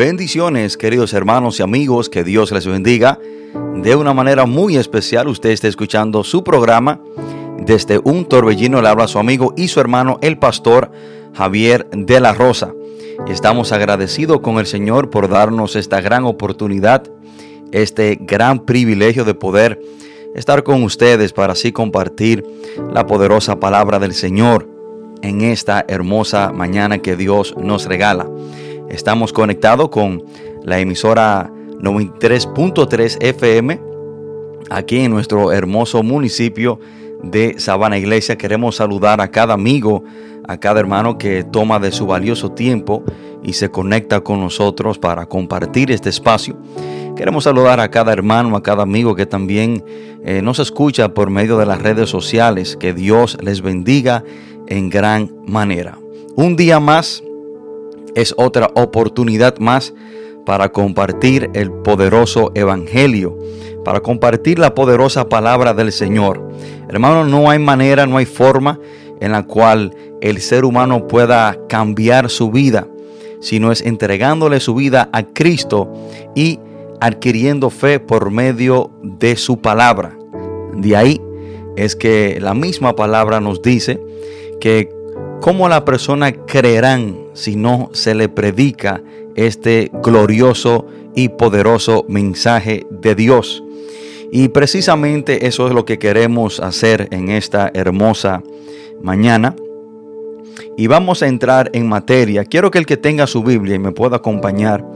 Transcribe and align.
Bendiciones, 0.00 0.78
queridos 0.78 1.12
hermanos 1.12 1.60
y 1.60 1.62
amigos, 1.62 2.08
que 2.08 2.24
Dios 2.24 2.52
les 2.52 2.66
bendiga. 2.66 3.18
De 3.74 3.96
una 3.96 4.14
manera 4.14 4.46
muy 4.46 4.78
especial, 4.78 5.28
usted 5.28 5.50
está 5.50 5.68
escuchando 5.68 6.24
su 6.24 6.42
programa. 6.42 7.02
Desde 7.58 8.00
un 8.02 8.24
torbellino 8.24 8.80
le 8.80 8.88
habla 8.88 9.08
su 9.08 9.18
amigo 9.18 9.52
y 9.58 9.68
su 9.68 9.78
hermano, 9.78 10.18
el 10.22 10.38
pastor 10.38 10.90
Javier 11.34 11.86
de 11.90 12.18
la 12.18 12.32
Rosa. 12.32 12.72
Estamos 13.28 13.72
agradecidos 13.72 14.40
con 14.40 14.58
el 14.58 14.64
Señor 14.64 15.10
por 15.10 15.28
darnos 15.28 15.76
esta 15.76 16.00
gran 16.00 16.24
oportunidad, 16.24 17.02
este 17.70 18.16
gran 18.18 18.60
privilegio 18.60 19.26
de 19.26 19.34
poder 19.34 19.82
estar 20.34 20.62
con 20.62 20.82
ustedes 20.82 21.34
para 21.34 21.52
así 21.52 21.72
compartir 21.72 22.42
la 22.90 23.06
poderosa 23.06 23.60
palabra 23.60 23.98
del 23.98 24.14
Señor 24.14 24.66
en 25.20 25.42
esta 25.42 25.84
hermosa 25.88 26.52
mañana 26.54 27.00
que 27.00 27.16
Dios 27.16 27.54
nos 27.58 27.84
regala. 27.84 28.26
Estamos 28.90 29.32
conectados 29.32 29.88
con 29.88 30.24
la 30.64 30.80
emisora 30.80 31.50
93.3 31.80 33.22
FM 33.22 33.80
aquí 34.68 34.98
en 34.98 35.12
nuestro 35.12 35.52
hermoso 35.52 36.02
municipio 36.02 36.80
de 37.22 37.54
Sabana 37.58 37.98
Iglesia. 37.98 38.36
Queremos 38.36 38.76
saludar 38.76 39.20
a 39.20 39.30
cada 39.30 39.54
amigo, 39.54 40.02
a 40.46 40.58
cada 40.58 40.80
hermano 40.80 41.18
que 41.18 41.44
toma 41.44 41.78
de 41.78 41.92
su 41.92 42.06
valioso 42.06 42.50
tiempo 42.50 43.04
y 43.44 43.52
se 43.52 43.70
conecta 43.70 44.22
con 44.22 44.40
nosotros 44.40 44.98
para 44.98 45.26
compartir 45.26 45.92
este 45.92 46.08
espacio. 46.08 46.56
Queremos 47.16 47.44
saludar 47.44 47.78
a 47.78 47.90
cada 47.90 48.12
hermano, 48.12 48.56
a 48.56 48.62
cada 48.62 48.82
amigo 48.82 49.14
que 49.14 49.26
también 49.26 49.84
eh, 50.24 50.42
nos 50.42 50.58
escucha 50.58 51.14
por 51.14 51.30
medio 51.30 51.58
de 51.58 51.66
las 51.66 51.80
redes 51.80 52.10
sociales. 52.10 52.76
Que 52.76 52.92
Dios 52.92 53.38
les 53.40 53.62
bendiga 53.62 54.24
en 54.66 54.90
gran 54.90 55.30
manera. 55.46 55.98
Un 56.34 56.56
día 56.56 56.80
más 56.80 57.22
es 58.14 58.34
otra 58.36 58.70
oportunidad 58.74 59.58
más 59.58 59.94
para 60.44 60.70
compartir 60.70 61.50
el 61.54 61.70
poderoso 61.70 62.50
evangelio, 62.54 63.36
para 63.84 64.00
compartir 64.00 64.58
la 64.58 64.74
poderosa 64.74 65.28
palabra 65.28 65.74
del 65.74 65.92
Señor. 65.92 66.48
Hermano, 66.88 67.24
no 67.24 67.50
hay 67.50 67.58
manera, 67.58 68.06
no 68.06 68.16
hay 68.16 68.26
forma 68.26 68.78
en 69.20 69.32
la 69.32 69.44
cual 69.44 69.94
el 70.20 70.40
ser 70.40 70.64
humano 70.64 71.06
pueda 71.06 71.56
cambiar 71.68 72.30
su 72.30 72.50
vida, 72.50 72.88
sino 73.40 73.70
es 73.70 73.82
entregándole 73.82 74.60
su 74.60 74.74
vida 74.74 75.08
a 75.12 75.22
Cristo 75.22 75.92
y 76.34 76.58
adquiriendo 77.00 77.70
fe 77.70 78.00
por 78.00 78.30
medio 78.30 78.90
de 79.02 79.36
su 79.36 79.58
palabra. 79.58 80.16
De 80.74 80.96
ahí 80.96 81.20
es 81.76 81.96
que 81.96 82.38
la 82.40 82.54
misma 82.54 82.94
palabra 82.94 83.40
nos 83.40 83.62
dice 83.62 84.00
que 84.60 84.99
¿Cómo 85.40 85.70
la 85.70 85.86
persona 85.86 86.32
creerán 86.32 87.16
si 87.32 87.56
no 87.56 87.88
se 87.94 88.14
le 88.14 88.28
predica 88.28 89.02
este 89.34 89.90
glorioso 90.02 90.86
y 91.14 91.30
poderoso 91.30 92.04
mensaje 92.08 92.86
de 92.90 93.14
Dios? 93.14 93.64
Y 94.30 94.48
precisamente 94.48 95.46
eso 95.46 95.66
es 95.66 95.72
lo 95.72 95.86
que 95.86 95.98
queremos 95.98 96.60
hacer 96.60 97.08
en 97.10 97.30
esta 97.30 97.70
hermosa 97.72 98.42
mañana. 99.02 99.56
Y 100.76 100.88
vamos 100.88 101.22
a 101.22 101.28
entrar 101.28 101.70
en 101.72 101.88
materia. 101.88 102.44
Quiero 102.44 102.70
que 102.70 102.78
el 102.78 102.84
que 102.84 102.98
tenga 102.98 103.26
su 103.26 103.42
Biblia 103.42 103.76
y 103.76 103.78
me 103.78 103.92
pueda 103.92 104.16
acompañar, 104.16 104.86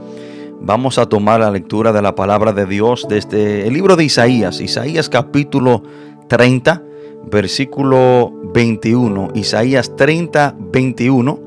vamos 0.61 0.99
a 0.99 1.07
tomar 1.07 1.39
la 1.39 1.49
lectura 1.49 1.91
de 1.91 2.03
la 2.03 2.13
palabra 2.13 2.53
de 2.53 2.67
Dios 2.67 3.07
desde 3.09 3.67
el 3.67 3.73
libro 3.73 3.95
de 3.95 4.03
Isaías, 4.03 4.61
Isaías 4.61 5.09
capítulo 5.09 5.81
30 6.27 6.83
versículo 7.23 8.31
21, 8.53 9.29
Isaías 9.33 9.95
30, 9.95 10.55
21. 10.57 11.39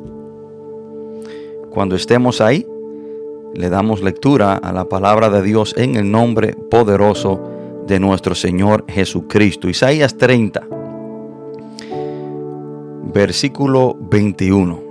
Cuando 1.71 1.97
estemos 1.97 2.41
ahí, 2.41 2.67
le 3.55 3.71
damos 3.71 4.03
lectura 4.03 4.55
a 4.55 4.73
la 4.73 4.89
palabra 4.89 5.31
de 5.31 5.43
Dios 5.43 5.75
en 5.77 5.97
el 5.97 6.11
nombre 6.11 6.55
poderoso 6.55 7.41
de 7.87 8.01
nuestro 8.01 8.35
Señor 8.35 8.85
Jesucristo. 8.89 9.69
Isaías 9.69 10.17
30, 10.17 10.67
versículo 13.13 13.97
21. 13.99 14.83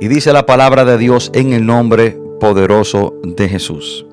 Y 0.00 0.08
dice 0.08 0.32
la 0.32 0.46
palabra 0.46 0.84
de 0.84 0.98
Dios 0.98 1.30
en 1.34 1.52
el 1.52 1.64
nombre 1.64 2.18
poderoso 2.40 3.14
de 3.22 3.48
Jesús. 3.48 4.04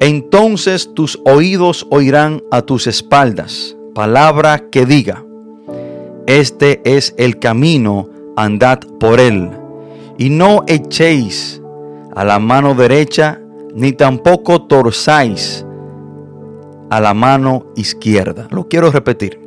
Entonces 0.00 0.94
tus 0.94 1.20
oídos 1.24 1.86
oirán 1.90 2.42
a 2.50 2.62
tus 2.62 2.86
espaldas 2.86 3.76
palabra 3.94 4.70
que 4.70 4.86
diga, 4.86 5.24
este 6.26 6.80
es 6.84 7.14
el 7.18 7.38
camino, 7.38 8.08
andad 8.36 8.78
por 8.98 9.20
él, 9.20 9.50
y 10.18 10.30
no 10.30 10.62
echéis 10.66 11.60
a 12.14 12.24
la 12.24 12.38
mano 12.38 12.74
derecha, 12.74 13.40
ni 13.74 13.92
tampoco 13.92 14.62
torzáis 14.62 15.66
a 16.90 17.00
la 17.00 17.14
mano 17.14 17.66
izquierda. 17.76 18.48
Lo 18.50 18.68
quiero 18.68 18.90
repetir. 18.90 19.40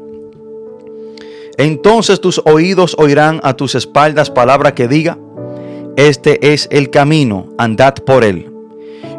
Entonces 1.58 2.20
tus 2.20 2.42
oídos 2.46 2.96
oirán 2.98 3.40
a 3.44 3.54
tus 3.54 3.76
espaldas 3.76 4.30
palabra 4.30 4.74
que 4.74 4.88
diga, 4.88 5.18
este 5.96 6.54
es 6.54 6.68
el 6.72 6.90
camino, 6.90 7.48
andad 7.58 7.94
por 7.94 8.24
él. 8.24 8.52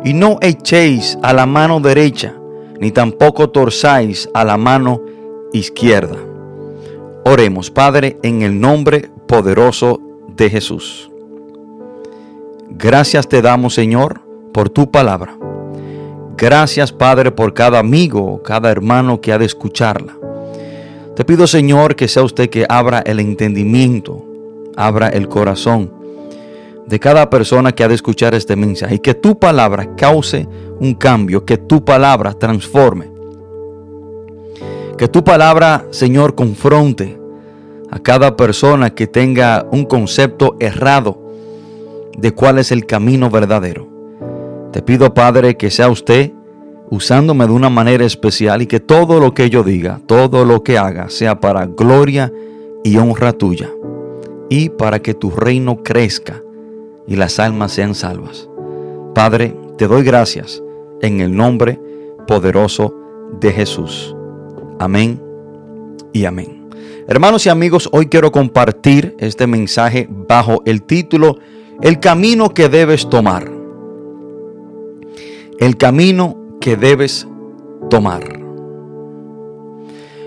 Y 0.04 0.12
no 0.12 0.38
echéis 0.42 1.18
a 1.22 1.32
la 1.32 1.46
mano 1.46 1.80
derecha, 1.80 2.34
ni 2.80 2.90
tampoco 2.90 3.50
torzáis 3.50 4.28
a 4.34 4.44
la 4.44 4.56
mano 4.56 5.00
izquierda. 5.00 5.15
Oremos, 7.24 7.70
Padre, 7.70 8.18
en 8.22 8.42
el 8.42 8.60
nombre 8.60 9.10
poderoso 9.26 10.00
de 10.36 10.48
Jesús. 10.48 11.10
Gracias 12.70 13.28
te 13.28 13.42
damos, 13.42 13.74
Señor, 13.74 14.20
por 14.52 14.70
tu 14.70 14.90
palabra. 14.90 15.36
Gracias, 16.36 16.92
Padre, 16.92 17.32
por 17.32 17.54
cada 17.54 17.78
amigo, 17.78 18.42
cada 18.42 18.70
hermano 18.70 19.20
que 19.20 19.32
ha 19.32 19.38
de 19.38 19.46
escucharla. 19.46 20.16
Te 21.16 21.24
pido, 21.24 21.46
Señor, 21.46 21.96
que 21.96 22.08
sea 22.08 22.22
usted 22.22 22.50
que 22.50 22.66
abra 22.68 23.00
el 23.00 23.20
entendimiento, 23.20 24.24
abra 24.76 25.08
el 25.08 25.28
corazón 25.28 25.90
de 26.86 27.00
cada 27.00 27.28
persona 27.30 27.72
que 27.72 27.82
ha 27.82 27.88
de 27.88 27.94
escuchar 27.94 28.34
este 28.34 28.54
mensaje 28.54 28.96
y 28.96 28.98
que 28.98 29.14
tu 29.14 29.38
palabra 29.38 29.96
cause 29.96 30.46
un 30.78 30.94
cambio, 30.94 31.44
que 31.44 31.56
tu 31.56 31.84
palabra 31.84 32.34
transforme 32.34 33.15
que 34.96 35.08
tu 35.08 35.24
palabra, 35.24 35.86
Señor, 35.90 36.34
confronte 36.34 37.18
a 37.90 37.98
cada 37.98 38.36
persona 38.36 38.90
que 38.90 39.06
tenga 39.06 39.66
un 39.70 39.84
concepto 39.84 40.56
errado 40.58 41.22
de 42.16 42.32
cuál 42.32 42.58
es 42.58 42.72
el 42.72 42.86
camino 42.86 43.30
verdadero. 43.30 43.88
Te 44.72 44.82
pido, 44.82 45.12
Padre, 45.14 45.56
que 45.56 45.70
sea 45.70 45.88
usted 45.88 46.32
usándome 46.90 47.46
de 47.46 47.52
una 47.52 47.68
manera 47.68 48.04
especial 48.04 48.62
y 48.62 48.66
que 48.66 48.80
todo 48.80 49.20
lo 49.20 49.34
que 49.34 49.50
yo 49.50 49.62
diga, 49.62 50.00
todo 50.06 50.44
lo 50.44 50.62
que 50.62 50.78
haga, 50.78 51.10
sea 51.10 51.40
para 51.40 51.66
gloria 51.66 52.32
y 52.84 52.96
honra 52.96 53.32
tuya 53.32 53.70
y 54.48 54.68
para 54.70 55.00
que 55.00 55.14
tu 55.14 55.30
reino 55.30 55.82
crezca 55.82 56.42
y 57.06 57.16
las 57.16 57.38
almas 57.38 57.72
sean 57.72 57.94
salvas. 57.94 58.48
Padre, 59.14 59.56
te 59.76 59.88
doy 59.88 60.04
gracias 60.04 60.62
en 61.02 61.20
el 61.20 61.36
nombre 61.36 61.80
poderoso 62.26 62.94
de 63.40 63.52
Jesús. 63.52 64.15
Amén 64.78 65.20
y 66.12 66.24
amén. 66.24 66.68
Hermanos 67.08 67.46
y 67.46 67.48
amigos, 67.48 67.88
hoy 67.92 68.06
quiero 68.06 68.32
compartir 68.32 69.14
este 69.18 69.46
mensaje 69.46 70.08
bajo 70.10 70.62
el 70.66 70.82
título 70.82 71.38
El 71.80 72.00
camino 72.00 72.52
que 72.52 72.68
debes 72.68 73.08
tomar. 73.08 73.50
El 75.58 75.76
camino 75.76 76.36
que 76.60 76.76
debes 76.76 77.26
tomar. 77.88 78.40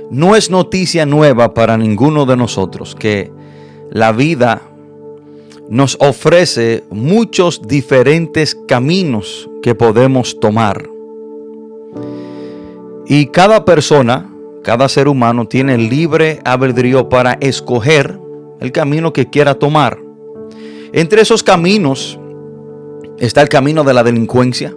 No 0.10 0.36
es 0.36 0.50
noticia 0.50 1.06
nueva 1.06 1.54
para 1.54 1.78
ninguno 1.78 2.25
de 2.25 2.38
nosotros 2.38 2.95
que 2.95 3.31
la 3.92 4.12
vida 4.12 4.62
nos 5.69 5.98
ofrece 6.00 6.84
muchos 6.90 7.62
diferentes 7.62 8.56
caminos 8.68 9.48
que 9.62 9.75
podemos 9.75 10.40
tomar. 10.40 10.90
Y 13.06 13.28
cada 13.28 13.66
persona, 13.66 14.31
cada 14.63 14.89
ser 14.89 15.07
humano 15.07 15.47
tiene 15.47 15.77
libre 15.77 16.39
albedrío 16.44 17.09
para 17.09 17.33
escoger 17.33 18.19
el 18.59 18.71
camino 18.71 19.13
que 19.13 19.29
quiera 19.29 19.56
tomar. 19.56 20.00
Entre 20.91 21.21
esos 21.21 21.44
caminos 21.44 22.19
está 23.19 23.41
el 23.41 23.50
camino 23.50 23.83
de 23.83 23.94
la 23.94 24.03
delincuencia. 24.03 24.73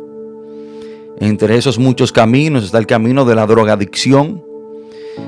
Entre 1.18 1.56
esos 1.56 1.78
muchos 1.78 2.12
caminos 2.12 2.64
está 2.64 2.78
el 2.78 2.86
camino 2.86 3.24
de 3.24 3.34
la 3.34 3.46
drogadicción, 3.46 4.44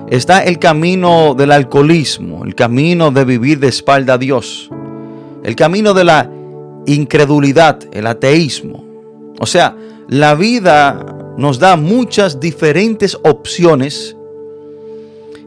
está 0.09 0.43
el 0.45 0.59
camino 0.59 1.35
del 1.35 1.53
alcoholismo, 1.53 2.45
el 2.45 2.55
camino 2.55 3.11
de 3.11 3.25
vivir 3.25 3.61
de 3.61 3.69
espalda 3.69 4.15
a 4.15 4.19
Dios, 4.19 4.71
el 5.43 5.55
camino 5.57 5.95
de 5.95 6.05
la 6.05 6.31
incredulidad, 6.87 7.81
el 7.93 8.07
ateísmo. 8.07 8.85
O 9.39 9.47
sea, 9.47 9.77
la 10.09 10.35
vida 10.35 11.05
nos 11.37 11.59
da 11.59 11.77
muchas 11.77 12.41
diferentes 12.41 13.19
opciones 13.23 14.17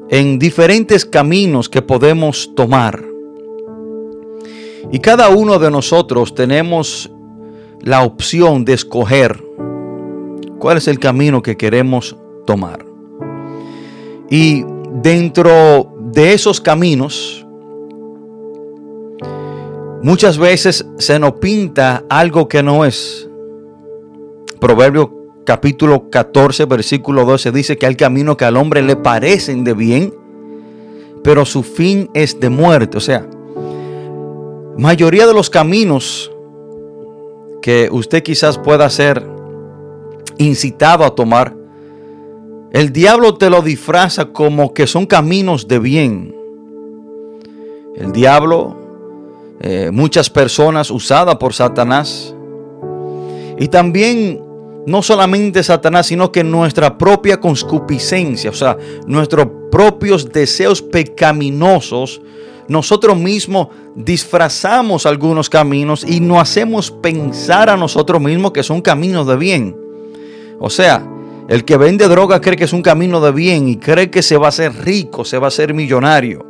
en 0.10 0.40
diferentes 0.40 1.06
caminos 1.06 1.70
que 1.70 1.82
podemos 1.82 2.54
tomar. 2.56 3.04
Y 4.92 5.00
cada 5.00 5.30
uno 5.30 5.60
de 5.60 5.70
nosotros 5.70 6.34
tenemos 6.34 7.12
la 7.82 8.04
opción 8.04 8.64
de 8.64 8.74
escoger 8.74 9.44
cuál 10.60 10.78
es 10.78 10.88
el 10.88 11.00
camino 11.00 11.42
que 11.42 11.58
queremos 11.58 12.16
tomar. 12.46 12.86
Y 14.30 14.64
dentro 15.02 15.94
de 16.12 16.34
esos 16.34 16.62
caminos, 16.62 17.46
muchas 20.02 20.38
veces 20.38 20.86
se 20.98 21.20
nos 21.20 21.34
pinta 21.34 22.06
algo 22.10 22.48
que 22.48 22.64
no 22.64 22.86
es. 22.86 23.30
Proverbio 24.60 25.17
capítulo 25.48 26.10
14, 26.10 26.66
versículo 26.66 27.24
12 27.24 27.54
dice 27.54 27.78
que 27.78 27.86
hay 27.86 27.96
camino 27.96 28.36
que 28.36 28.44
al 28.44 28.58
hombre 28.58 28.82
le 28.82 28.98
parecen 28.98 29.64
de 29.64 29.74
bien, 29.74 30.14
pero 31.24 31.46
su 31.46 31.64
fin 31.64 32.10
es 32.14 32.38
de 32.42 32.50
muerte. 32.50 32.98
O 32.98 33.00
sea, 33.00 33.26
mayoría 34.78 35.26
de 35.26 35.34
los 35.34 35.50
caminos 35.50 36.30
que 37.62 37.88
usted 37.90 38.24
quizás 38.24 38.58
pueda 38.58 38.90
ser 38.90 39.26
incitado 40.38 41.06
a 41.06 41.16
tomar 41.16 41.56
el 42.74 42.92
diablo 42.92 43.36
te 43.36 43.50
lo 43.50 43.62
disfraza 43.62 44.26
como 44.26 44.74
que 44.74 44.86
son 44.86 45.06
caminos 45.06 45.70
de 45.70 45.80
bien. 45.80 46.36
El 47.96 48.12
diablo, 48.12 48.76
eh, 49.62 49.92
muchas 49.94 50.30
personas 50.30 50.92
usadas 50.92 51.38
por 51.38 51.54
Satanás. 51.54 52.36
Y 53.58 53.70
también 53.70 54.47
no 54.88 55.02
solamente 55.02 55.64
Satanás, 55.64 56.08
sino 56.08 56.32
que 56.32 56.46
nuestra 56.46 56.98
propia 56.98 57.42
conscupiscencia, 57.42 58.50
o 58.50 58.54
sea, 58.54 58.78
nuestros 59.06 59.48
propios 59.70 60.32
deseos 60.32 60.82
pecaminosos, 60.82 62.22
nosotros 62.70 63.18
mismos 63.18 63.68
disfrazamos 63.96 65.06
algunos 65.06 65.50
caminos 65.50 66.06
y 66.08 66.22
nos 66.22 66.42
hacemos 66.42 66.90
pensar 66.90 67.70
a 67.70 67.76
nosotros 67.76 68.22
mismos 68.22 68.54
que 68.54 68.64
son 68.64 68.82
caminos 68.82 69.28
de 69.28 69.36
bien. 69.36 69.76
O 70.58 70.70
sea, 70.70 71.06
el 71.50 71.66
que 71.66 71.76
vende 71.76 72.08
droga 72.08 72.40
cree 72.40 72.56
que 72.56 72.64
es 72.64 72.74
un 72.74 72.82
camino 72.82 73.20
de 73.20 73.34
bien 73.34 73.68
y 73.68 73.76
cree 73.76 74.10
que 74.10 74.22
se 74.22 74.38
va 74.38 74.48
a 74.48 74.54
ser 74.54 74.74
rico, 74.86 75.26
se 75.26 75.38
va 75.38 75.50
a 75.50 75.52
ser 75.52 75.74
millonario. 75.74 76.46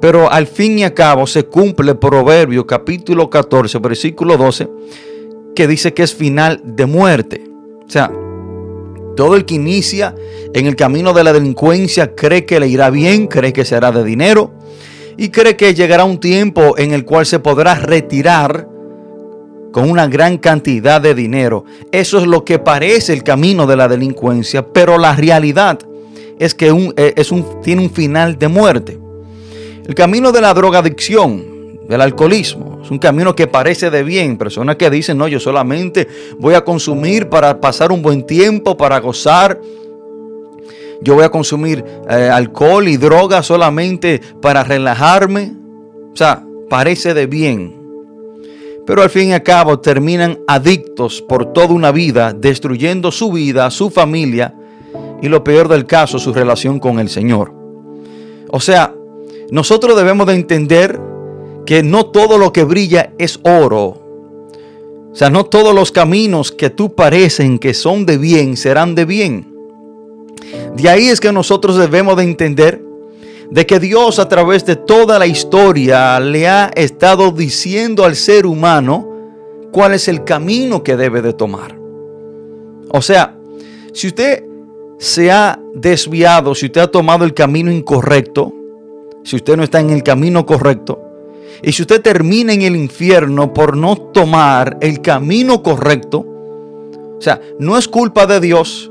Pero 0.00 0.32
al 0.32 0.46
fin 0.46 0.78
y 0.78 0.84
al 0.84 0.94
cabo 0.94 1.26
se 1.26 1.44
cumple 1.44 1.94
Proverbio 1.96 2.66
capítulo 2.66 3.28
14, 3.28 3.78
versículo 3.78 4.38
12, 4.38 4.68
que 5.56 5.66
dice 5.66 5.92
que 5.92 6.04
es 6.04 6.14
final 6.14 6.60
de 6.62 6.86
muerte. 6.86 7.42
O 7.84 7.90
sea, 7.90 8.12
todo 9.16 9.34
el 9.34 9.44
que 9.44 9.54
inicia 9.54 10.14
en 10.54 10.66
el 10.66 10.76
camino 10.76 11.12
de 11.12 11.24
la 11.24 11.32
delincuencia 11.32 12.14
cree 12.14 12.46
que 12.46 12.60
le 12.60 12.68
irá 12.68 12.90
bien, 12.90 13.26
cree 13.26 13.52
que 13.52 13.64
se 13.64 13.74
hará 13.74 13.90
de 13.90 14.04
dinero 14.04 14.52
y 15.16 15.30
cree 15.30 15.56
que 15.56 15.74
llegará 15.74 16.04
un 16.04 16.20
tiempo 16.20 16.78
en 16.78 16.92
el 16.92 17.04
cual 17.04 17.26
se 17.26 17.40
podrá 17.40 17.74
retirar 17.74 18.68
con 19.72 19.90
una 19.90 20.06
gran 20.06 20.38
cantidad 20.38 21.00
de 21.00 21.14
dinero. 21.14 21.64
Eso 21.90 22.18
es 22.18 22.26
lo 22.26 22.44
que 22.44 22.58
parece 22.58 23.12
el 23.12 23.22
camino 23.22 23.66
de 23.66 23.76
la 23.76 23.88
delincuencia, 23.88 24.66
pero 24.66 24.98
la 24.98 25.16
realidad 25.16 25.78
es 26.38 26.54
que 26.54 26.68
eh, 26.68 27.14
un, 27.30 27.62
tiene 27.62 27.82
un 27.82 27.90
final 27.90 28.38
de 28.38 28.48
muerte. 28.48 28.98
El 29.86 29.94
camino 29.94 30.32
de 30.32 30.40
la 30.40 30.52
drogadicción, 30.52 31.55
del 31.88 32.00
alcoholismo, 32.00 32.80
es 32.82 32.90
un 32.90 32.98
camino 32.98 33.34
que 33.34 33.46
parece 33.46 33.90
de 33.90 34.02
bien. 34.02 34.36
Personas 34.38 34.76
que 34.76 34.90
dicen, 34.90 35.18
no, 35.18 35.28
yo 35.28 35.40
solamente 35.40 36.06
voy 36.38 36.54
a 36.54 36.64
consumir 36.64 37.28
para 37.28 37.60
pasar 37.60 37.92
un 37.92 38.02
buen 38.02 38.24
tiempo, 38.24 38.76
para 38.76 38.98
gozar. 39.00 39.60
Yo 41.02 41.14
voy 41.14 41.24
a 41.24 41.28
consumir 41.28 41.84
eh, 42.08 42.30
alcohol 42.32 42.88
y 42.88 42.96
droga 42.96 43.42
solamente 43.42 44.20
para 44.40 44.64
relajarme. 44.64 45.52
O 46.12 46.16
sea, 46.16 46.44
parece 46.68 47.14
de 47.14 47.26
bien 47.26 47.76
pero 48.86 49.02
al 49.02 49.10
fin 49.10 49.30
y 49.30 49.32
al 49.32 49.42
cabo 49.42 49.80
terminan 49.80 50.38
adictos 50.46 51.20
por 51.20 51.52
toda 51.52 51.74
una 51.74 51.90
vida, 51.90 52.32
destruyendo 52.32 53.10
su 53.10 53.32
vida, 53.32 53.68
su 53.70 53.90
familia 53.90 54.54
y 55.20 55.28
lo 55.28 55.42
peor 55.42 55.66
del 55.66 55.86
caso, 55.86 56.20
su 56.20 56.32
relación 56.32 56.78
con 56.78 57.00
el 57.00 57.08
Señor. 57.08 57.52
O 58.48 58.60
sea, 58.60 58.94
nosotros 59.50 59.96
debemos 59.96 60.28
de 60.28 60.34
entender 60.34 61.00
que 61.66 61.82
no 61.82 62.06
todo 62.06 62.38
lo 62.38 62.52
que 62.52 62.64
brilla 62.64 63.12
es 63.18 63.40
oro. 63.42 64.02
O 65.12 65.14
sea, 65.18 65.30
no 65.30 65.44
todos 65.44 65.74
los 65.74 65.92
caminos 65.92 66.52
que 66.52 66.70
tú 66.70 66.94
parecen 66.94 67.58
que 67.58 67.74
son 67.74 68.06
de 68.06 68.18
bien 68.18 68.56
serán 68.56 68.94
de 68.94 69.04
bien. 69.04 69.52
De 70.76 70.88
ahí 70.88 71.08
es 71.08 71.20
que 71.20 71.32
nosotros 71.32 71.76
debemos 71.76 72.16
de 72.16 72.22
entender 72.22 72.82
de 73.50 73.66
que 73.66 73.80
Dios 73.80 74.18
a 74.18 74.28
través 74.28 74.66
de 74.66 74.76
toda 74.76 75.18
la 75.18 75.26
historia 75.26 76.18
le 76.20 76.48
ha 76.48 76.70
estado 76.74 77.30
diciendo 77.30 78.04
al 78.04 78.16
ser 78.16 78.46
humano 78.46 79.08
cuál 79.72 79.94
es 79.94 80.08
el 80.08 80.24
camino 80.24 80.82
que 80.82 80.96
debe 80.96 81.22
de 81.22 81.32
tomar. 81.32 81.78
O 82.90 83.00
sea, 83.02 83.36
si 83.92 84.08
usted 84.08 84.44
se 84.98 85.30
ha 85.30 85.58
desviado, 85.74 86.54
si 86.54 86.66
usted 86.66 86.82
ha 86.82 86.90
tomado 86.90 87.24
el 87.24 87.34
camino 87.34 87.70
incorrecto, 87.70 88.52
si 89.24 89.36
usted 89.36 89.56
no 89.56 89.62
está 89.62 89.80
en 89.80 89.90
el 89.90 90.02
camino 90.02 90.44
correcto, 90.44 91.05
y 91.62 91.72
si 91.72 91.82
usted 91.82 92.02
termina 92.02 92.52
en 92.52 92.62
el 92.62 92.76
infierno 92.76 93.52
por 93.52 93.76
no 93.76 93.96
tomar 93.96 94.78
el 94.80 95.00
camino 95.00 95.62
correcto, 95.62 96.24
o 97.18 97.20
sea, 97.20 97.40
no 97.58 97.78
es 97.78 97.88
culpa 97.88 98.26
de 98.26 98.40
Dios, 98.40 98.90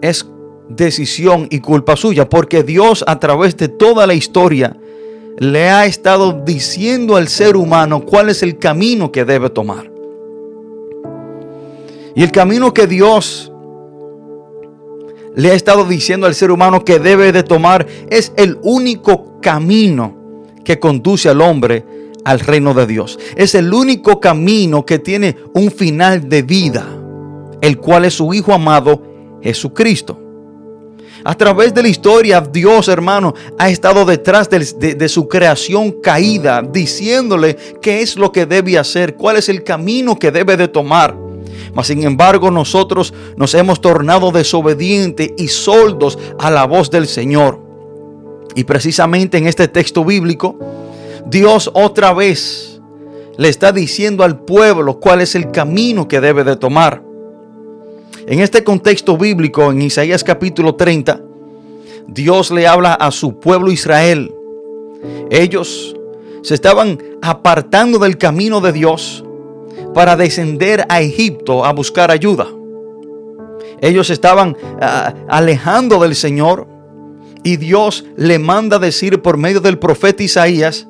es 0.00 0.26
decisión 0.68 1.48
y 1.50 1.60
culpa 1.60 1.96
suya, 1.96 2.28
porque 2.28 2.62
Dios 2.62 3.04
a 3.06 3.18
través 3.18 3.56
de 3.56 3.68
toda 3.68 4.06
la 4.06 4.14
historia 4.14 4.76
le 5.38 5.68
ha 5.68 5.86
estado 5.86 6.32
diciendo 6.44 7.16
al 7.16 7.28
ser 7.28 7.56
humano 7.56 8.04
cuál 8.04 8.28
es 8.28 8.42
el 8.42 8.58
camino 8.58 9.10
que 9.10 9.24
debe 9.24 9.50
tomar. 9.50 9.90
Y 12.14 12.22
el 12.22 12.32
camino 12.32 12.74
que 12.74 12.86
Dios 12.86 13.49
le 15.36 15.50
ha 15.50 15.54
estado 15.54 15.84
diciendo 15.84 16.26
al 16.26 16.34
ser 16.34 16.50
humano 16.50 16.84
que 16.84 16.98
debe 16.98 17.32
de 17.32 17.42
tomar 17.42 17.86
es 18.08 18.32
el 18.36 18.58
único 18.62 19.40
camino 19.40 20.16
que 20.64 20.78
conduce 20.78 21.28
al 21.28 21.40
hombre 21.40 21.84
al 22.24 22.40
reino 22.40 22.74
de 22.74 22.86
Dios. 22.86 23.18
Es 23.36 23.54
el 23.54 23.72
único 23.72 24.20
camino 24.20 24.84
que 24.84 24.98
tiene 24.98 25.36
un 25.54 25.70
final 25.70 26.28
de 26.28 26.42
vida, 26.42 26.86
el 27.60 27.78
cual 27.78 28.04
es 28.04 28.14
su 28.14 28.32
Hijo 28.34 28.52
amado 28.52 29.02
Jesucristo. 29.42 30.18
A 31.22 31.34
través 31.34 31.74
de 31.74 31.82
la 31.82 31.88
historia, 31.88 32.40
Dios, 32.40 32.88
hermano, 32.88 33.34
ha 33.58 33.68
estado 33.68 34.06
detrás 34.06 34.48
de, 34.48 35.08
su 35.08 35.28
creación 35.28 35.92
caída, 36.00 36.62
diciéndole 36.62 37.56
qué 37.82 38.00
es 38.00 38.16
lo 38.16 38.32
que 38.32 38.46
debe 38.46 38.78
hacer, 38.78 39.16
cuál 39.16 39.36
es 39.36 39.50
el 39.50 39.62
camino 39.62 40.18
que 40.18 40.30
debe 40.30 40.56
de 40.56 40.68
tomar. 40.68 41.14
Mas 41.74 41.86
sin 41.86 42.02
embargo, 42.04 42.50
nosotros 42.50 43.14
nos 43.36 43.54
hemos 43.54 43.80
tornado 43.80 44.30
desobedientes 44.32 45.30
y 45.36 45.48
soldos 45.48 46.18
a 46.38 46.50
la 46.50 46.66
voz 46.66 46.90
del 46.90 47.06
Señor. 47.06 47.60
Y 48.54 48.64
precisamente 48.64 49.38
en 49.38 49.46
este 49.46 49.68
texto 49.68 50.04
bíblico, 50.04 50.58
Dios 51.26 51.70
otra 51.72 52.12
vez 52.12 52.80
le 53.36 53.48
está 53.48 53.72
diciendo 53.72 54.24
al 54.24 54.40
pueblo 54.40 55.00
cuál 55.00 55.20
es 55.20 55.34
el 55.34 55.50
camino 55.50 56.08
que 56.08 56.20
debe 56.20 56.44
de 56.44 56.56
tomar. 56.56 57.02
En 58.26 58.40
este 58.40 58.62
contexto 58.64 59.16
bíblico, 59.16 59.70
en 59.70 59.82
Isaías 59.82 60.24
capítulo 60.24 60.74
30, 60.74 61.20
Dios 62.06 62.50
le 62.50 62.66
habla 62.66 62.94
a 62.94 63.10
su 63.10 63.38
pueblo 63.38 63.70
Israel. 63.70 64.34
Ellos 65.30 65.96
se 66.42 66.54
estaban 66.54 66.98
apartando 67.22 67.98
del 67.98 68.18
camino 68.18 68.60
de 68.60 68.72
Dios 68.72 69.24
para 69.94 70.16
descender 70.16 70.84
a 70.88 71.00
Egipto 71.00 71.64
a 71.64 71.72
buscar 71.72 72.10
ayuda. 72.10 72.48
Ellos 73.80 74.10
estaban 74.10 74.56
ah, 74.80 75.14
alejando 75.28 76.00
del 76.00 76.14
Señor 76.14 76.66
y 77.42 77.56
Dios 77.56 78.04
le 78.16 78.38
manda 78.38 78.78
decir 78.78 79.22
por 79.22 79.36
medio 79.36 79.60
del 79.60 79.78
profeta 79.78 80.22
Isaías, 80.22 80.86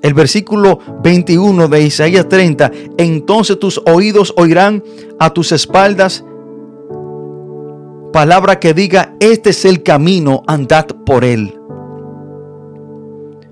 el 0.00 0.14
versículo 0.14 0.78
21 1.02 1.68
de 1.68 1.82
Isaías 1.82 2.28
30, 2.28 2.70
entonces 2.98 3.58
tus 3.58 3.82
oídos 3.86 4.32
oirán 4.36 4.82
a 5.18 5.30
tus 5.30 5.52
espaldas 5.52 6.24
palabra 8.12 8.58
que 8.58 8.74
diga, 8.74 9.14
este 9.20 9.50
es 9.50 9.64
el 9.64 9.82
camino, 9.82 10.42
andad 10.46 10.86
por 11.06 11.24
él. 11.24 11.58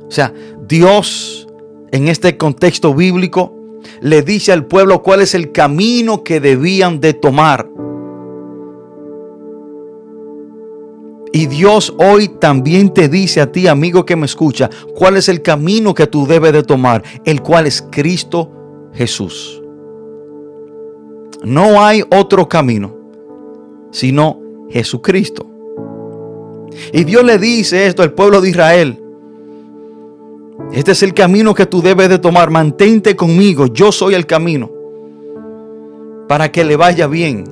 O 0.08 0.10
sea, 0.10 0.32
Dios 0.66 1.46
en 1.92 2.08
este 2.08 2.36
contexto 2.36 2.94
bíblico 2.94 3.55
le 4.00 4.22
dice 4.22 4.52
al 4.52 4.66
pueblo 4.66 5.02
cuál 5.02 5.20
es 5.20 5.34
el 5.34 5.52
camino 5.52 6.22
que 6.22 6.40
debían 6.40 7.00
de 7.00 7.14
tomar. 7.14 7.68
Y 11.32 11.46
Dios 11.46 11.94
hoy 11.98 12.28
también 12.28 12.94
te 12.94 13.08
dice 13.08 13.40
a 13.42 13.52
ti, 13.52 13.68
amigo 13.68 14.06
que 14.06 14.16
me 14.16 14.24
escucha, 14.24 14.70
cuál 14.94 15.16
es 15.16 15.28
el 15.28 15.42
camino 15.42 15.92
que 15.92 16.06
tú 16.06 16.26
debes 16.26 16.52
de 16.52 16.62
tomar, 16.62 17.02
el 17.24 17.42
cual 17.42 17.66
es 17.66 17.86
Cristo 17.90 18.50
Jesús. 18.94 19.62
No 21.44 21.84
hay 21.84 22.02
otro 22.10 22.48
camino, 22.48 22.96
sino 23.90 24.40
Jesucristo. 24.70 25.46
Y 26.92 27.04
Dios 27.04 27.22
le 27.24 27.38
dice 27.38 27.86
esto 27.86 28.02
al 28.02 28.12
pueblo 28.12 28.40
de 28.40 28.50
Israel. 28.50 29.05
Este 30.72 30.92
es 30.92 31.02
el 31.02 31.14
camino 31.14 31.54
que 31.54 31.66
tú 31.66 31.82
debes 31.82 32.08
de 32.08 32.18
tomar. 32.18 32.50
Mantente 32.50 33.14
conmigo. 33.16 33.66
Yo 33.66 33.92
soy 33.92 34.14
el 34.14 34.26
camino. 34.26 34.70
Para 36.28 36.50
que 36.50 36.64
le 36.64 36.76
vaya 36.76 37.06
bien. 37.06 37.44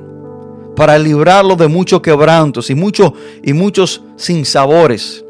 Para 0.76 0.98
librarlo 0.98 1.56
de 1.56 1.68
muchos 1.68 2.00
quebrantos 2.00 2.70
y, 2.70 2.74
muchos 2.74 3.12
y 3.42 3.52
muchos 3.52 4.02
sinsabores. 4.16 5.24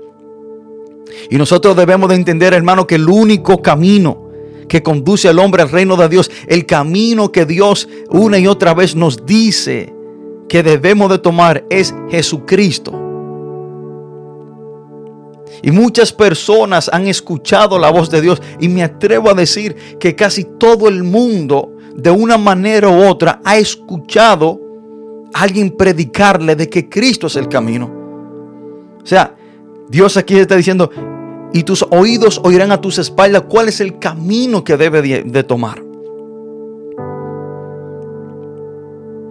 Y 1.30 1.36
nosotros 1.36 1.76
debemos 1.76 2.08
de 2.08 2.16
entender, 2.16 2.54
hermano, 2.54 2.86
que 2.86 2.94
el 2.94 3.08
único 3.08 3.60
camino 3.60 4.30
que 4.68 4.82
conduce 4.82 5.28
al 5.28 5.38
hombre 5.38 5.62
al 5.62 5.70
reino 5.70 5.96
de 5.96 6.08
Dios, 6.08 6.30
el 6.46 6.64
camino 6.64 7.30
que 7.30 7.44
Dios 7.44 7.88
una 8.10 8.38
y 8.38 8.46
otra 8.46 8.72
vez 8.72 8.96
nos 8.96 9.26
dice 9.26 9.94
que 10.48 10.62
debemos 10.62 11.10
de 11.10 11.18
tomar 11.18 11.64
es 11.68 11.94
Jesucristo. 12.10 13.03
Y 15.64 15.70
muchas 15.70 16.12
personas 16.12 16.90
han 16.92 17.06
escuchado 17.06 17.78
la 17.78 17.90
voz 17.90 18.10
de 18.10 18.20
Dios 18.20 18.42
y 18.60 18.68
me 18.68 18.82
atrevo 18.82 19.30
a 19.30 19.34
decir 19.34 19.96
que 19.98 20.14
casi 20.14 20.44
todo 20.44 20.88
el 20.88 21.04
mundo 21.04 21.72
de 21.96 22.10
una 22.10 22.36
manera 22.36 22.90
u 22.90 23.02
otra 23.02 23.40
ha 23.42 23.56
escuchado 23.56 24.60
a 25.32 25.40
alguien 25.40 25.70
predicarle 25.70 26.54
de 26.54 26.68
que 26.68 26.90
Cristo 26.90 27.28
es 27.28 27.36
el 27.36 27.48
camino. 27.48 27.90
O 29.02 29.06
sea, 29.06 29.34
Dios 29.88 30.18
aquí 30.18 30.36
está 30.36 30.54
diciendo, 30.54 30.90
y 31.54 31.62
tus 31.62 31.82
oídos 31.90 32.42
oirán 32.44 32.70
a 32.70 32.82
tus 32.82 32.98
espaldas 32.98 33.44
cuál 33.48 33.68
es 33.68 33.80
el 33.80 33.98
camino 33.98 34.64
que 34.64 34.76
debe 34.76 35.00
de, 35.00 35.44
tomar. 35.44 35.82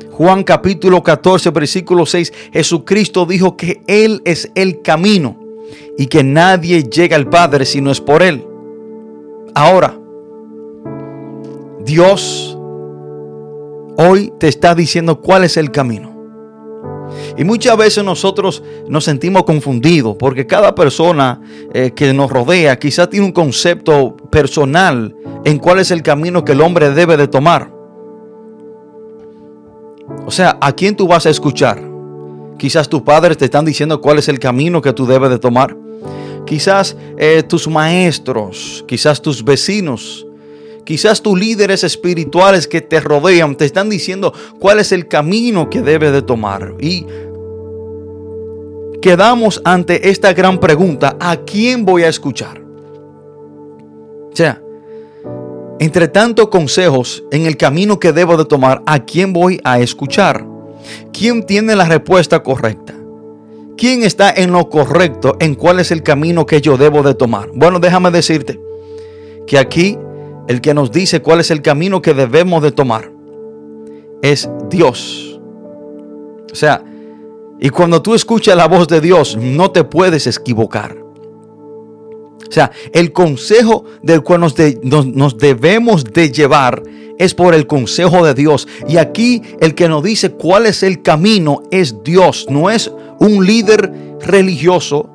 Juan 0.09 0.43
capítulo 0.43 1.03
14, 1.03 1.51
versículo 1.51 2.07
6, 2.07 2.33
Jesucristo 2.53 3.27
dijo 3.27 3.55
que 3.55 3.83
Él 3.85 4.23
es 4.25 4.51
el 4.55 4.81
camino 4.81 5.42
y 5.97 6.07
que 6.07 6.23
nadie 6.23 6.83
llega 6.83 7.15
al 7.15 7.29
Padre 7.29 7.65
si 7.65 7.81
no 7.81 7.91
es 7.91 8.01
por 8.01 8.23
Él. 8.23 8.45
Ahora, 9.55 9.99
Dios 11.85 12.57
hoy 13.97 14.33
te 14.39 14.47
está 14.47 14.73
diciendo 14.73 15.21
cuál 15.21 15.43
es 15.43 15.57
el 15.57 15.71
camino. 15.71 16.13
Y 17.37 17.43
muchas 17.43 17.77
veces 17.77 18.03
nosotros 18.03 18.63
nos 18.87 19.05
sentimos 19.05 19.43
confundidos 19.43 20.15
porque 20.17 20.47
cada 20.47 20.73
persona 20.73 21.41
eh, 21.73 21.91
que 21.95 22.13
nos 22.13 22.31
rodea 22.31 22.77
quizás 22.77 23.09
tiene 23.09 23.25
un 23.25 23.31
concepto 23.31 24.15
personal 24.31 25.15
en 25.43 25.59
cuál 25.59 25.79
es 25.79 25.91
el 25.91 26.01
camino 26.01 26.43
que 26.43 26.53
el 26.53 26.61
hombre 26.61 26.91
debe 26.91 27.17
de 27.17 27.27
tomar. 27.27 27.71
O 30.25 30.31
sea, 30.31 30.57
¿a 30.61 30.71
quién 30.73 30.95
tú 30.95 31.07
vas 31.07 31.25
a 31.25 31.29
escuchar? 31.29 31.92
Quizás 32.57 32.87
tus 32.87 33.01
padres 33.01 33.37
te 33.37 33.45
están 33.45 33.65
diciendo 33.65 34.01
cuál 34.01 34.19
es 34.19 34.27
el 34.29 34.39
camino 34.39 34.81
que 34.81 34.93
tú 34.93 35.05
debes 35.05 35.29
de 35.29 35.39
tomar. 35.39 35.75
Quizás 36.45 36.95
eh, 37.17 37.43
tus 37.43 37.67
maestros, 37.67 38.83
quizás 38.87 39.21
tus 39.21 39.43
vecinos, 39.43 40.25
quizás 40.85 41.21
tus 41.21 41.39
líderes 41.39 41.83
espirituales 41.83 42.67
que 42.67 42.81
te 42.81 42.99
rodean 42.99 43.55
te 43.55 43.65
están 43.65 43.89
diciendo 43.89 44.33
cuál 44.59 44.79
es 44.79 44.91
el 44.91 45.07
camino 45.07 45.69
que 45.69 45.81
debes 45.81 46.11
de 46.11 46.21
tomar. 46.21 46.75
Y 46.79 47.05
quedamos 49.01 49.61
ante 49.63 50.09
esta 50.09 50.33
gran 50.33 50.59
pregunta, 50.59 51.15
¿a 51.19 51.37
quién 51.37 51.85
voy 51.85 52.03
a 52.03 52.09
escuchar? 52.09 52.61
O 54.31 54.35
sea, 54.35 54.61
entre 55.79 56.07
tantos 56.07 56.49
consejos 56.49 57.23
en 57.31 57.45
el 57.45 57.57
camino 57.57 57.99
que 57.99 58.13
debo 58.13 58.37
de 58.37 58.45
tomar, 58.45 58.81
¿a 58.85 59.03
quién 59.03 59.33
voy 59.33 59.59
a 59.63 59.79
escuchar? 59.79 60.52
¿Quién 61.11 61.43
tiene 61.43 61.75
la 61.75 61.85
respuesta 61.85 62.43
correcta? 62.43 62.93
¿Quién 63.77 64.03
está 64.03 64.31
en 64.31 64.51
lo 64.51 64.69
correcto 64.69 65.35
en 65.39 65.55
cuál 65.55 65.79
es 65.79 65.91
el 65.91 66.03
camino 66.03 66.45
que 66.45 66.61
yo 66.61 66.77
debo 66.77 67.03
de 67.03 67.15
tomar? 67.15 67.49
Bueno, 67.53 67.79
déjame 67.79 68.11
decirte 68.11 68.59
que 69.47 69.57
aquí 69.57 69.97
el 70.47 70.61
que 70.61 70.73
nos 70.73 70.91
dice 70.91 71.21
cuál 71.21 71.39
es 71.39 71.51
el 71.51 71.61
camino 71.61 72.01
que 72.01 72.13
debemos 72.13 72.61
de 72.61 72.71
tomar 72.71 73.11
es 74.21 74.49
Dios. 74.69 75.39
O 76.51 76.55
sea, 76.55 76.83
y 77.59 77.69
cuando 77.69 78.01
tú 78.01 78.13
escuchas 78.13 78.55
la 78.55 78.67
voz 78.67 78.87
de 78.87 79.01
Dios, 79.01 79.37
no 79.37 79.71
te 79.71 79.83
puedes 79.83 80.27
equivocar. 80.27 81.02
O 82.53 82.55
sea, 82.55 82.71
el 82.93 83.11
consejo 83.11 83.83
del 84.03 84.21
cual 84.21 84.41
nos, 84.41 84.55
nos, 85.07 85.37
debemos 85.39 86.03
de 86.03 86.31
llevar 86.31 86.83
es 87.17 87.33
por 87.33 87.55
el 87.55 87.65
consejo 87.65 88.23
de 88.23 88.35
Dios. 88.35 88.67
Y 88.87 88.97
aquí 88.97 89.41
el 89.59 89.73
que 89.73 89.89
nos 89.89 90.03
dice 90.03 90.33
cuál 90.33 90.67
es 90.67 90.83
el 90.83 91.01
camino 91.01 91.63
es 91.71 92.03
Dios, 92.03 92.45
no 92.51 92.69
es 92.69 92.91
un 93.19 93.43
líder 93.43 93.91
religioso, 94.19 95.09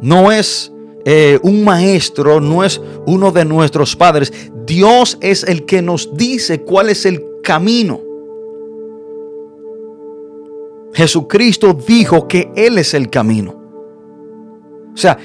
no 0.00 0.30
es 0.30 0.70
eh, 1.04 1.40
un 1.42 1.64
maestro, 1.64 2.40
no 2.40 2.62
es 2.62 2.80
uno 3.06 3.32
de 3.32 3.44
nuestros 3.44 3.96
padres. 3.96 4.32
Dios 4.64 5.18
es 5.20 5.42
el 5.42 5.64
que 5.64 5.82
nos 5.82 6.16
dice 6.16 6.60
cuál 6.60 6.90
es 6.90 7.06
el 7.06 7.24
camino. 7.42 8.00
Jesucristo 10.94 11.74
dijo 11.74 12.28
que 12.28 12.52
Él 12.54 12.78
es 12.78 12.94
el 12.94 13.10
camino. 13.10 13.66
O 14.94 14.96
sea, 14.96 15.18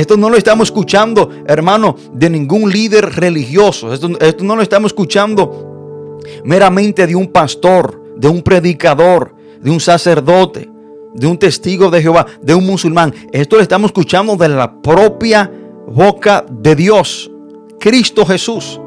esto 0.00 0.16
no 0.16 0.30
lo 0.30 0.36
estamos 0.36 0.68
escuchando, 0.68 1.30
hermano, 1.46 1.96
de 2.12 2.30
ningún 2.30 2.70
líder 2.70 3.14
religioso. 3.16 3.92
Esto, 3.92 4.10
esto 4.20 4.44
no 4.44 4.56
lo 4.56 4.62
estamos 4.62 4.90
escuchando 4.90 6.20
meramente 6.44 7.06
de 7.06 7.16
un 7.16 7.28
pastor, 7.28 8.02
de 8.16 8.28
un 8.28 8.42
predicador, 8.42 9.34
de 9.60 9.70
un 9.70 9.80
sacerdote 9.80 10.72
de 11.14 11.26
un 11.26 11.38
testigo 11.38 11.90
de 11.90 12.02
Jehová, 12.02 12.26
de 12.40 12.54
un 12.54 12.66
musulmán. 12.66 13.14
Esto 13.32 13.56
lo 13.56 13.62
estamos 13.62 13.90
escuchando 13.90 14.36
de 14.36 14.48
la 14.48 14.80
propia 14.80 15.50
boca 15.86 16.44
de 16.48 16.74
Dios, 16.74 17.30
Cristo 17.78 18.24
Jesús. 18.24 18.80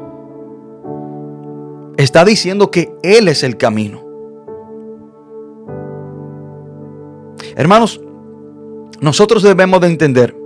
Está 1.96 2.24
diciendo 2.24 2.70
que 2.70 2.92
Él 3.02 3.28
es 3.28 3.42
el 3.42 3.56
camino. 3.56 4.04
Hermanos, 7.54 8.00
nosotros 9.00 9.42
debemos 9.42 9.80
de 9.80 9.86
entender 9.86 10.36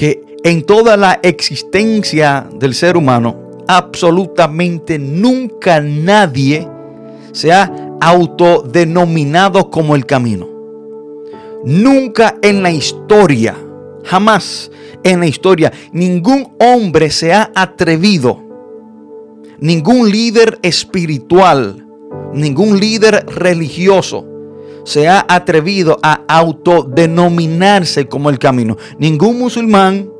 que 0.00 0.24
en 0.44 0.62
toda 0.62 0.96
la 0.96 1.20
existencia 1.22 2.48
del 2.54 2.74
ser 2.74 2.96
humano, 2.96 3.36
absolutamente 3.68 4.98
nunca 4.98 5.78
nadie 5.82 6.66
se 7.32 7.52
ha 7.52 7.70
autodenominado 8.00 9.68
como 9.68 9.94
el 9.94 10.06
camino. 10.06 10.48
Nunca 11.66 12.34
en 12.40 12.62
la 12.62 12.70
historia, 12.70 13.54
jamás 14.02 14.70
en 15.02 15.20
la 15.20 15.26
historia, 15.26 15.70
ningún 15.92 16.48
hombre 16.58 17.10
se 17.10 17.34
ha 17.34 17.52
atrevido, 17.54 18.42
ningún 19.58 20.10
líder 20.10 20.60
espiritual, 20.62 21.86
ningún 22.32 22.80
líder 22.80 23.26
religioso 23.26 24.29
se 24.90 25.06
ha 25.06 25.24
atrevido 25.28 26.00
a 26.02 26.24
autodenominarse 26.26 28.08
como 28.08 28.28
el 28.28 28.40
camino. 28.40 28.76
Ningún 28.98 29.38
musulmán, 29.38 30.10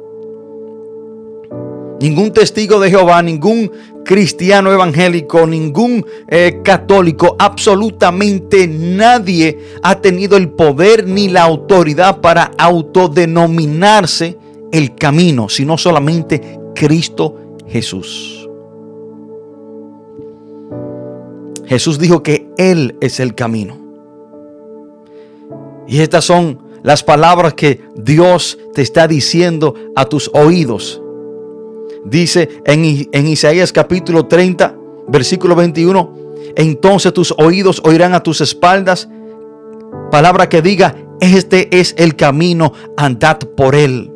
ningún 2.01 2.33
testigo 2.33 2.79
de 2.79 2.89
Jehová, 2.89 3.21
ningún 3.21 3.73
cristiano 4.05 4.73
evangélico, 4.73 5.45
ningún 5.45 6.07
eh, 6.29 6.61
católico, 6.63 7.35
absolutamente 7.37 8.69
nadie 8.69 9.59
ha 9.83 10.01
tenido 10.01 10.37
el 10.37 10.51
poder 10.51 11.05
ni 11.05 11.29
la 11.29 11.43
autoridad 11.43 12.21
para 12.21 12.53
autodenominarse 12.57 14.39
el 14.71 14.95
camino, 14.95 15.49
sino 15.49 15.79
solamente 15.79 16.61
Cristo 16.77 17.57
Jesús. 17.67 18.49
Jesús 21.67 21.99
dijo 21.99 22.23
que 22.23 22.49
Él 22.57 22.97
es 23.01 23.19
el 23.19 23.35
camino. 23.35 23.80
Y 25.91 26.03
estas 26.03 26.25
son 26.25 26.61
las 26.85 27.03
palabras 27.03 27.55
que 27.55 27.81
Dios 27.97 28.57
te 28.75 28.81
está 28.81 29.09
diciendo 29.09 29.75
a 29.97 30.05
tus 30.05 30.31
oídos. 30.33 31.03
Dice 32.05 32.49
en, 32.65 33.27
Isaías 33.27 33.73
capítulo 33.73 34.27
30, 34.27 34.73
versículo 35.09 35.57
21, 35.57 36.15
entonces 36.55 37.13
tus 37.13 37.35
oídos 37.37 37.83
oirán 37.85 38.15
a 38.15 38.23
tus 38.23 38.41
espaldas, 38.41 39.09
palabra 40.13 40.49
que 40.49 40.63
diga, 40.63 40.95
este 41.21 41.77
es 41.77 41.97
el 41.99 42.15
camino, 42.15 42.73
andad 42.97 43.39
por 43.39 43.75
él. 43.75 44.13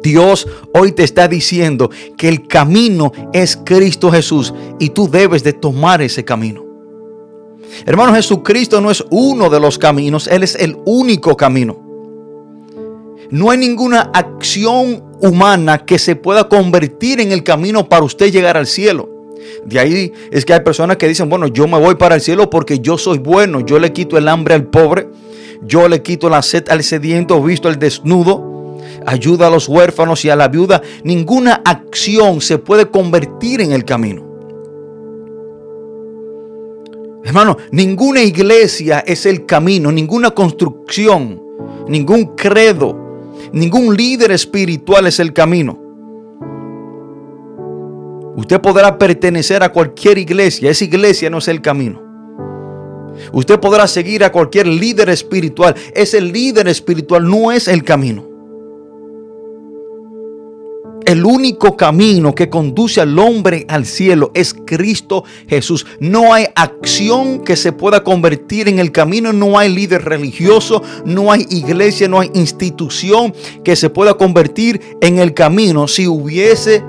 Dios 0.00 0.46
hoy 0.72 0.92
te 0.92 1.02
está 1.02 1.26
diciendo 1.26 1.90
que 2.16 2.28
el 2.28 2.46
camino 2.46 3.10
es 3.32 3.56
Cristo 3.56 4.12
Jesús 4.12 4.54
y 4.78 4.90
tú 4.90 5.10
debes 5.10 5.42
de 5.42 5.54
tomar 5.54 6.02
ese 6.02 6.24
camino. 6.24 6.67
Hermano, 7.86 8.14
Jesucristo 8.14 8.80
no 8.80 8.90
es 8.90 9.04
uno 9.10 9.50
de 9.50 9.60
los 9.60 9.78
caminos, 9.78 10.26
Él 10.26 10.42
es 10.42 10.54
el 10.54 10.76
único 10.84 11.36
camino. 11.36 11.88
No 13.30 13.50
hay 13.50 13.58
ninguna 13.58 14.10
acción 14.14 15.04
humana 15.20 15.84
que 15.84 15.98
se 15.98 16.16
pueda 16.16 16.48
convertir 16.48 17.20
en 17.20 17.32
el 17.32 17.44
camino 17.44 17.88
para 17.88 18.04
usted 18.04 18.32
llegar 18.32 18.56
al 18.56 18.66
cielo. 18.66 19.08
De 19.64 19.78
ahí 19.78 20.12
es 20.30 20.44
que 20.44 20.54
hay 20.54 20.60
personas 20.60 20.96
que 20.96 21.08
dicen, 21.08 21.28
bueno, 21.28 21.46
yo 21.46 21.68
me 21.68 21.78
voy 21.78 21.96
para 21.96 22.14
el 22.14 22.20
cielo 22.20 22.48
porque 22.48 22.78
yo 22.80 22.96
soy 22.96 23.18
bueno, 23.18 23.60
yo 23.60 23.78
le 23.78 23.92
quito 23.92 24.16
el 24.16 24.28
hambre 24.28 24.54
al 24.54 24.64
pobre, 24.64 25.08
yo 25.62 25.88
le 25.88 26.02
quito 26.02 26.30
la 26.30 26.42
sed 26.42 26.68
al 26.70 26.82
sediento, 26.82 27.42
visto 27.42 27.68
al 27.68 27.78
desnudo, 27.78 28.78
ayuda 29.06 29.48
a 29.48 29.50
los 29.50 29.68
huérfanos 29.68 30.24
y 30.24 30.30
a 30.30 30.36
la 30.36 30.48
viuda. 30.48 30.80
Ninguna 31.04 31.60
acción 31.64 32.40
se 32.40 32.58
puede 32.58 32.86
convertir 32.86 33.60
en 33.60 33.72
el 33.72 33.84
camino. 33.84 34.27
Hermano, 37.24 37.56
ninguna 37.72 38.22
iglesia 38.22 39.00
es 39.00 39.26
el 39.26 39.44
camino, 39.44 39.90
ninguna 39.90 40.30
construcción, 40.30 41.42
ningún 41.88 42.36
credo, 42.36 42.96
ningún 43.52 43.96
líder 43.96 44.30
espiritual 44.30 45.06
es 45.06 45.18
el 45.18 45.32
camino. 45.32 45.78
Usted 48.36 48.60
podrá 48.60 48.96
pertenecer 48.96 49.62
a 49.62 49.72
cualquier 49.72 50.18
iglesia, 50.18 50.70
esa 50.70 50.84
iglesia 50.84 51.28
no 51.28 51.38
es 51.38 51.48
el 51.48 51.60
camino. 51.60 52.00
Usted 53.32 53.58
podrá 53.58 53.88
seguir 53.88 54.22
a 54.22 54.30
cualquier 54.30 54.68
líder 54.68 55.10
espiritual, 55.10 55.74
ese 55.92 56.20
líder 56.20 56.68
espiritual 56.68 57.28
no 57.28 57.50
es 57.50 57.66
el 57.66 57.82
camino. 57.82 58.37
El 61.08 61.24
único 61.24 61.74
camino 61.74 62.34
que 62.34 62.50
conduce 62.50 63.00
al 63.00 63.18
hombre 63.18 63.64
al 63.70 63.86
cielo 63.86 64.30
es 64.34 64.52
Cristo 64.52 65.24
Jesús. 65.48 65.86
No 66.00 66.34
hay 66.34 66.44
acción 66.54 67.42
que 67.42 67.56
se 67.56 67.72
pueda 67.72 68.04
convertir 68.04 68.68
en 68.68 68.78
el 68.78 68.92
camino, 68.92 69.32
no 69.32 69.58
hay 69.58 69.74
líder 69.74 70.04
religioso, 70.04 70.82
no 71.06 71.32
hay 71.32 71.46
iglesia, 71.48 72.08
no 72.08 72.20
hay 72.20 72.30
institución 72.34 73.32
que 73.64 73.74
se 73.74 73.88
pueda 73.88 74.18
convertir 74.18 74.82
en 75.00 75.18
el 75.18 75.32
camino. 75.32 75.88
Si 75.88 76.06
hubiese 76.06 76.84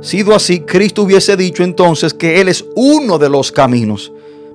sido 0.00 0.32
así, 0.32 0.60
Cristo 0.60 1.02
hubiese 1.02 1.36
dicho 1.36 1.64
entonces 1.64 2.14
que 2.14 2.40
Él 2.40 2.48
es 2.48 2.64
uno 2.76 3.18
de 3.18 3.30
los 3.30 3.50
caminos. 3.50 4.12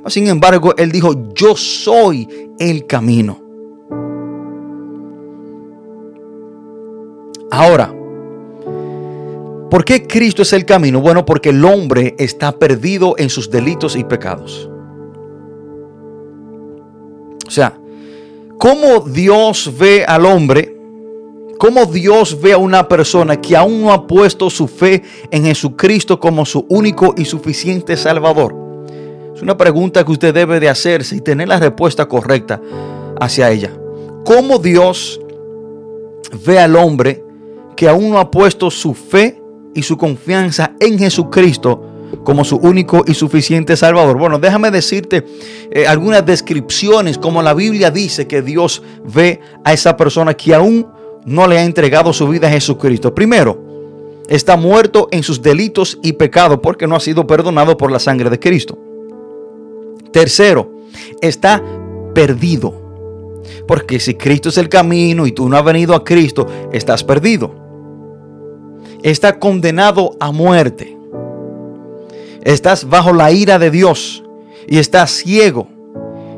Sin 0.07 0.27
embargo, 0.27 0.73
Él 0.77 0.93
dijo, 0.93 1.33
yo 1.33 1.57
soy 1.57 2.29
el 2.59 2.85
camino. 2.85 3.41
Ahora, 7.51 7.93
¿Por 9.75 9.83
qué 9.83 10.07
Cristo 10.07 10.43
es 10.43 10.53
el 10.53 10.63
camino? 10.63 11.01
Bueno, 11.01 11.25
porque 11.25 11.49
el 11.49 11.65
hombre 11.65 12.15
está 12.17 12.53
perdido 12.53 13.15
en 13.17 13.29
sus 13.29 13.51
delitos 13.51 13.97
y 13.97 14.05
pecados. 14.05 14.69
O 17.45 17.51
sea, 17.51 17.77
¿cómo 18.57 19.01
Dios 19.01 19.73
ve 19.77 20.05
al 20.05 20.25
hombre? 20.25 20.77
¿Cómo 21.59 21.85
Dios 21.87 22.39
ve 22.39 22.53
a 22.53 22.57
una 22.57 22.87
persona 22.87 23.35
que 23.35 23.57
aún 23.57 23.81
no 23.81 23.91
ha 23.91 24.07
puesto 24.07 24.49
su 24.49 24.69
fe 24.69 25.03
en 25.29 25.43
Jesucristo 25.43 26.21
como 26.21 26.45
su 26.45 26.65
único 26.69 27.13
y 27.17 27.25
suficiente 27.25 27.97
Salvador? 27.97 28.55
Es 29.35 29.41
una 29.41 29.57
pregunta 29.57 30.05
que 30.05 30.11
usted 30.13 30.33
debe 30.33 30.61
de 30.61 30.69
hacerse 30.69 31.17
y 31.17 31.19
tener 31.19 31.49
la 31.49 31.59
respuesta 31.59 32.07
correcta 32.07 32.61
hacia 33.19 33.51
ella. 33.51 33.73
¿Cómo 34.23 34.57
Dios 34.57 35.19
ve 36.45 36.59
al 36.59 36.77
hombre 36.77 37.25
que 37.75 37.89
aún 37.89 38.11
no 38.11 38.19
ha 38.19 38.31
puesto 38.31 38.71
su 38.71 38.93
fe 38.93 39.41
y 39.75 39.83
su 39.83 39.97
confianza 39.97 40.71
en 40.79 40.97
Jesucristo 40.97 41.91
como 42.23 42.43
su 42.45 42.55
único 42.55 43.03
y 43.05 43.13
suficiente 43.13 43.75
Salvador. 43.75 44.17
Bueno, 44.17 44.39
déjame 44.39 44.71
decirte 44.71 45.25
eh, 45.69 45.85
algunas 45.85 46.25
descripciones 46.25 47.17
como 47.17 47.43
la 47.43 47.53
Biblia 47.53 47.91
dice 47.91 48.25
que 48.25 48.41
Dios 48.41 48.81
ve 49.03 49.41
a 49.63 49.73
esa 49.73 49.97
persona 49.97 50.33
que 50.33 50.55
aún 50.55 50.87
no 51.25 51.47
le 51.47 51.59
ha 51.59 51.63
entregado 51.63 52.13
su 52.13 52.27
vida 52.27 52.47
a 52.47 52.51
Jesucristo. 52.51 53.13
Primero, 53.13 53.59
está 54.29 54.55
muerto 54.55 55.09
en 55.11 55.23
sus 55.23 55.41
delitos 55.41 55.99
y 56.01 56.13
pecados 56.13 56.59
porque 56.63 56.87
no 56.87 56.95
ha 56.95 56.99
sido 56.99 57.27
perdonado 57.27 57.75
por 57.75 57.91
la 57.91 57.99
sangre 57.99 58.29
de 58.29 58.39
Cristo. 58.39 58.77
Tercero, 60.11 60.71
está 61.21 61.61
perdido. 62.13 62.81
Porque 63.67 63.99
si 63.99 64.15
Cristo 64.15 64.49
es 64.49 64.57
el 64.57 64.69
camino 64.69 65.27
y 65.27 65.31
tú 65.31 65.49
no 65.49 65.57
has 65.57 65.65
venido 65.65 65.95
a 65.95 66.03
Cristo, 66.03 66.47
estás 66.71 67.03
perdido 67.03 67.64
está 69.11 69.37
condenado 69.37 70.17
a 70.19 70.31
muerte. 70.31 70.97
Estás 72.43 72.89
bajo 72.89 73.13
la 73.13 73.31
ira 73.31 73.59
de 73.59 73.69
Dios 73.69 74.23
y 74.67 74.79
estás 74.79 75.11
ciego 75.11 75.67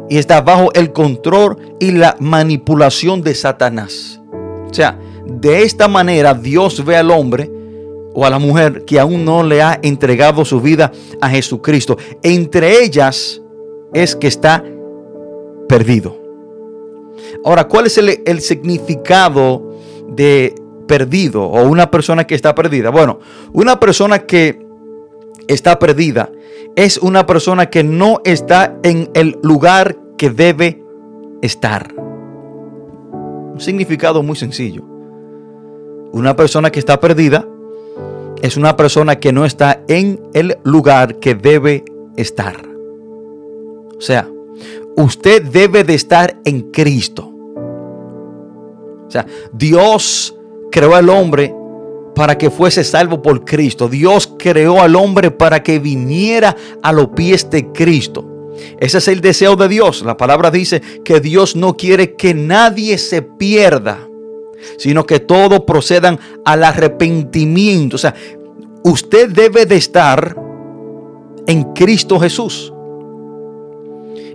y 0.09 0.17
estás 0.17 0.43
bajo 0.43 0.73
el 0.73 0.91
control 0.91 1.57
y 1.79 1.91
la 1.91 2.17
manipulación 2.19 3.21
de 3.21 3.35
Satanás. 3.35 4.19
O 4.69 4.73
sea, 4.73 4.99
de 5.25 5.63
esta 5.63 5.87
manera 5.87 6.33
Dios 6.33 6.83
ve 6.83 6.97
al 6.97 7.09
hombre 7.09 7.49
o 8.13 8.25
a 8.25 8.29
la 8.29 8.37
mujer 8.37 8.83
que 8.83 8.99
aún 8.99 9.23
no 9.23 9.43
le 9.43 9.61
ha 9.61 9.79
entregado 9.81 10.43
su 10.43 10.59
vida 10.59 10.91
a 11.21 11.29
Jesucristo. 11.29 11.97
Entre 12.21 12.83
ellas 12.83 13.41
es 13.93 14.13
que 14.13 14.27
está 14.27 14.61
perdido. 15.69 16.17
Ahora, 17.45 17.65
¿cuál 17.65 17.85
es 17.85 17.97
el, 17.97 18.21
el 18.25 18.41
significado 18.41 19.73
de 20.09 20.53
perdido 20.87 21.43
o 21.43 21.67
una 21.67 21.91
persona 21.91 22.25
que 22.25 22.35
está 22.35 22.55
perdida? 22.55 22.89
Bueno, 22.89 23.19
una 23.53 23.79
persona 23.79 24.19
que 24.19 24.65
está 25.47 25.79
perdida 25.79 26.29
es 26.75 26.97
una 26.97 27.25
persona 27.25 27.69
que 27.69 27.83
no 27.83 28.21
está 28.23 28.77
en 28.83 29.09
el 29.13 29.37
lugar 29.41 29.97
que 30.17 30.29
debe 30.29 30.83
estar. 31.41 31.93
Un 31.93 33.59
significado 33.59 34.23
muy 34.23 34.35
sencillo. 34.35 34.83
Una 36.11 36.35
persona 36.35 36.71
que 36.71 36.79
está 36.79 36.99
perdida 36.99 37.47
es 38.41 38.57
una 38.57 38.77
persona 38.77 39.19
que 39.19 39.33
no 39.33 39.45
está 39.45 39.83
en 39.87 40.21
el 40.33 40.57
lugar 40.63 41.15
que 41.15 41.35
debe 41.35 41.83
estar. 42.15 42.55
O 43.97 44.01
sea, 44.01 44.29
usted 44.95 45.43
debe 45.43 45.83
de 45.83 45.95
estar 45.95 46.39
en 46.45 46.71
Cristo. 46.71 47.33
O 49.07 49.09
sea, 49.09 49.25
Dios 49.51 50.36
creó 50.71 50.95
al 50.95 51.09
hombre 51.09 51.53
para 52.15 52.37
que 52.37 52.49
fuese 52.49 52.83
salvo 52.83 53.21
por 53.21 53.45
Cristo. 53.45 53.87
Dios 53.87 54.33
creó 54.39 54.81
al 54.81 54.95
hombre 54.95 55.31
para 55.31 55.61
que 55.61 55.79
viniera 55.79 56.55
a 56.81 56.91
los 56.91 57.09
pies 57.09 57.49
de 57.49 57.71
Cristo. 57.71 58.25
Ese 58.79 58.97
es 58.97 59.07
el 59.07 59.21
deseo 59.21 59.55
de 59.55 59.67
Dios. 59.67 60.01
La 60.03 60.17
palabra 60.17 60.49
dice 60.49 60.81
que 61.03 61.19
Dios 61.19 61.55
no 61.55 61.77
quiere 61.77 62.15
que 62.15 62.33
nadie 62.33 62.97
se 62.97 63.21
pierda, 63.21 64.07
sino 64.77 65.05
que 65.05 65.19
todos 65.19 65.61
procedan 65.61 66.19
al 66.43 66.63
arrepentimiento. 66.63 67.97
O 67.97 67.99
sea, 67.99 68.15
usted 68.83 69.29
debe 69.29 69.65
de 69.65 69.75
estar 69.77 70.35
en 71.45 71.63
Cristo 71.73 72.19
Jesús. 72.19 72.73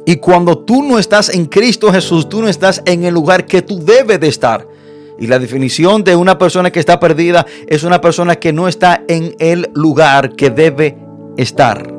Y 0.05 0.17
cuando 0.17 0.59
tú 0.59 0.83
no 0.83 0.99
estás 0.99 1.29
en 1.29 1.47
Cristo 1.47 1.93
Jesús, 1.93 2.29
tú 2.29 2.43
no 2.43 2.49
estás 2.49 2.83
en 2.87 3.05
el 3.05 3.15
lugar 3.15 3.47
que 3.47 3.63
tú 3.63 3.79
debes 3.79 4.19
de 4.19 4.29
estar. 4.29 4.67
Y 5.23 5.29
la 5.29 5.39
definición 5.39 6.03
de 6.03 6.17
una 6.17 6.37
persona 6.37 6.73
que 6.73 6.81
está 6.81 6.99
perdida 6.99 7.47
es 7.69 7.85
una 7.85 8.01
persona 8.01 8.35
que 8.35 8.53
no 8.53 8.67
está 8.67 9.05
en 9.07 9.37
el 9.39 9.71
lugar 9.73 10.35
que 10.35 10.51
debe 10.51 10.99
estar. 11.37 11.95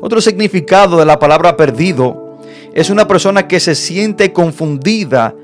Otro 0.00 0.20
significado 0.20 0.96
de 0.96 1.04
la 1.04 1.18
palabra 1.18 1.56
perdido 1.56 2.38
es 2.72 2.88
una 2.88 3.08
persona 3.08 3.48
que 3.48 3.58
se 3.58 3.74
siente 3.74 4.32
confundida 4.32 5.34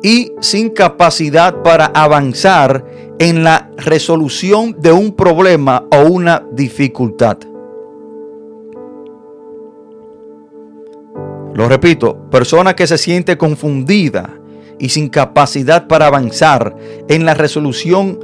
y 0.00 0.30
sin 0.40 0.70
capacidad 0.70 1.60
para 1.64 1.86
avanzar 1.86 2.84
en 3.18 3.42
la 3.42 3.68
resolución 3.78 4.76
de 4.78 4.92
un 4.92 5.16
problema 5.16 5.88
o 5.90 6.02
una 6.02 6.46
dificultad. 6.52 7.38
Lo 11.52 11.68
repito, 11.68 12.30
persona 12.30 12.76
que 12.76 12.86
se 12.86 12.96
siente 12.96 13.36
confundida 13.36 14.38
y 14.78 14.90
sin 14.90 15.08
capacidad 15.08 15.86
para 15.86 16.06
avanzar 16.06 16.76
en 17.08 17.24
la 17.24 17.34
resolución 17.34 18.18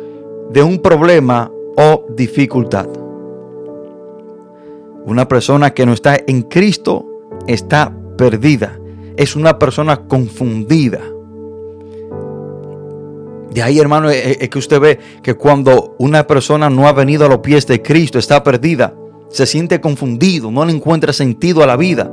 de 0.50 0.62
un 0.62 0.78
problema 0.78 1.50
o 1.76 2.06
dificultad. 2.16 2.88
Una 5.04 5.28
persona 5.28 5.74
que 5.74 5.84
no 5.84 5.92
está 5.92 6.16
en 6.26 6.42
Cristo 6.42 7.06
está 7.46 7.94
perdida. 8.16 8.78
Es 9.16 9.36
una 9.36 9.58
persona 9.58 10.06
confundida. 10.06 11.00
De 13.52 13.62
ahí, 13.62 13.78
hermano, 13.78 14.10
es 14.10 14.48
que 14.48 14.58
usted 14.58 14.80
ve 14.80 14.98
que 15.22 15.34
cuando 15.34 15.94
una 15.98 16.26
persona 16.26 16.68
no 16.70 16.88
ha 16.88 16.92
venido 16.92 17.26
a 17.26 17.28
los 17.28 17.38
pies 17.38 17.66
de 17.68 17.82
Cristo, 17.82 18.18
está 18.18 18.42
perdida, 18.42 18.94
se 19.28 19.46
siente 19.46 19.80
confundido, 19.80 20.50
no 20.50 20.64
le 20.64 20.72
encuentra 20.72 21.12
sentido 21.12 21.62
a 21.62 21.66
la 21.66 21.76
vida. 21.76 22.10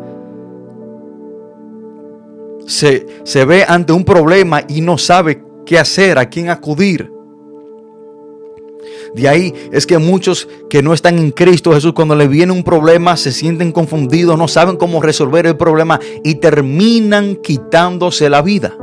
Se, 2.67 3.05
se 3.23 3.45
ve 3.45 3.65
ante 3.67 3.93
un 3.93 4.03
problema 4.03 4.63
y 4.67 4.81
no 4.81 4.97
sabe 4.97 5.43
qué 5.65 5.79
hacer, 5.79 6.17
a 6.17 6.29
quién 6.29 6.49
acudir. 6.49 7.11
De 9.13 9.27
ahí 9.27 9.53
es 9.71 9.85
que 9.85 9.97
muchos 9.97 10.47
que 10.69 10.81
no 10.81 10.93
están 10.93 11.19
en 11.19 11.31
Cristo 11.31 11.73
Jesús, 11.73 11.93
cuando 11.93 12.15
le 12.15 12.27
viene 12.27 12.53
un 12.53 12.63
problema, 12.63 13.17
se 13.17 13.31
sienten 13.31 13.71
confundidos, 13.71 14.37
no 14.37 14.47
saben 14.47 14.77
cómo 14.77 15.01
resolver 15.01 15.45
el 15.45 15.57
problema 15.57 15.99
y 16.23 16.35
terminan 16.35 17.35
quitándose 17.35 18.29
la 18.29 18.41
vida. 18.41 18.77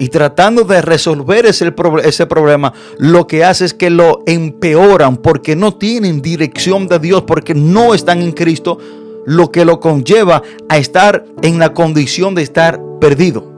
Y 0.00 0.08
tratando 0.08 0.64
de 0.64 0.80
resolver 0.80 1.44
ese, 1.44 1.72
ese 2.04 2.26
problema, 2.26 2.72
lo 2.98 3.26
que 3.26 3.44
hace 3.44 3.66
es 3.66 3.74
que 3.74 3.90
lo 3.90 4.20
empeoran 4.26 5.18
porque 5.18 5.54
no 5.54 5.74
tienen 5.74 6.22
dirección 6.22 6.88
de 6.88 6.98
Dios, 6.98 7.22
porque 7.22 7.54
no 7.54 7.92
están 7.94 8.22
en 8.22 8.32
Cristo, 8.32 8.78
lo 9.26 9.50
que 9.50 9.64
lo 9.64 9.80
conlleva 9.80 10.42
a 10.68 10.78
estar 10.78 11.24
en 11.42 11.58
la 11.58 11.72
condición 11.74 12.34
de 12.34 12.42
estar 12.42 12.80
perdido. 13.00 13.50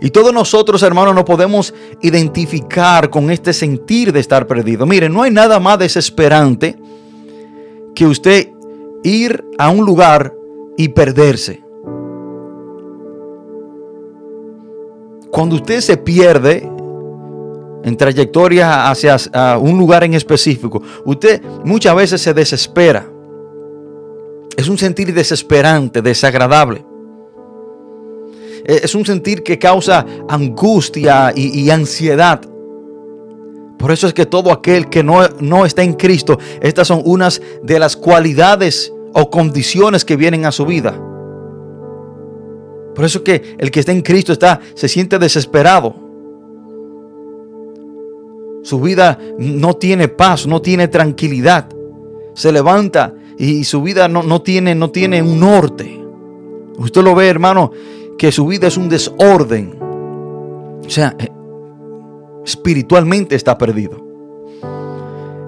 Y 0.00 0.10
todos 0.10 0.32
nosotros, 0.32 0.82
hermanos, 0.82 1.14
nos 1.14 1.24
podemos 1.24 1.74
identificar 2.02 3.10
con 3.10 3.30
este 3.30 3.52
sentir 3.52 4.12
de 4.12 4.20
estar 4.20 4.46
perdido. 4.46 4.86
Mire, 4.86 5.08
no 5.08 5.22
hay 5.22 5.32
nada 5.32 5.58
más 5.58 5.78
desesperante 5.78 6.78
que 7.94 8.06
usted 8.06 8.48
ir 9.02 9.44
a 9.58 9.70
un 9.70 9.84
lugar 9.84 10.32
y 10.76 10.88
perderse. 10.88 11.64
Cuando 15.32 15.56
usted 15.56 15.80
se 15.80 15.96
pierde 15.96 16.68
en 17.82 17.96
trayectoria 17.96 18.88
hacia 18.88 19.16
un 19.58 19.78
lugar 19.78 20.04
en 20.04 20.14
específico, 20.14 20.80
usted 21.04 21.42
muchas 21.64 21.96
veces 21.96 22.22
se 22.22 22.32
desespera. 22.32 23.17
Es 24.58 24.68
un 24.68 24.76
sentir 24.76 25.14
desesperante, 25.14 26.02
desagradable. 26.02 26.84
Eh, 28.64 28.80
es 28.82 28.92
un 28.96 29.06
sentir 29.06 29.44
que 29.44 29.56
causa 29.56 30.04
angustia 30.28 31.32
y, 31.32 31.70
ansiedad. 31.70 32.40
Por 33.78 33.92
eso 33.92 34.08
es 34.08 34.14
que 34.14 34.26
todo 34.26 34.50
aquel 34.50 34.88
que 34.88 35.04
no, 35.04 35.20
no 35.38 35.64
está 35.64 35.84
en 35.84 35.92
Cristo, 35.92 36.40
estas 36.60 36.88
son 36.88 37.02
unas 37.04 37.40
de 37.62 37.78
las 37.78 37.94
cualidades 37.94 38.92
o 39.14 39.30
condiciones 39.30 40.04
que 40.04 40.16
vienen 40.16 40.44
a 40.44 40.50
su 40.50 40.66
vida. 40.66 41.00
Por 42.96 43.04
eso 43.04 43.18
es 43.18 43.24
que 43.24 43.56
el 43.58 43.70
que 43.70 43.78
está 43.78 43.92
en 43.92 44.02
Cristo 44.02 44.32
está, 44.32 44.58
se 44.74 44.88
siente 44.88 45.20
desesperado. 45.20 45.94
Su 48.64 48.80
vida 48.80 49.20
no 49.38 49.74
tiene 49.74 50.08
paz, 50.08 50.48
no 50.48 50.60
tiene 50.60 50.88
tranquilidad. 50.88 51.68
Se 52.34 52.50
levanta 52.50 53.14
y 53.38 53.62
su 53.64 53.80
vida 53.82 54.08
no, 54.08 54.24
no, 54.24 54.42
tiene, 54.42 54.74
no 54.74 54.90
tiene 54.90 55.22
un 55.22 55.38
norte. 55.38 56.04
Usted 56.76 57.02
lo 57.02 57.14
ve, 57.14 57.28
hermano, 57.28 57.70
que 58.18 58.32
su 58.32 58.46
vida 58.46 58.66
es 58.66 58.76
un 58.76 58.88
desorden. 58.88 59.78
O 60.84 60.90
sea, 60.90 61.14
eh, 61.18 61.28
espiritualmente 62.44 63.36
está 63.36 63.56
perdido. 63.56 64.04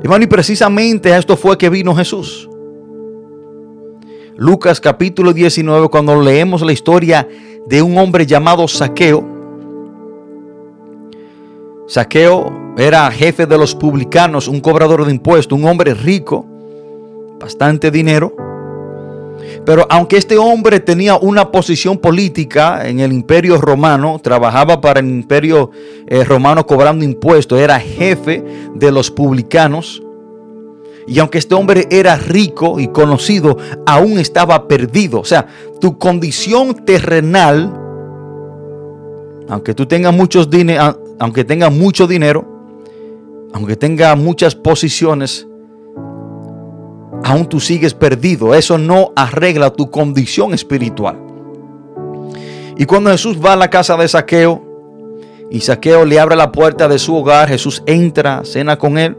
Hermano, 0.02 0.24
y 0.24 0.28
precisamente 0.28 1.12
a 1.12 1.18
esto 1.18 1.36
fue 1.36 1.58
que 1.58 1.68
vino 1.68 1.94
Jesús. 1.94 2.48
Lucas 4.36 4.80
capítulo 4.80 5.32
19, 5.32 5.88
cuando 5.88 6.22
leemos 6.22 6.62
la 6.62 6.72
historia 6.72 7.28
de 7.66 7.82
un 7.82 7.98
hombre 7.98 8.24
llamado 8.24 8.68
Saqueo. 8.68 9.26
Saqueo 11.88 12.74
era 12.78 13.10
jefe 13.10 13.46
de 13.46 13.58
los 13.58 13.74
publicanos, 13.74 14.46
un 14.46 14.60
cobrador 14.60 15.04
de 15.04 15.10
impuestos, 15.10 15.58
un 15.58 15.66
hombre 15.66 15.92
rico, 15.92 16.46
bastante 17.40 17.90
dinero. 17.90 18.36
Pero 19.64 19.86
aunque 19.90 20.16
este 20.16 20.38
hombre 20.38 20.80
tenía 20.80 21.16
una 21.16 21.50
posición 21.50 21.98
política 21.98 22.86
en 22.88 23.00
el 23.00 23.12
imperio 23.12 23.58
romano, 23.58 24.20
trabajaba 24.22 24.80
para 24.80 25.00
el 25.00 25.08
imperio 25.08 25.70
eh, 26.06 26.24
romano 26.24 26.66
cobrando 26.66 27.04
impuestos, 27.04 27.58
era 27.58 27.80
jefe 27.80 28.44
de 28.74 28.92
los 28.92 29.10
publicanos, 29.10 30.02
y 31.06 31.18
aunque 31.18 31.38
este 31.38 31.54
hombre 31.54 31.88
era 31.90 32.16
rico 32.16 32.78
y 32.78 32.88
conocido, 32.88 33.56
aún 33.86 34.18
estaba 34.18 34.68
perdido. 34.68 35.18
O 35.20 35.24
sea, 35.24 35.46
tu 35.80 35.98
condición 35.98 36.84
terrenal, 36.84 37.72
aunque 39.48 39.74
tú 39.74 39.86
tengas 39.86 40.14
muchos 40.14 40.48
aunque 41.18 41.44
tengas 41.44 41.72
mucho 41.72 42.06
dinero, 42.06 42.46
aunque 43.52 43.74
tengas 43.74 44.16
muchas 44.16 44.54
posiciones, 44.54 45.48
aún 47.30 47.46
tú 47.46 47.60
sigues 47.60 47.94
perdido. 47.94 48.54
Eso 48.54 48.76
no 48.76 49.12
arregla 49.14 49.70
tu 49.70 49.90
condición 49.90 50.52
espiritual. 50.52 51.16
Y 52.76 52.84
cuando 52.86 53.10
Jesús 53.10 53.38
va 53.44 53.52
a 53.52 53.56
la 53.56 53.70
casa 53.70 53.96
de 53.96 54.08
Saqueo 54.08 54.62
y 55.50 55.60
Saqueo 55.60 56.04
le 56.04 56.18
abre 56.18 56.34
la 56.34 56.50
puerta 56.50 56.88
de 56.88 56.98
su 56.98 57.14
hogar, 57.14 57.48
Jesús 57.48 57.82
entra, 57.86 58.44
cena 58.44 58.78
con 58.78 58.98
él. 58.98 59.16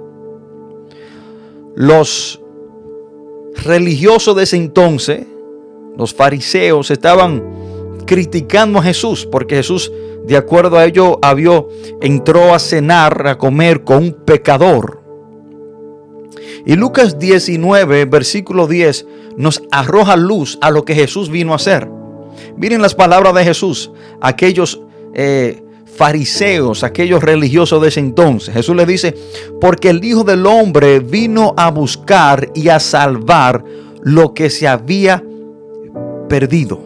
Los 1.75 2.41
religiosos 3.63 4.35
de 4.35 4.43
ese 4.43 4.57
entonces, 4.57 5.25
los 5.95 6.13
fariseos, 6.13 6.91
estaban 6.91 7.43
criticando 8.05 8.79
a 8.79 8.83
Jesús 8.83 9.25
porque 9.25 9.55
Jesús, 9.55 9.91
de 10.25 10.35
acuerdo 10.35 10.77
a 10.77 10.85
ello, 10.85 11.17
había, 11.21 11.63
entró 12.01 12.53
a 12.53 12.59
cenar, 12.59 13.25
a 13.27 13.37
comer 13.37 13.83
con 13.83 13.97
un 13.97 14.13
pecador. 14.13 15.00
Y 16.65 16.75
Lucas 16.75 17.19
19, 17.19 18.05
versículo 18.05 18.67
10, 18.67 19.05
nos 19.37 19.63
arroja 19.71 20.15
luz 20.15 20.57
a 20.61 20.71
lo 20.71 20.85
que 20.85 20.95
Jesús 20.95 21.29
vino 21.29 21.53
a 21.53 21.57
hacer. 21.57 21.89
Miren 22.57 22.81
las 22.81 22.95
palabras 22.95 23.33
de 23.33 23.43
Jesús, 23.43 23.91
aquellos 24.21 24.81
eh, 25.13 25.63
fariseos, 25.85 26.83
aquellos 26.83 27.23
religiosos 27.23 27.81
de 27.81 27.89
ese 27.89 27.99
entonces. 27.99 28.53
Jesús 28.53 28.75
le 28.75 28.85
dice, 28.85 29.15
porque 29.59 29.89
el 29.89 30.03
Hijo 30.03 30.23
del 30.23 30.45
Hombre 30.45 30.99
vino 30.99 31.53
a 31.57 31.69
buscar 31.69 32.49
y 32.55 32.69
a 32.69 32.79
salvar 32.79 33.63
lo 34.01 34.33
que 34.33 34.49
se 34.49 34.67
había 34.67 35.23
perdido. 36.27 36.81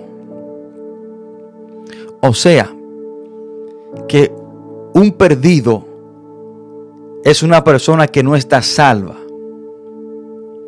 O 2.22 2.34
sea, 2.34 2.74
que 4.08 4.32
un 4.94 5.12
perdido 5.12 5.86
es 7.24 7.44
una 7.44 7.63
persona 7.63 8.08
que 8.08 8.24
no 8.24 8.36
está 8.36 8.62
salva. 8.62 9.18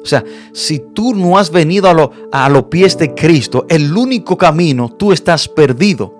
O 0.07 0.09
sea, 0.09 0.23
si 0.53 0.79
tú 0.93 1.13
no 1.13 1.37
has 1.37 1.51
venido 1.51 1.89
a, 2.31 2.49
los 2.49 2.63
pies 2.63 2.97
de 2.97 3.13
Cristo, 3.13 3.65
el 3.67 3.91
único 3.93 4.37
camino, 4.37 4.87
tú 4.87 5.11
estás 5.11 5.49
perdido 5.49 6.13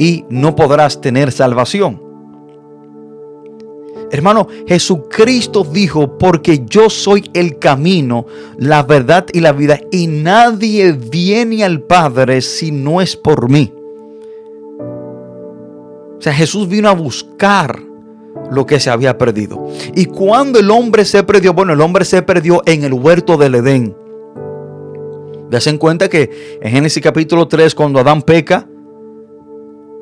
y 0.00 0.24
no 0.28 0.56
podrás 0.56 1.00
tener 1.00 1.30
salvación. 1.30 2.02
Hermano, 4.10 4.48
Jesucristo 4.66 5.62
dijo, 5.62 6.18
porque 6.18 6.64
yo 6.66 6.90
soy 6.90 7.30
el 7.34 7.60
camino, 7.60 8.26
la 8.58 8.82
verdad 8.82 9.26
y 9.32 9.38
la 9.38 9.52
vida, 9.52 9.78
y 9.92 10.08
nadie 10.08 10.90
viene 10.90 11.62
al 11.62 11.82
Padre 11.82 12.40
si 12.40 12.72
no 12.72 13.00
es 13.00 13.14
por 13.14 13.48
mí. 13.48 13.72
O 16.18 16.20
sea, 16.20 16.34
Jesús 16.34 16.66
vino 16.68 16.88
a 16.88 16.94
buscar 16.94 17.91
lo 18.50 18.66
que 18.66 18.80
se 18.80 18.90
había 18.90 19.18
perdido. 19.18 19.68
Y 19.94 20.06
cuando 20.06 20.58
el 20.58 20.70
hombre 20.70 21.04
se 21.04 21.22
perdió, 21.22 21.52
bueno, 21.54 21.72
el 21.72 21.80
hombre 21.80 22.04
se 22.04 22.22
perdió 22.22 22.62
en 22.66 22.84
el 22.84 22.92
huerto 22.92 23.36
del 23.36 23.54
Edén. 23.56 23.96
Dase 25.50 25.70
en 25.70 25.78
cuenta 25.78 26.08
que 26.08 26.58
en 26.62 26.72
Génesis 26.72 27.02
capítulo 27.02 27.46
3, 27.46 27.74
cuando 27.74 28.00
Adán 28.00 28.22
peca, 28.22 28.66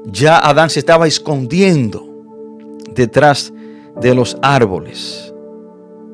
ya 0.06 0.38
Adán 0.38 0.70
se 0.70 0.78
estaba 0.78 1.06
escondiendo 1.06 2.06
detrás 2.94 3.52
de 4.00 4.14
los 4.14 4.36
árboles. 4.42 5.34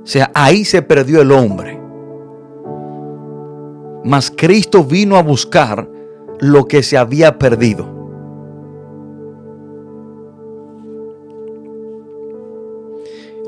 O 0.03 0.07
sea, 0.07 0.31
ahí 0.35 0.65
se 0.65 0.83
perdió 0.83 1.21
el 1.21 1.33
hombre. 1.33 1.81
Mas 4.05 4.33
Cristo 4.35 4.85
vino 4.85 5.17
a 5.17 5.23
buscar 5.23 5.89
lo 6.39 6.67
que 6.67 6.83
se 6.83 6.97
había 6.97 7.39
perdido. 7.39 7.96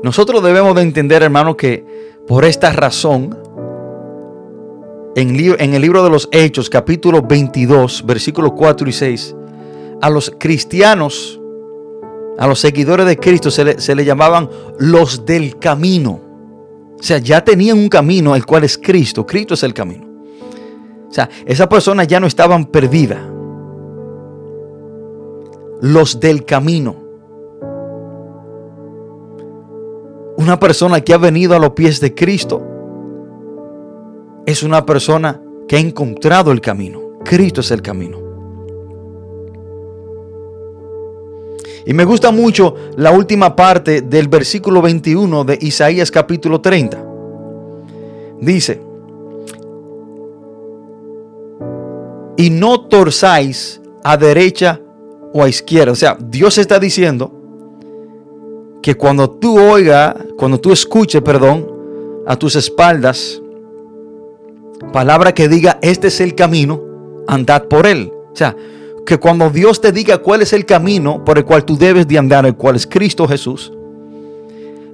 Nosotros 0.03 0.41
debemos 0.41 0.75
de 0.75 0.81
entender, 0.81 1.23
hermano, 1.23 1.57
que 1.57 1.83
por 2.27 2.45
esta 2.45 2.71
razón, 2.71 3.37
en, 5.15 5.35
el 5.73 5.81
libro 5.81 6.03
de 6.03 6.09
los 6.09 6.29
Hechos, 6.31 6.69
capítulo 6.69 7.21
22, 7.21 8.05
versículos 8.05 8.53
4 8.55 8.87
y 8.87 8.93
6, 8.93 9.35
a 10.01 10.09
los 10.09 10.33
cristianos, 10.39 11.41
a 12.37 12.47
los 12.47 12.59
seguidores 12.59 13.05
de 13.07 13.17
Cristo, 13.17 13.51
se 13.51 13.65
le, 13.65 13.81
se 13.81 13.93
le 13.93 14.05
llamaban 14.05 14.49
los 14.77 15.25
del 15.25 15.59
camino. 15.59 16.21
O 16.97 17.03
sea, 17.03 17.17
ya 17.17 17.43
tenían 17.43 17.77
un 17.77 17.89
camino, 17.89 18.35
el 18.35 18.45
cual 18.45 18.63
es 18.63 18.77
Cristo. 18.77 19.25
Cristo 19.25 19.53
es 19.55 19.63
el 19.63 19.73
camino. 19.73 20.05
O 21.09 21.11
sea, 21.11 21.29
esas 21.45 21.67
personas 21.67 22.07
ya 22.07 22.19
no 22.19 22.27
estaban 22.27 22.65
perdidas. 22.65 23.19
Los 25.81 26.19
del 26.19 26.45
camino. 26.45 26.95
Una 30.39 30.57
persona 30.57 31.01
que 31.01 31.13
ha 31.13 31.17
venido 31.17 31.53
a 31.53 31.59
los 31.59 31.71
pies 31.71 31.99
de 31.99 32.15
Cristo 32.15 32.65
es 34.45 34.63
una 34.63 34.85
persona 34.85 35.41
que 35.67 35.75
ha 35.75 35.79
encontrado 35.79 36.53
el 36.53 36.61
camino. 36.61 37.01
Cristo 37.25 37.59
es 37.59 37.71
el 37.71 37.81
camino. 37.81 38.19
Y 41.85 41.93
me 41.93 42.05
gusta 42.05 42.31
mucho 42.31 42.73
la 42.95 43.11
última 43.11 43.53
parte 43.53 44.01
del 44.01 44.29
versículo 44.29 44.81
21 44.81 45.43
de 45.43 45.57
Isaías 45.59 46.09
capítulo 46.09 46.61
30. 46.61 47.05
Dice, 48.39 48.81
y 52.37 52.49
no 52.49 52.87
torzáis 52.87 53.81
a 54.05 54.15
derecha 54.15 54.79
o 55.33 55.43
a 55.43 55.49
izquierda. 55.49 55.91
O 55.91 55.95
sea, 55.95 56.17
Dios 56.17 56.57
está 56.57 56.79
diciendo 56.79 57.38
que 58.81 58.95
cuando 58.95 59.29
tú 59.29 59.59
oiga, 59.59 60.15
cuando 60.37 60.59
tú 60.59 60.71
escuches, 60.71 61.21
perdón, 61.21 61.67
a 62.25 62.35
tus 62.35 62.55
espaldas, 62.55 63.41
palabra 64.93 65.33
que 65.33 65.47
diga, 65.47 65.79
este 65.81 66.07
es 66.07 66.21
el 66.21 66.35
camino, 66.35 66.81
andad 67.27 67.63
por 67.65 67.85
él. 67.85 68.11
O 68.31 68.35
sea, 68.35 68.55
que 69.05 69.17
cuando 69.17 69.49
Dios 69.49 69.81
te 69.81 69.91
diga 69.91 70.19
cuál 70.19 70.41
es 70.41 70.53
el 70.53 70.65
camino 70.65 71.23
por 71.25 71.37
el 71.37 71.45
cual 71.45 71.65
tú 71.65 71.77
debes 71.77 72.07
de 72.07 72.17
andar, 72.17 72.45
el 72.45 72.55
cual 72.55 72.75
es 72.75 72.85
Cristo 72.85 73.27
Jesús, 73.27 73.73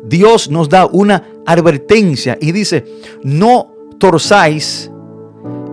Dios 0.04 0.50
nos 0.50 0.69
da 0.69 0.86
una 0.86 1.24
advertencia 1.45 2.38
y 2.39 2.52
dice, 2.52 2.86
no 3.24 3.74
torzáis 4.00 4.89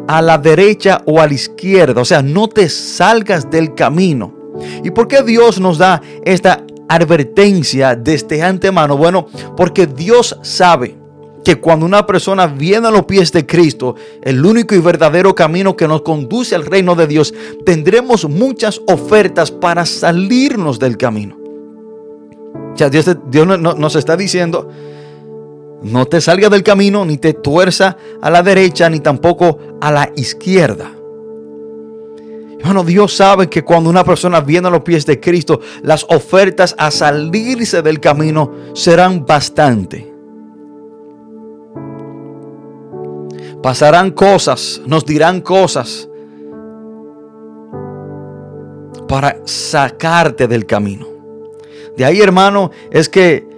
a 0.09 0.21
la 0.23 0.39
derecha 0.39 1.03
o 1.07 1.21
a 1.21 1.27
la 1.27 1.35
izquierda. 1.35 2.01
O 2.01 2.05
sea, 2.05 2.23
no 2.23 2.49
te 2.49 2.69
salgas 2.69 3.51
del 3.51 3.75
camino. 3.75 4.33
¿Y 4.83 4.91
por 4.91 5.09
qué 5.09 5.23
Dios 5.23 5.61
nos 5.61 5.79
da 5.79 6.03
esta 6.25 6.65
advertencia 6.95 7.95
desde 7.95 8.15
este 8.15 8.43
antemano? 8.43 8.97
Bueno, 8.97 9.27
porque 9.57 9.87
Dios 9.87 10.39
sabe 10.43 10.97
que 11.45 11.57
cuando 11.57 11.87
una 11.87 12.07
persona 12.07 12.47
viene 12.47 12.89
a 12.89 12.91
los 12.91 13.05
pies 13.05 13.33
de 13.33 13.47
Cristo, 13.47 13.97
el 14.23 14.45
único 14.45 14.75
y 14.75 14.79
verdadero 14.79 15.35
camino 15.35 15.77
que 15.77 15.89
nos 15.89 16.03
conduce 16.03 16.55
al 16.55 16.65
reino 16.65 16.95
de 16.95 17.07
Dios, 17.07 17.35
tendremos 17.65 18.29
muchas 18.29 18.81
ofertas 18.87 19.51
para 19.51 19.85
salirnos 19.85 20.79
del 20.79 20.97
camino. 20.97 21.37
O 22.75 22.77
sea, 22.77 22.89
Dios, 22.89 23.07
nos 23.59 23.97
está 23.97 24.17
diciendo, 24.17 24.69
no 25.83 26.07
te 26.07 26.21
salga 26.21 26.49
del 26.49 26.63
camino, 26.63 27.05
ni 27.05 27.19
te 27.19 27.35
tuerza 27.35 27.97
a 28.21 28.31
la 28.31 28.43
derecha, 28.43 28.89
ni 28.89 29.01
tampoco 29.01 29.59
a 29.81 29.91
la 29.91 30.11
izquierda. 30.17 30.93
Bueno, 32.65 32.85
Dios 32.85 33.15
sabe 33.15 33.49
que 33.49 33.65
cuando 33.65 33.91
una 33.91 34.05
persona 34.05 34.41
viene 34.41 34.69
a 34.69 34.71
los 34.71 34.83
pies 34.83 35.05
de 35.07 35.19
Cristo, 35.19 35.61
las 35.83 36.05
ofertas 36.09 36.75
a 36.79 36.91
salirse 36.91 37.83
del 37.83 38.01
camino 38.01 38.53
serán 38.75 39.27
bastante. 39.27 40.13
Pasarán 43.63 44.11
cosas, 44.11 44.81
nos 44.87 45.05
dirán 45.05 45.41
cosas 45.41 46.09
para 49.09 49.37
sacarte 49.45 50.49
del 50.49 50.67
camino. 50.67 51.07
De 51.97 52.05
ahí, 52.05 52.21
hermano, 52.21 52.71
es 52.91 53.09
que 53.09 53.53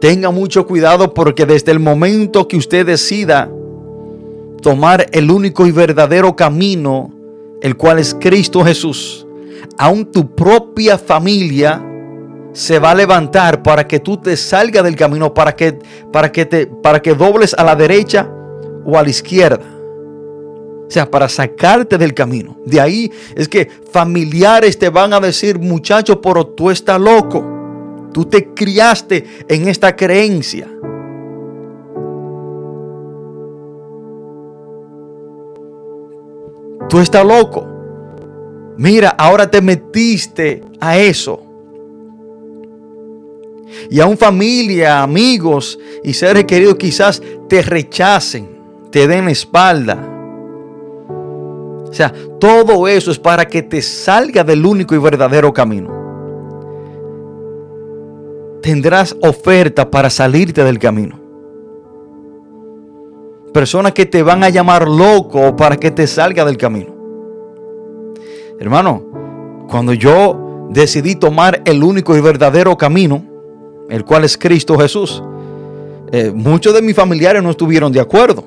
Tenga 0.00 0.30
mucho 0.30 0.66
cuidado 0.66 1.12
porque 1.12 1.44
desde 1.44 1.72
el 1.72 1.78
momento 1.78 2.48
que 2.48 2.56
usted 2.56 2.86
decida 2.86 3.50
tomar 4.62 5.06
el 5.12 5.30
único 5.30 5.66
y 5.66 5.72
verdadero 5.72 6.34
camino, 6.34 7.12
el 7.60 7.76
cual 7.76 7.98
es 7.98 8.14
Cristo 8.18 8.64
Jesús, 8.64 9.26
aún 9.78 10.10
tu 10.10 10.34
propia 10.34 10.98
familia 10.98 11.82
se 12.52 12.78
va 12.78 12.90
a 12.90 12.94
levantar 12.94 13.62
para 13.62 13.86
que 13.86 14.00
tú 14.00 14.16
te 14.16 14.36
salgas 14.36 14.84
del 14.84 14.96
camino, 14.96 15.32
para 15.32 15.54
que, 15.54 15.78
para 16.12 16.32
que, 16.32 16.46
te, 16.46 16.66
para 16.66 17.00
que 17.00 17.14
dobles 17.14 17.54
a 17.54 17.64
la 17.64 17.76
derecha 17.76 18.28
o 18.84 18.98
a 18.98 19.02
la 19.02 19.10
izquierda. 19.10 19.64
O 20.86 20.92
sea, 20.92 21.08
para 21.08 21.28
sacarte 21.28 21.96
del 21.98 22.14
camino. 22.14 22.58
De 22.66 22.80
ahí 22.80 23.12
es 23.36 23.48
que 23.48 23.68
familiares 23.92 24.76
te 24.76 24.88
van 24.88 25.12
a 25.12 25.20
decir, 25.20 25.58
muchacho, 25.58 26.20
pero 26.20 26.44
tú 26.44 26.70
estás 26.70 27.00
loco. 27.00 27.46
Tú 28.12 28.24
te 28.24 28.52
criaste 28.52 29.24
en 29.48 29.68
esta 29.68 29.94
creencia. 29.94 30.68
Tú 36.90 36.98
estás 36.98 37.24
loco. 37.24 37.66
Mira, 38.76 39.10
ahora 39.10 39.50
te 39.50 39.62
metiste 39.62 40.62
a 40.78 40.98
eso. 40.98 41.42
Y 43.88 44.00
aún 44.00 44.18
familia, 44.18 45.02
amigos 45.02 45.78
y 46.04 46.12
seres 46.12 46.44
queridos 46.44 46.74
quizás 46.74 47.22
te 47.48 47.62
rechacen, 47.62 48.48
te 48.90 49.06
den 49.06 49.28
espalda. 49.28 49.96
O 51.88 51.92
sea, 51.92 52.12
todo 52.38 52.86
eso 52.86 53.10
es 53.10 53.18
para 53.18 53.46
que 53.46 53.62
te 53.62 53.80
salga 53.80 54.44
del 54.44 54.66
único 54.66 54.94
y 54.94 54.98
verdadero 54.98 55.52
camino 55.52 56.00
tendrás 58.60 59.16
oferta 59.22 59.90
para 59.90 60.10
salirte 60.10 60.64
del 60.64 60.78
camino. 60.78 61.19
Personas 63.52 63.92
que 63.92 64.06
te 64.06 64.22
van 64.22 64.44
a 64.44 64.48
llamar 64.48 64.88
loco 64.88 65.56
para 65.56 65.76
que 65.76 65.90
te 65.90 66.06
salga 66.06 66.44
del 66.44 66.56
camino. 66.56 66.94
Hermano, 68.58 69.66
cuando 69.68 69.92
yo 69.92 70.68
decidí 70.70 71.16
tomar 71.16 71.62
el 71.64 71.82
único 71.82 72.16
y 72.16 72.20
verdadero 72.20 72.76
camino, 72.76 73.24
el 73.88 74.04
cual 74.04 74.24
es 74.24 74.38
Cristo 74.38 74.78
Jesús, 74.78 75.22
eh, 76.12 76.32
muchos 76.34 76.74
de 76.74 76.82
mis 76.82 76.94
familiares 76.94 77.42
no 77.42 77.50
estuvieron 77.50 77.92
de 77.92 78.00
acuerdo. 78.00 78.44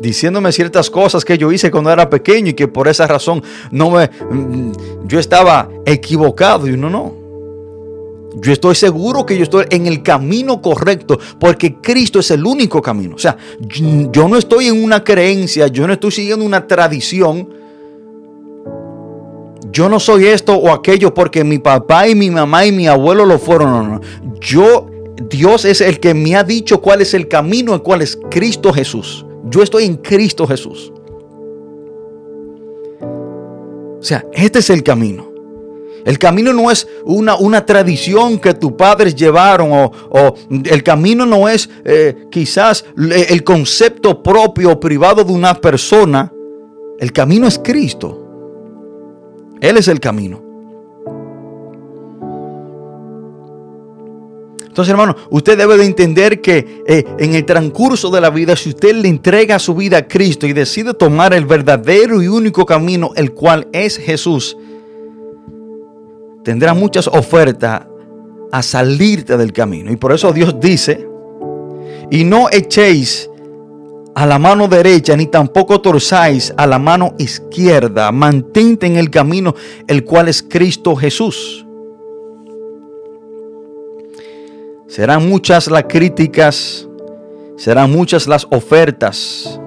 Diciéndome 0.00 0.52
ciertas 0.52 0.90
cosas 0.90 1.24
que 1.24 1.38
yo 1.38 1.52
hice 1.52 1.70
cuando 1.70 1.90
era 1.90 2.10
pequeño 2.10 2.50
y 2.50 2.54
que 2.54 2.68
por 2.68 2.88
esa 2.88 3.06
razón 3.06 3.42
no 3.70 3.90
me, 3.90 4.06
mm, 4.06 4.72
yo 5.06 5.18
estaba 5.18 5.68
equivocado. 5.86 6.66
Y 6.68 6.76
no, 6.76 6.90
no. 6.90 7.23
Yo 8.40 8.52
estoy 8.52 8.74
seguro 8.74 9.24
que 9.24 9.36
yo 9.36 9.44
estoy 9.44 9.66
en 9.70 9.86
el 9.86 10.02
camino 10.02 10.60
correcto 10.60 11.18
porque 11.38 11.76
Cristo 11.76 12.18
es 12.18 12.30
el 12.30 12.44
único 12.44 12.82
camino. 12.82 13.14
O 13.14 13.18
sea, 13.18 13.36
yo 13.60 14.28
no 14.28 14.36
estoy 14.36 14.66
en 14.66 14.82
una 14.82 15.04
creencia, 15.04 15.68
yo 15.68 15.86
no 15.86 15.92
estoy 15.92 16.10
siguiendo 16.10 16.44
una 16.44 16.66
tradición. 16.66 17.48
Yo 19.70 19.88
no 19.88 19.98
soy 19.98 20.26
esto 20.26 20.54
o 20.54 20.70
aquello 20.72 21.14
porque 21.14 21.42
mi 21.44 21.58
papá 21.58 22.08
y 22.08 22.14
mi 22.14 22.30
mamá 22.30 22.66
y 22.66 22.72
mi 22.72 22.86
abuelo 22.86 23.24
lo 23.24 23.38
fueron. 23.38 23.70
No, 23.70 23.82
no. 23.82 24.00
Yo, 24.40 24.86
Dios 25.28 25.64
es 25.64 25.80
el 25.80 26.00
que 26.00 26.14
me 26.14 26.36
ha 26.36 26.44
dicho 26.44 26.80
cuál 26.80 27.02
es 27.02 27.14
el 27.14 27.28
camino, 27.28 27.74
el 27.74 27.82
cual 27.82 28.02
es 28.02 28.18
Cristo 28.30 28.72
Jesús. 28.72 29.24
Yo 29.46 29.62
estoy 29.62 29.84
en 29.84 29.96
Cristo 29.96 30.46
Jesús. 30.46 30.92
O 33.00 34.02
sea, 34.02 34.24
este 34.32 34.58
es 34.58 34.70
el 34.70 34.82
camino. 34.82 35.33
El 36.04 36.18
camino 36.18 36.52
no 36.52 36.70
es 36.70 36.86
una, 37.04 37.36
una 37.36 37.64
tradición 37.64 38.38
que 38.38 38.52
tus 38.54 38.72
padres 38.72 39.14
llevaron 39.14 39.70
o, 39.72 40.34
el 40.48 40.82
camino 40.82 41.24
no 41.24 41.48
es 41.48 41.68
eh, 41.84 42.26
quizás 42.30 42.84
el 42.96 43.42
concepto 43.42 44.22
propio 44.22 44.72
o 44.72 44.80
privado 44.80 45.24
de 45.24 45.32
una 45.32 45.54
persona. 45.54 46.30
El 46.98 47.12
camino 47.12 47.46
es 47.46 47.58
Cristo. 47.58 48.20
Él 49.60 49.78
es 49.78 49.88
el 49.88 49.98
camino. 49.98 50.42
Entonces, 54.74 54.90
hermano, 54.90 55.14
usted 55.30 55.56
debe 55.56 55.76
de 55.76 55.84
entender 55.84 56.40
que 56.40 56.82
eh, 56.86 57.04
en 57.18 57.34
el 57.34 57.44
transcurso 57.44 58.10
de 58.10 58.20
la 58.20 58.28
vida, 58.28 58.56
si 58.56 58.70
usted 58.70 58.94
le 58.96 59.08
entrega 59.08 59.60
su 59.60 59.72
vida 59.74 59.98
a 59.98 60.08
Cristo 60.08 60.48
y 60.48 60.52
decide 60.52 60.92
tomar 60.94 61.32
el 61.32 61.46
verdadero 61.46 62.20
y 62.20 62.26
único 62.26 62.66
camino, 62.66 63.12
el 63.14 63.32
cual 63.32 63.68
es 63.72 63.96
Jesús, 63.96 64.56
tendrá 66.44 66.74
muchas 66.74 67.08
ofertas 67.08 67.86
a 68.52 68.62
salirte 68.62 69.36
del 69.36 69.52
camino. 69.52 69.90
Y 69.90 69.96
por 69.96 70.12
eso 70.12 70.32
Dios 70.32 70.60
dice, 70.60 71.08
y 72.10 72.22
no 72.22 72.48
echéis 72.52 73.28
a 74.14 74.26
la 74.26 74.38
mano 74.38 74.68
derecha, 74.68 75.16
ni 75.16 75.26
tampoco 75.26 75.80
torzáis 75.80 76.54
a 76.56 76.66
la 76.66 76.78
mano 76.78 77.14
izquierda. 77.18 78.12
Mantente 78.12 78.86
en 78.86 78.96
el 78.96 79.10
camino, 79.10 79.54
el 79.88 80.04
cual 80.04 80.28
es 80.28 80.42
Cristo 80.42 80.94
Jesús. 80.94 81.66
Serán 84.86 85.28
muchas 85.28 85.68
las 85.68 85.84
críticas, 85.84 86.88
serán 87.56 87.90
muchas 87.90 88.28
las 88.28 88.46
ofertas, 88.50 89.60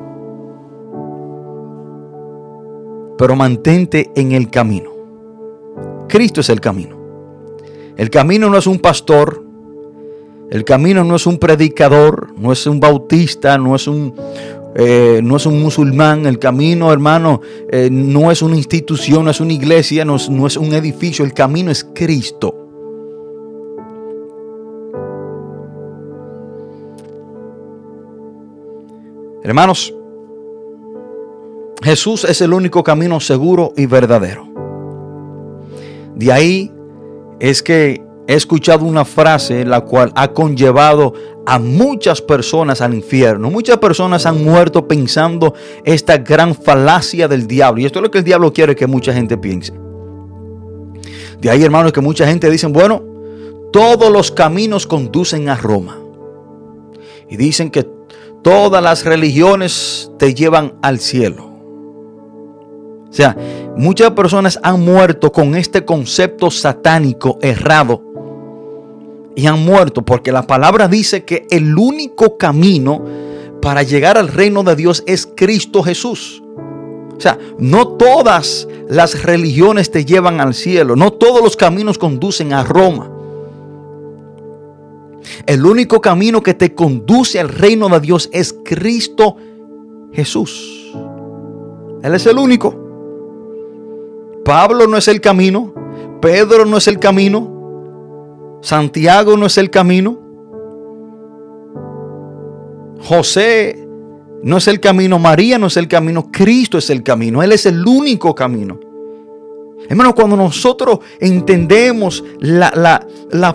pero 3.18 3.36
mantente 3.36 4.10
en 4.16 4.32
el 4.32 4.50
camino. 4.50 4.97
Cristo 6.08 6.42
es 6.42 6.50
el 6.50 6.62
camino. 6.62 6.98
El 7.98 8.10
camino 8.10 8.50
no 8.50 8.58
es 8.58 8.68
un 8.68 8.80
pastor, 8.80 9.44
el 10.50 10.64
camino 10.64 11.04
no 11.04 11.16
es 11.16 11.28
un 11.28 11.38
predicador, 11.38 12.34
no 12.38 12.52
es 12.52 12.66
un 12.68 12.80
bautista, 12.80 13.58
no 13.58 13.76
es 13.76 13.88
un, 13.88 14.14
eh, 14.76 15.20
no 15.24 15.36
es 15.36 15.46
un 15.46 15.62
musulmán. 15.62 16.26
El 16.26 16.40
camino, 16.40 16.94
hermano, 16.94 17.42
eh, 17.70 17.90
no 17.92 18.32
es 18.32 18.42
una 18.42 18.56
institución, 18.56 19.26
no 19.26 19.32
es 19.32 19.42
una 19.42 19.54
iglesia, 19.54 20.06
no 20.06 20.16
es 20.16 20.58
un 20.58 20.74
edificio. 20.74 21.26
El 21.26 21.34
camino 21.34 21.72
es 21.72 21.84
Cristo. 21.94 22.68
Hermanos, 29.44 29.94
Jesús 31.82 32.26
es 32.26 32.42
el 32.42 32.54
único 32.54 32.84
camino 32.84 33.20
seguro 33.20 33.74
y 33.78 33.86
verdadero. 33.86 34.47
De 36.18 36.32
ahí 36.32 36.72
es 37.40 37.62
que 37.64 38.02
he 38.28 38.34
escuchado 38.34 38.86
una 38.86 39.06
frase 39.06 39.64
la 39.64 39.82
cual 39.82 40.12
ha 40.16 40.34
conllevado 40.34 41.14
a 41.46 41.60
muchas 41.60 42.22
personas 42.22 42.82
al 42.82 42.94
infierno. 42.94 43.50
Muchas 43.50 43.78
personas 43.78 44.26
han 44.26 44.44
muerto 44.44 44.88
pensando 44.88 45.54
esta 45.86 46.18
gran 46.18 46.54
falacia 46.54 47.28
del 47.28 47.48
diablo. 47.48 47.82
Y 47.82 47.86
esto 47.86 48.00
es 48.00 48.04
lo 48.04 48.12
que 48.12 48.18
el 48.18 48.24
diablo 48.24 48.52
quiere 48.52 48.76
que 48.76 48.88
mucha 48.88 49.14
gente 49.14 49.38
piense. 49.38 49.74
De 51.40 51.50
ahí, 51.50 51.64
hermanos, 51.64 51.94
que 51.94 52.02
mucha 52.02 52.28
gente 52.28 52.50
dice, 52.50 52.68
bueno, 52.68 53.02
todos 53.72 54.12
los 54.12 54.32
caminos 54.32 54.88
conducen 54.88 55.48
a 55.48 55.56
Roma. 55.56 55.98
Y 57.30 57.38
dicen 57.38 57.70
que 57.70 57.86
Todas 58.48 58.82
las 58.82 59.04
religiones 59.04 60.10
te 60.18 60.34
llevan 60.34 60.76
al 60.82 61.00
cielo. 61.00 61.52
O 63.10 63.14
sea, 63.14 63.36
muchas 63.78 64.12
personas 64.12 64.60
han 64.64 64.84
muerto 64.84 65.32
con 65.32 65.56
este 65.56 65.86
concepto 65.86 66.52
satánico 66.52 67.40
errado. 67.42 68.04
Y 69.36 69.46
han 69.46 69.64
muerto 69.64 70.04
porque 70.04 70.32
la 70.32 70.48
palabra 70.48 70.88
dice 70.88 71.24
que 71.24 71.46
el 71.52 71.78
único 71.78 72.38
camino 72.38 73.06
para 73.62 73.84
llegar 73.84 74.18
al 74.18 74.30
reino 74.30 74.64
de 74.64 74.76
Dios 74.76 75.04
es 75.06 75.28
Cristo 75.36 75.84
Jesús. 75.84 76.42
O 77.16 77.20
sea, 77.20 77.38
no 77.58 77.88
todas 77.90 78.68
las 78.90 79.24
religiones 79.24 79.92
te 79.92 80.06
llevan 80.06 80.40
al 80.40 80.54
cielo, 80.54 80.96
no 80.96 81.12
todos 81.14 81.42
los 81.42 81.56
caminos 81.56 81.98
conducen 81.98 82.54
a 82.54 82.64
Roma. 82.64 83.12
El 85.46 85.66
único 85.66 86.02
camino 86.02 86.42
que 86.42 86.54
te 86.54 86.74
conduce 86.74 87.40
al 87.40 87.50
reino 87.50 87.90
de 87.90 88.00
Dios 88.00 88.30
es 88.32 88.56
Cristo 88.64 89.36
Jesús. 90.14 90.94
Él 92.04 92.14
es 92.14 92.26
el 92.26 92.38
único. 92.38 92.87
Pablo 94.48 94.88
no 94.88 94.96
es 94.96 95.10
el 95.10 95.20
camino. 95.20 95.74
Pedro 96.22 96.64
no 96.64 96.78
es 96.78 96.88
el 96.88 97.00
camino. 97.00 98.60
Santiago 98.62 99.36
no 99.36 99.46
es 99.46 99.58
el 99.58 99.70
camino. 99.70 100.18
José 103.02 103.86
no 104.44 104.56
es 104.56 104.70
el 104.70 104.80
camino. 104.80 105.20
María 105.20 105.58
no 105.58 105.68
es 105.68 105.76
el 105.76 105.90
camino. 105.90 106.32
Cristo 106.32 106.78
es 106.78 106.90
el 106.90 107.04
camino. 107.04 107.44
Él 107.44 107.52
es 107.52 107.66
el 107.66 107.86
único 107.86 108.34
camino. 108.34 108.80
Hermano, 109.90 110.16
cuando 110.16 110.38
nosotros 110.38 111.00
entendemos 111.20 112.24
la, 112.40 113.06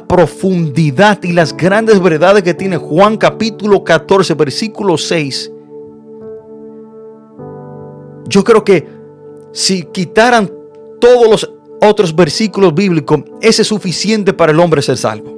profundidad 0.07 1.23
y 1.23 1.33
las 1.33 1.57
grandes 1.57 2.03
verdades 2.03 2.43
que 2.43 2.53
tiene 2.53 2.77
Juan 2.77 3.17
capítulo 3.17 3.83
14, 3.83 4.35
versículo 4.35 4.99
6, 4.99 5.51
yo 8.29 8.45
creo 8.45 8.63
que 8.63 8.87
si 9.53 9.85
quitaran 9.85 10.62
todos 11.03 11.29
los 11.29 11.53
otros 11.81 12.15
versículos 12.15 12.73
bíblicos, 12.73 13.23
ese 13.41 13.63
es 13.63 13.69
suficiente 13.69 14.33
para 14.33 14.53
el 14.53 14.61
hombre 14.61 14.81
ser 14.83 14.97
salvo. 14.97 15.37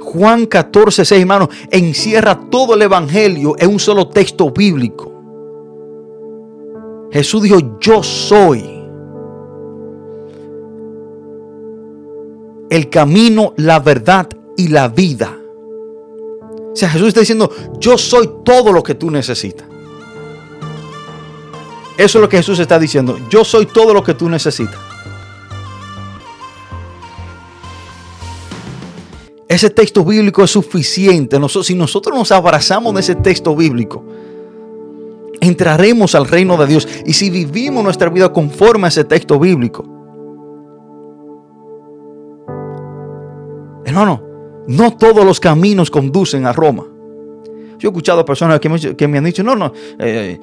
Juan 0.00 0.46
14, 0.46 1.04
6, 1.04 1.20
hermano, 1.20 1.48
encierra 1.68 2.38
todo 2.48 2.74
el 2.74 2.82
evangelio 2.82 3.56
en 3.58 3.70
un 3.70 3.80
solo 3.80 4.06
texto 4.06 4.52
bíblico. 4.52 5.12
Jesús 7.10 7.42
dijo, 7.42 7.58
yo 7.80 8.04
soy 8.04 8.64
el 12.70 12.88
camino, 12.88 13.52
la 13.56 13.80
verdad 13.80 14.28
y 14.56 14.68
la 14.68 14.86
vida. 14.86 15.36
O 16.72 16.76
sea, 16.76 16.88
Jesús 16.88 17.08
está 17.08 17.20
diciendo, 17.20 17.50
yo 17.80 17.98
soy 17.98 18.30
todo 18.44 18.72
lo 18.72 18.84
que 18.84 18.94
tú 18.94 19.10
necesitas. 19.10 19.66
Eso 21.98 22.18
es 22.18 22.22
lo 22.22 22.28
que 22.28 22.36
Jesús 22.36 22.60
está 22.60 22.78
diciendo. 22.78 23.18
Yo 23.28 23.44
soy 23.44 23.66
todo 23.66 23.92
lo 23.92 24.04
que 24.04 24.14
tú 24.14 24.28
necesitas. 24.28 24.78
Ese 29.48 29.68
texto 29.68 30.04
bíblico 30.04 30.44
es 30.44 30.50
suficiente. 30.52 31.36
si 31.64 31.74
nosotros 31.74 32.16
nos 32.16 32.30
abrazamos 32.30 32.94
de 32.94 33.00
ese 33.00 33.16
texto 33.16 33.56
bíblico, 33.56 34.04
entraremos 35.40 36.14
al 36.14 36.28
reino 36.28 36.56
de 36.56 36.66
Dios. 36.68 36.86
Y 37.04 37.14
si 37.14 37.30
vivimos 37.30 37.82
nuestra 37.82 38.08
vida 38.10 38.32
conforme 38.32 38.84
a 38.84 38.88
ese 38.88 39.02
texto 39.02 39.36
bíblico, 39.40 39.84
hermano, 43.84 44.22
no 44.68 44.96
todos 44.96 45.24
los 45.24 45.40
caminos 45.40 45.90
conducen 45.90 46.46
a 46.46 46.52
Roma. 46.52 46.86
Yo 47.78 47.88
he 47.88 47.90
escuchado 47.90 48.24
personas 48.24 48.60
que 48.60 48.68
me, 49.08 49.18
han 49.18 49.24
dicho, 49.24 49.42
no, 49.42 49.54
no, 49.54 49.72
eh, 49.98 50.40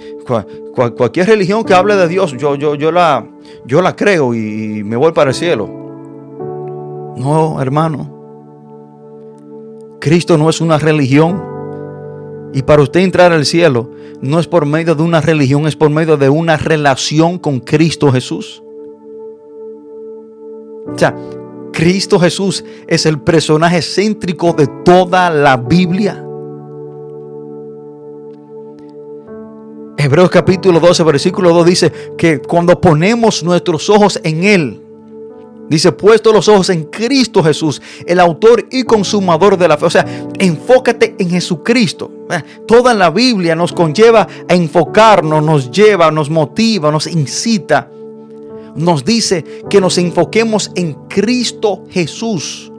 cualquier 0.74 1.28
religión 1.28 1.64
que 1.64 1.74
hable 1.74 1.96
de 1.96 2.08
Dios, 2.08 2.36
yo, 2.38 2.56
yo, 2.56 2.76
yo, 2.76 2.92
la, 2.92 3.28
yo 3.66 3.82
la 3.82 3.96
creo 3.96 4.34
y 4.34 4.84
me 4.84 4.96
voy 4.96 5.12
para 5.12 5.32
el 5.32 5.36
cielo. 5.36 5.68
No, 7.18 7.62
hermano. 7.62 8.16
Cristo 10.00 10.38
no 10.38 10.50
es 10.50 10.62
una 10.62 10.78
religión. 10.78 11.44
Y 12.54 12.62
para 12.64 12.82
usted 12.82 13.02
entrar 13.02 13.34
al 13.34 13.46
cielo 13.46 13.92
no 14.22 14.40
es 14.40 14.48
por 14.48 14.66
medio 14.66 14.96
de 14.96 15.04
una 15.04 15.20
religión, 15.22 15.68
es 15.68 15.76
por 15.76 15.90
medio 15.90 16.16
de 16.18 16.30
una 16.30 16.58
relación 16.58 17.38
con 17.38 17.60
Cristo 17.60 18.12
Jesús. 18.12 18.64
O 20.88 20.98
sea, 20.98 21.16
Cristo 21.74 22.20
Jesús 22.20 22.64
es 22.88 23.06
el 23.06 23.20
personaje 23.20 23.82
céntrico 23.82 24.54
de 24.54 24.68
toda 24.86 25.30
la 25.30 25.58
Biblia. 25.58 26.25
Hebreos 30.06 30.30
capítulo 30.30 30.80
12, 30.80 31.04
versículo 31.04 31.52
2 31.52 31.66
dice 31.66 31.92
que 32.16 32.40
cuando 32.40 32.80
ponemos 32.80 33.44
nuestros 33.44 33.90
ojos 33.90 34.20
en 34.24 34.44
Él, 34.44 34.82
Dice, 35.68 35.92
puesto 35.92 36.32
los 36.32 36.48
ojos 36.48 36.70
en 36.70 36.84
Cristo 36.84 37.42
Jesús, 37.42 37.82
el 38.06 38.20
autor 38.20 38.68
y 38.70 38.84
consumador 38.84 39.58
de 39.58 39.68
la 39.68 39.78
fe. 39.78 39.86
O 39.88 39.90
sea, 39.90 40.06
enfócate 40.38 41.16
en 41.18 41.32
Jesucristo. 41.32 42.12
Eh, 42.30 42.44
toda 42.68 42.94
la 42.94 43.10
Biblia 43.10 43.56
nos 43.56 43.74
conlleva 43.74 44.28
a 44.48 44.54
enfocarnos, 44.54 45.44
nos 45.44 45.72
lleva, 45.72 46.12
nos 46.12 46.30
motiva, 46.30 46.92
nos 46.92 47.08
incita. 47.08 47.90
Nos 48.76 49.04
dice 49.04 49.44
que 49.68 49.82
nos 49.82 49.98
enfoquemos 49.98 50.70
en 50.76 50.94
Cristo 51.10 51.84
Jesús. 51.90 52.72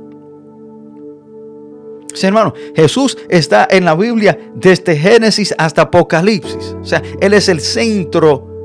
Sí, 2.16 2.26
hermano, 2.26 2.54
Jesús 2.74 3.16
está 3.28 3.68
en 3.70 3.84
la 3.84 3.94
Biblia 3.94 4.38
desde 4.54 4.96
Génesis 4.96 5.54
hasta 5.58 5.82
Apocalipsis. 5.82 6.74
O 6.80 6.84
sea, 6.84 7.02
Él 7.20 7.34
es 7.34 7.48
el 7.48 7.60
centro 7.60 8.56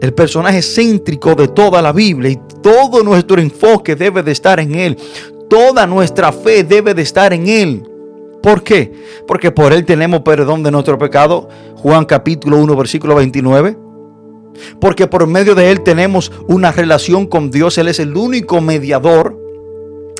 el 0.00 0.14
personaje 0.14 0.62
céntrico 0.62 1.34
de 1.34 1.48
toda 1.48 1.82
la 1.82 1.92
Biblia 1.92 2.30
y 2.30 2.40
todo 2.62 3.02
nuestro 3.02 3.40
enfoque 3.40 3.96
debe 3.96 4.22
de 4.22 4.32
estar 4.32 4.60
en 4.60 4.74
Él. 4.74 4.96
Toda 5.50 5.86
nuestra 5.86 6.32
fe 6.32 6.62
debe 6.62 6.94
de 6.94 7.02
estar 7.02 7.32
en 7.32 7.48
Él. 7.48 7.88
¿Por 8.42 8.62
qué? 8.62 8.92
Porque 9.26 9.50
por 9.50 9.72
Él 9.72 9.84
tenemos 9.84 10.20
perdón 10.20 10.62
de 10.62 10.70
nuestro 10.70 10.98
pecado. 10.98 11.48
Juan 11.76 12.04
capítulo 12.04 12.58
1 12.58 12.76
versículo 12.76 13.16
29. 13.16 13.76
Porque 14.80 15.06
por 15.06 15.26
medio 15.26 15.54
de 15.54 15.70
Él 15.70 15.82
tenemos 15.82 16.30
una 16.46 16.70
relación 16.70 17.26
con 17.26 17.50
Dios. 17.50 17.76
Él 17.78 17.88
es 17.88 17.98
el 17.98 18.16
único 18.16 18.60
mediador. 18.60 19.36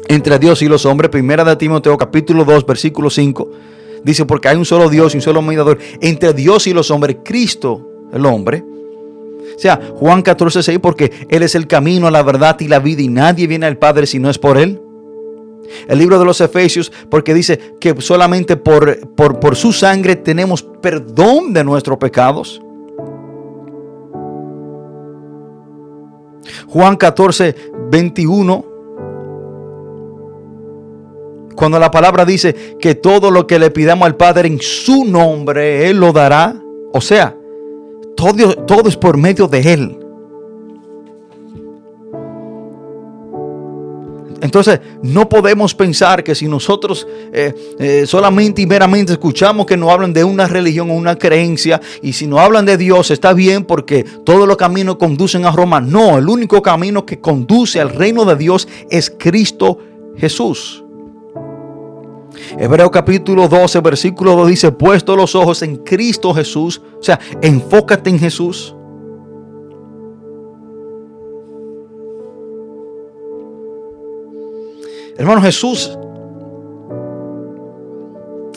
Entre 0.06 0.38
Dios 0.38 0.62
y 0.62 0.68
los 0.68 0.86
hombres. 0.86 1.10
Primera 1.10 1.44
de 1.44 1.56
Timoteo 1.56 1.96
capítulo 1.98 2.44
2 2.44 2.66
versículo 2.66 3.10
5. 3.10 3.50
Dice, 4.04 4.24
porque 4.24 4.48
hay 4.48 4.56
un 4.56 4.64
solo 4.64 4.88
Dios 4.88 5.14
y 5.14 5.18
un 5.18 5.22
solo 5.22 5.42
mediador 5.42 5.78
entre 6.00 6.32
Dios 6.32 6.66
y 6.66 6.72
los 6.72 6.90
hombres, 6.90 7.16
Cristo 7.24 7.88
el 8.12 8.24
hombre. 8.26 8.64
O 9.54 9.58
sea, 9.58 9.80
Juan 9.96 10.22
14, 10.22 10.62
6, 10.62 10.78
porque 10.80 11.26
Él 11.28 11.42
es 11.42 11.54
el 11.54 11.66
camino, 11.66 12.10
la 12.10 12.22
verdad 12.22 12.56
y 12.60 12.68
la 12.68 12.78
vida 12.78 13.02
y 13.02 13.08
nadie 13.08 13.46
viene 13.46 13.66
al 13.66 13.76
Padre 13.76 14.06
si 14.06 14.18
no 14.18 14.30
es 14.30 14.38
por 14.38 14.56
Él. 14.56 14.80
El 15.88 15.98
libro 15.98 16.18
de 16.18 16.24
los 16.24 16.40
Efesios, 16.40 16.92
porque 17.10 17.34
dice 17.34 17.74
que 17.80 18.00
solamente 18.00 18.56
por, 18.56 19.14
por, 19.14 19.40
por 19.40 19.56
su 19.56 19.72
sangre 19.72 20.16
tenemos 20.16 20.62
perdón 20.62 21.52
de 21.52 21.64
nuestros 21.64 21.98
pecados. 21.98 22.62
Juan 26.68 26.96
14, 26.96 27.54
21. 27.90 28.67
Cuando 31.58 31.80
la 31.80 31.90
palabra 31.90 32.24
dice 32.24 32.76
que 32.78 32.94
todo 32.94 33.32
lo 33.32 33.48
que 33.48 33.58
le 33.58 33.72
pidamos 33.72 34.06
al 34.06 34.14
Padre 34.14 34.46
en 34.46 34.60
su 34.60 35.04
nombre, 35.04 35.90
Él 35.90 35.98
lo 35.98 36.12
dará. 36.12 36.54
O 36.92 37.00
sea, 37.00 37.36
todo, 38.16 38.88
es 38.88 38.96
por 38.96 39.16
medio 39.16 39.48
de 39.48 39.72
Él. 39.72 39.98
Entonces, 44.40 44.78
no 45.02 45.28
podemos 45.28 45.74
pensar 45.74 46.22
que 46.22 46.36
si 46.36 46.46
nosotros 46.46 47.08
eh, 47.32 47.52
eh, 47.80 48.04
solamente 48.06 48.62
y 48.62 48.66
meramente 48.66 49.14
escuchamos 49.14 49.66
que 49.66 49.76
nos 49.76 49.90
hablan 49.90 50.12
de 50.12 50.22
una 50.22 50.46
religión 50.46 50.92
o 50.92 50.94
una 50.94 51.16
creencia, 51.16 51.80
y 52.02 52.12
si 52.12 52.28
nos 52.28 52.38
hablan 52.38 52.66
de 52.66 52.76
Dios, 52.76 53.10
está 53.10 53.32
bien 53.32 53.64
porque 53.64 54.04
todos 54.24 54.46
los 54.46 54.56
caminos 54.56 54.94
conducen 54.94 55.44
a 55.44 55.50
Roma. 55.50 55.80
No, 55.80 56.18
el 56.18 56.28
único 56.28 56.62
camino 56.62 57.04
que 57.04 57.18
conduce 57.18 57.80
al 57.80 57.90
reino 57.90 58.24
de 58.24 58.36
Dios 58.36 58.68
es 58.90 59.12
Cristo 59.18 59.78
Jesús. 60.16 60.84
Hebreo 62.58 62.90
capítulo 62.90 63.48
12, 63.48 63.80
versículo 63.80 64.36
2 64.36 64.48
dice, 64.48 64.72
puesto 64.72 65.16
los 65.16 65.34
ojos 65.34 65.62
en 65.62 65.76
Cristo 65.76 66.34
Jesús, 66.34 66.80
o 66.98 67.02
sea, 67.02 67.18
enfócate 67.42 68.10
en 68.10 68.18
Jesús 68.18 68.74
Hermano, 75.18 75.42
Jesús 75.42 75.98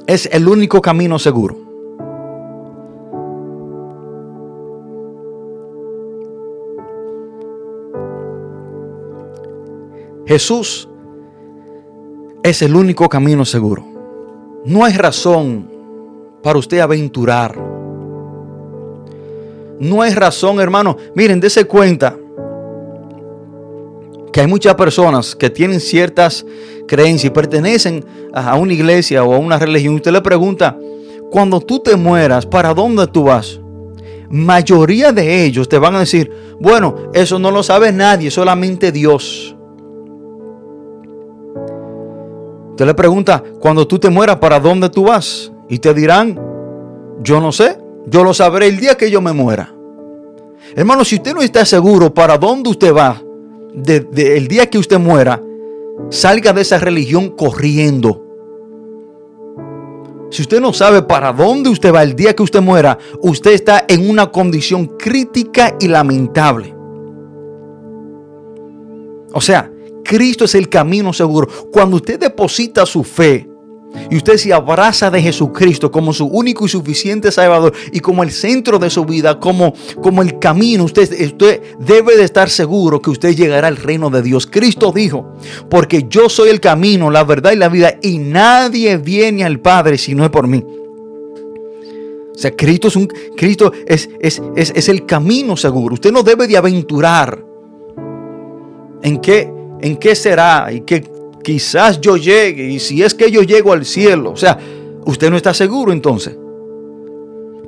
es 0.05 0.29
el 0.31 0.47
único 0.47 0.79
camino 0.79 1.17
seguro. 1.17 1.57
Jesús 10.27 10.87
es 12.43 12.61
el 12.61 12.75
único 12.75 13.07
camino 13.07 13.45
seguro. 13.45 13.85
No 14.65 14.83
hay 14.83 14.93
razón 14.93 15.69
para 16.41 16.59
usted 16.59 16.79
aventurar. 16.79 17.57
No 19.79 20.01
hay 20.01 20.13
razón, 20.13 20.59
hermano. 20.59 20.97
Miren, 21.15 21.39
dése 21.39 21.65
cuenta 21.65 22.15
que 24.31 24.41
hay 24.41 24.47
muchas 24.47 24.75
personas 24.75 25.35
que 25.35 25.49
tienen 25.49 25.79
ciertas 25.79 26.45
creencias 26.87 27.31
y 27.31 27.33
pertenecen 27.33 28.05
a 28.33 28.55
una 28.55 28.73
iglesia 28.73 29.23
o 29.23 29.33
a 29.33 29.39
una 29.39 29.57
religión. 29.57 29.95
Usted 29.95 30.11
le 30.11 30.21
pregunta, 30.21 30.77
cuando 31.29 31.59
tú 31.59 31.79
te 31.79 31.95
mueras, 31.95 32.45
¿para 32.45 32.73
dónde 32.73 33.07
tú 33.07 33.23
vas? 33.23 33.59
Mayoría 34.29 35.11
de 35.11 35.43
ellos 35.43 35.67
te 35.67 35.77
van 35.77 35.95
a 35.95 35.99
decir, 35.99 36.31
bueno, 36.59 36.95
eso 37.13 37.37
no 37.37 37.51
lo 37.51 37.63
sabe 37.63 37.91
nadie, 37.91 38.31
solamente 38.31 38.91
Dios. 38.91 39.55
Usted 42.71 42.85
le 42.85 42.93
pregunta, 42.93 43.43
cuando 43.59 43.87
tú 43.87 43.99
te 43.99 44.09
mueras, 44.09 44.37
¿para 44.37 44.59
dónde 44.59 44.89
tú 44.89 45.03
vas? 45.03 45.51
Y 45.69 45.79
te 45.79 45.93
dirán, 45.93 46.39
yo 47.21 47.39
no 47.39 47.51
sé, 47.51 47.77
yo 48.07 48.23
lo 48.23 48.33
sabré 48.33 48.67
el 48.67 48.77
día 48.77 48.95
que 48.95 49.11
yo 49.11 49.21
me 49.21 49.33
muera. 49.33 49.73
Hermano, 50.75 51.05
si 51.05 51.15
usted 51.15 51.33
no 51.33 51.41
está 51.41 51.65
seguro 51.65 52.13
para 52.13 52.37
dónde 52.37 52.69
usted 52.69 52.93
va, 52.95 53.21
el 53.73 54.47
día 54.47 54.69
que 54.69 54.77
usted 54.77 54.99
muera, 54.99 55.41
salga 56.09 56.53
de 56.53 56.61
esa 56.61 56.79
religión 56.79 57.29
corriendo. 57.29 58.25
Si 60.29 60.41
usted 60.41 60.61
no 60.61 60.71
sabe 60.71 61.01
para 61.01 61.33
dónde 61.33 61.69
usted 61.69 61.93
va 61.93 62.03
el 62.03 62.15
día 62.15 62.33
que 62.33 62.43
usted 62.43 62.61
muera, 62.61 62.97
usted 63.21 63.51
está 63.51 63.83
en 63.87 64.09
una 64.09 64.31
condición 64.31 64.87
crítica 64.97 65.75
y 65.77 65.89
lamentable. 65.89 66.73
O 69.33 69.41
sea, 69.41 69.69
Cristo 70.03 70.45
es 70.45 70.55
el 70.55 70.69
camino 70.69 71.13
seguro. 71.13 71.47
Cuando 71.71 71.97
usted 71.97 72.19
deposita 72.19 72.85
su 72.85 73.03
fe 73.03 73.47
y 74.09 74.17
usted 74.17 74.37
se 74.37 74.53
abraza 74.53 75.09
de 75.09 75.21
Jesucristo 75.21 75.91
como 75.91 76.13
su 76.13 76.25
único 76.25 76.65
y 76.65 76.69
suficiente 76.69 77.31
Salvador 77.31 77.73
y 77.91 77.99
como 77.99 78.23
el 78.23 78.31
centro 78.31 78.79
de 78.79 78.89
su 78.89 79.05
vida, 79.05 79.39
como, 79.39 79.73
como 80.01 80.21
el 80.21 80.39
camino, 80.39 80.85
usted, 80.85 81.09
usted 81.25 81.61
debe 81.79 82.15
de 82.15 82.23
estar 82.23 82.49
seguro 82.49 83.01
que 83.01 83.09
usted 83.09 83.35
llegará 83.35 83.67
al 83.67 83.77
reino 83.77 84.09
de 84.09 84.21
Dios. 84.21 84.47
Cristo 84.47 84.91
dijo, 84.93 85.33
porque 85.69 86.05
yo 86.09 86.29
soy 86.29 86.49
el 86.49 86.59
camino, 86.59 87.09
la 87.11 87.23
verdad 87.23 87.51
y 87.51 87.57
la 87.57 87.69
vida 87.69 87.97
y 88.01 88.17
nadie 88.17 88.97
viene 88.97 89.43
al 89.43 89.59
Padre 89.59 89.97
si 89.97 90.15
no 90.15 90.23
es 90.23 90.29
por 90.29 90.47
mí. 90.47 90.63
O 92.33 92.37
sea, 92.41 92.55
Cristo 92.55 92.87
es, 92.87 92.95
un, 92.95 93.07
Cristo 93.35 93.71
es, 93.85 94.09
es, 94.19 94.41
es, 94.55 94.71
es 94.75 94.89
el 94.89 95.05
camino 95.05 95.57
seguro. 95.57 95.95
Usted 95.95 96.11
no 96.11 96.23
debe 96.23 96.47
de 96.47 96.57
aventurar 96.57 97.45
en 99.03 99.19
qué, 99.19 99.51
en 99.81 99.97
qué 99.97 100.15
será 100.15 100.71
y 100.71 100.81
qué 100.81 101.03
quizás 101.43 101.99
yo 101.99 102.17
llegue 102.17 102.69
y 102.69 102.79
si 102.79 103.03
es 103.03 103.13
que 103.13 103.31
yo 103.31 103.41
llego 103.41 103.73
al 103.73 103.85
cielo, 103.85 104.31
o 104.31 104.37
sea, 104.37 104.57
usted 105.05 105.29
no 105.29 105.37
está 105.37 105.53
seguro 105.53 105.91
entonces. 105.91 106.37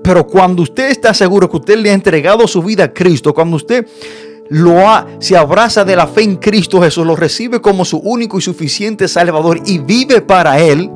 Pero 0.04 0.28
cuando 0.28 0.64
usted 0.64 0.90
está 0.90 1.14
seguro 1.14 1.50
que 1.50 1.58
usted 1.58 1.78
le 1.78 1.90
ha 1.90 1.94
entregado 1.94 2.48
su 2.48 2.62
vida 2.62 2.86
a 2.86 2.94
Cristo, 2.94 3.34
cuando 3.34 3.56
usted 3.56 3.88
lo 4.50 4.88
ha, 4.88 5.08
se 5.20 5.38
abraza 5.38 5.86
de 5.86 5.96
la 5.96 6.08
fe 6.08 6.24
en 6.24 6.36
Cristo 6.36 6.82
Jesús, 6.82 7.06
lo 7.06 7.16
recibe 7.16 7.62
como 7.62 7.86
su 7.86 7.98
único 7.98 8.38
y 8.38 8.42
suficiente 8.42 9.08
Salvador 9.08 9.62
y 9.66 9.80
vive 9.80 10.22
para 10.22 10.60
Él, 10.60 10.90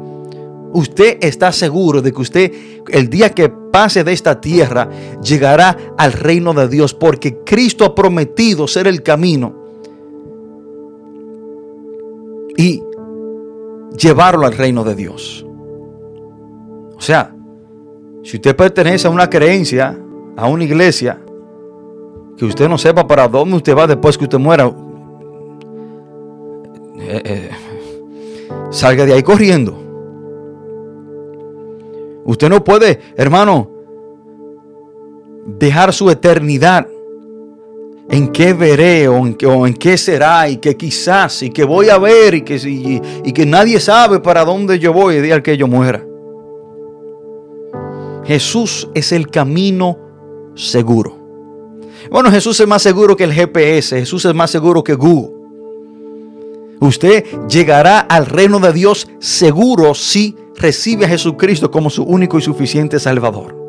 usted 0.73 1.17
está 1.21 1.53
seguro 1.53 2.01
de 2.01 2.11
que 2.11 2.21
usted 2.21 2.51
el 2.89 3.09
día 3.09 3.29
que 3.29 3.49
pase 3.49 4.03
de 4.03 4.11
esta 4.11 4.41
tierra 4.41 4.89
llegará 5.23 5.77
al 5.97 6.11
reino 6.11 6.53
de 6.53 6.67
Dios 6.67 6.93
porque 6.93 7.37
Cristo 7.45 7.85
ha 7.85 7.95
prometido 7.95 8.67
ser 8.67 8.87
el 8.87 9.01
camino 9.01 9.56
y 12.57 12.83
llevarlo 13.97 14.45
al 14.45 14.57
reino 14.57 14.83
de 14.83 14.95
Dios. 14.95 15.45
O 16.95 17.01
sea, 17.01 17.33
si 18.23 18.37
usted 18.37 18.55
pertenece 18.55 19.07
a 19.07 19.11
una 19.11 19.29
creencia, 19.29 19.97
a 20.35 20.47
una 20.47 20.63
iglesia, 20.63 21.21
que 22.35 22.45
usted 22.45 22.67
no 22.67 22.77
sepa 22.77 23.07
para 23.07 23.27
dónde 23.27 23.55
usted 23.55 23.75
va 23.75 23.87
después 23.87 24.17
que 24.17 24.25
usted 24.25 24.39
muera, 24.39 24.65
eh, 26.99 27.21
eh, 27.23 27.49
salga 28.71 29.05
de 29.05 29.13
ahí 29.13 29.23
corriendo. 29.23 29.77
Usted 32.25 32.49
no 32.49 32.63
puede, 32.63 32.99
hermano, 33.15 33.69
dejar 35.45 35.93
su 35.93 36.09
eternidad 36.09 36.87
en 38.09 38.29
qué 38.29 38.53
veré 38.53 39.07
o 39.07 39.25
en, 39.25 39.73
qué 39.73 39.97
será 39.97 40.49
y 40.49 40.57
que 40.57 40.77
quizás 40.77 41.43
y 41.43 41.49
que 41.49 41.63
voy 41.63 41.89
a 41.89 41.97
ver 41.97 42.35
y 42.35 42.41
que, 42.41 42.55
y, 42.55 43.01
y 43.25 43.31
que 43.33 43.45
nadie 43.45 43.79
sabe 43.79 44.19
para 44.19 44.45
dónde 44.45 44.79
yo 44.79 44.93
voy 44.93 45.15
el 45.17 45.23
día 45.23 45.43
que 45.43 45.57
yo 45.57 45.67
muera. 45.67 46.05
Jesús 48.25 48.89
es 48.93 49.11
el 49.11 49.29
camino 49.29 49.97
seguro. 50.55 51.17
Bueno, 52.11 52.31
Jesús 52.31 52.59
es 52.59 52.67
más 52.67 52.81
seguro 52.81 53.15
que 53.15 53.23
el 53.23 53.33
GPS, 53.33 53.99
Jesús 53.99 54.25
es 54.25 54.33
más 54.33 54.51
seguro 54.51 54.83
que 54.83 54.93
Google. 54.93 55.35
Usted 56.79 57.25
llegará 57.49 57.99
al 57.99 58.25
reino 58.25 58.59
de 58.59 58.71
Dios 58.71 59.07
seguro 59.19 59.95
si 59.95 60.35
recibe 60.55 61.05
a 61.05 61.09
Jesucristo 61.09 61.71
como 61.71 61.89
su 61.89 62.03
único 62.03 62.37
y 62.37 62.41
suficiente 62.41 62.99
Salvador. 62.99 63.66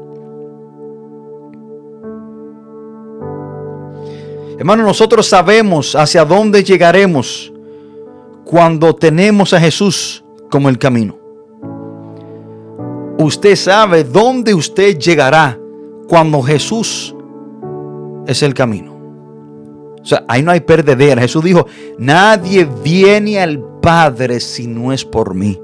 Hermano, 4.59 4.83
nosotros 4.83 5.29
sabemos 5.29 5.95
hacia 5.95 6.25
dónde 6.25 6.65
llegaremos 6.65 7.53
cuando 8.45 8.93
tenemos 8.95 9.53
a 9.53 9.61
Jesús 9.61 10.25
como 10.51 10.69
el 10.69 10.79
camino. 10.79 11.17
Usted 13.19 13.55
sabe 13.55 14.03
dónde 14.03 14.55
usted 14.55 14.99
llegará 14.99 15.59
cuando 16.09 16.43
Jesús 16.43 17.15
es 18.27 18.43
el 18.43 18.55
camino. 18.55 18.97
O 20.03 20.05
sea, 20.05 20.25
ahí 20.27 20.43
no 20.43 20.51
hay 20.51 20.61
perdedera. 20.61 21.21
Jesús 21.21 21.45
dijo, 21.45 21.67
nadie 21.99 22.67
viene 22.83 23.41
al 23.41 23.61
Padre 23.81 24.41
si 24.41 24.67
no 24.67 24.93
es 24.93 25.05
por 25.05 25.35
mí. 25.35 25.61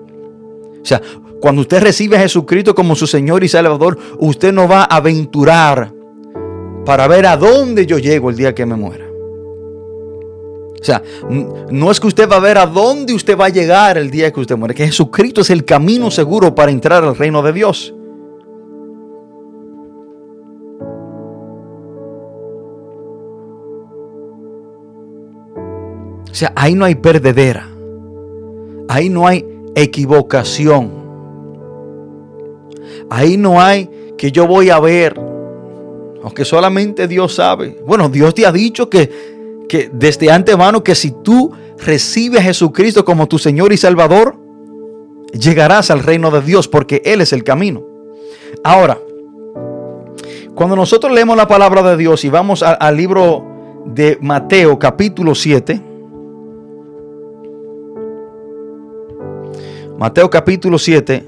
O 0.82 0.84
sea, 0.84 1.00
cuando 1.40 1.62
usted 1.62 1.82
recibe 1.82 2.16
a 2.16 2.20
Jesucristo 2.20 2.74
como 2.74 2.94
su 2.94 3.06
Señor 3.06 3.42
y 3.42 3.48
Salvador, 3.48 3.98
usted 4.18 4.52
no 4.52 4.68
va 4.68 4.82
a 4.82 4.96
aventurar 4.96 5.93
para 6.84 7.08
ver 7.08 7.26
a 7.26 7.36
dónde 7.36 7.86
yo 7.86 7.98
llego 7.98 8.30
el 8.30 8.36
día 8.36 8.54
que 8.54 8.66
me 8.66 8.76
muera. 8.76 9.06
O 10.80 10.84
sea, 10.84 11.02
no 11.70 11.90
es 11.90 11.98
que 11.98 12.06
usted 12.08 12.28
va 12.28 12.36
a 12.36 12.40
ver 12.40 12.58
a 12.58 12.66
dónde 12.66 13.14
usted 13.14 13.38
va 13.38 13.46
a 13.46 13.48
llegar 13.48 13.96
el 13.96 14.10
día 14.10 14.30
que 14.30 14.40
usted 14.40 14.54
muere, 14.54 14.74
que 14.74 14.84
Jesucristo 14.84 15.40
es 15.40 15.48
el 15.48 15.64
camino 15.64 16.10
seguro 16.10 16.54
para 16.54 16.70
entrar 16.70 17.02
al 17.02 17.16
reino 17.16 17.42
de 17.42 17.52
Dios. 17.54 17.94
O 26.30 26.36
sea, 26.36 26.52
ahí 26.56 26.74
no 26.74 26.84
hay 26.84 26.96
perdedera. 26.96 27.68
Ahí 28.88 29.08
no 29.08 29.26
hay 29.26 29.46
equivocación. 29.74 30.90
Ahí 33.08 33.36
no 33.36 33.60
hay 33.60 33.88
que 34.18 34.32
yo 34.32 34.46
voy 34.46 34.68
a 34.68 34.80
ver, 34.80 35.18
aunque 36.24 36.44
solamente 36.44 37.06
Dios 37.06 37.36
sabe. 37.36 37.80
Bueno, 37.86 38.08
Dios 38.08 38.34
te 38.34 38.44
ha 38.44 38.50
dicho 38.50 38.90
que 38.90 39.34
que 39.68 39.90
desde 39.92 40.30
antemano 40.30 40.82
que 40.82 40.94
si 40.94 41.10
tú 41.10 41.52
recibes 41.78 42.40
a 42.40 42.44
Jesucristo 42.44 43.04
como 43.04 43.26
tu 43.26 43.38
Señor 43.38 43.72
y 43.72 43.76
Salvador, 43.76 44.36
llegarás 45.32 45.90
al 45.90 46.02
reino 46.02 46.30
de 46.30 46.42
Dios 46.42 46.68
porque 46.68 47.02
Él 47.04 47.20
es 47.20 47.32
el 47.32 47.44
camino. 47.44 47.82
Ahora, 48.62 48.98
cuando 50.54 50.76
nosotros 50.76 51.12
leemos 51.12 51.36
la 51.36 51.48
palabra 51.48 51.82
de 51.82 51.96
Dios 51.96 52.24
y 52.24 52.28
vamos 52.28 52.62
al 52.62 52.96
libro 52.96 53.82
de 53.86 54.18
Mateo 54.20 54.78
capítulo 54.78 55.34
7, 55.34 55.80
Mateo 59.98 60.30
capítulo 60.30 60.78
7, 60.78 61.24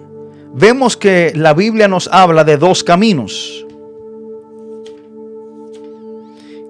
vemos 0.54 0.96
que 0.96 1.32
la 1.34 1.54
Biblia 1.54 1.88
nos 1.88 2.08
habla 2.12 2.44
de 2.44 2.56
dos 2.56 2.84
caminos. 2.84 3.65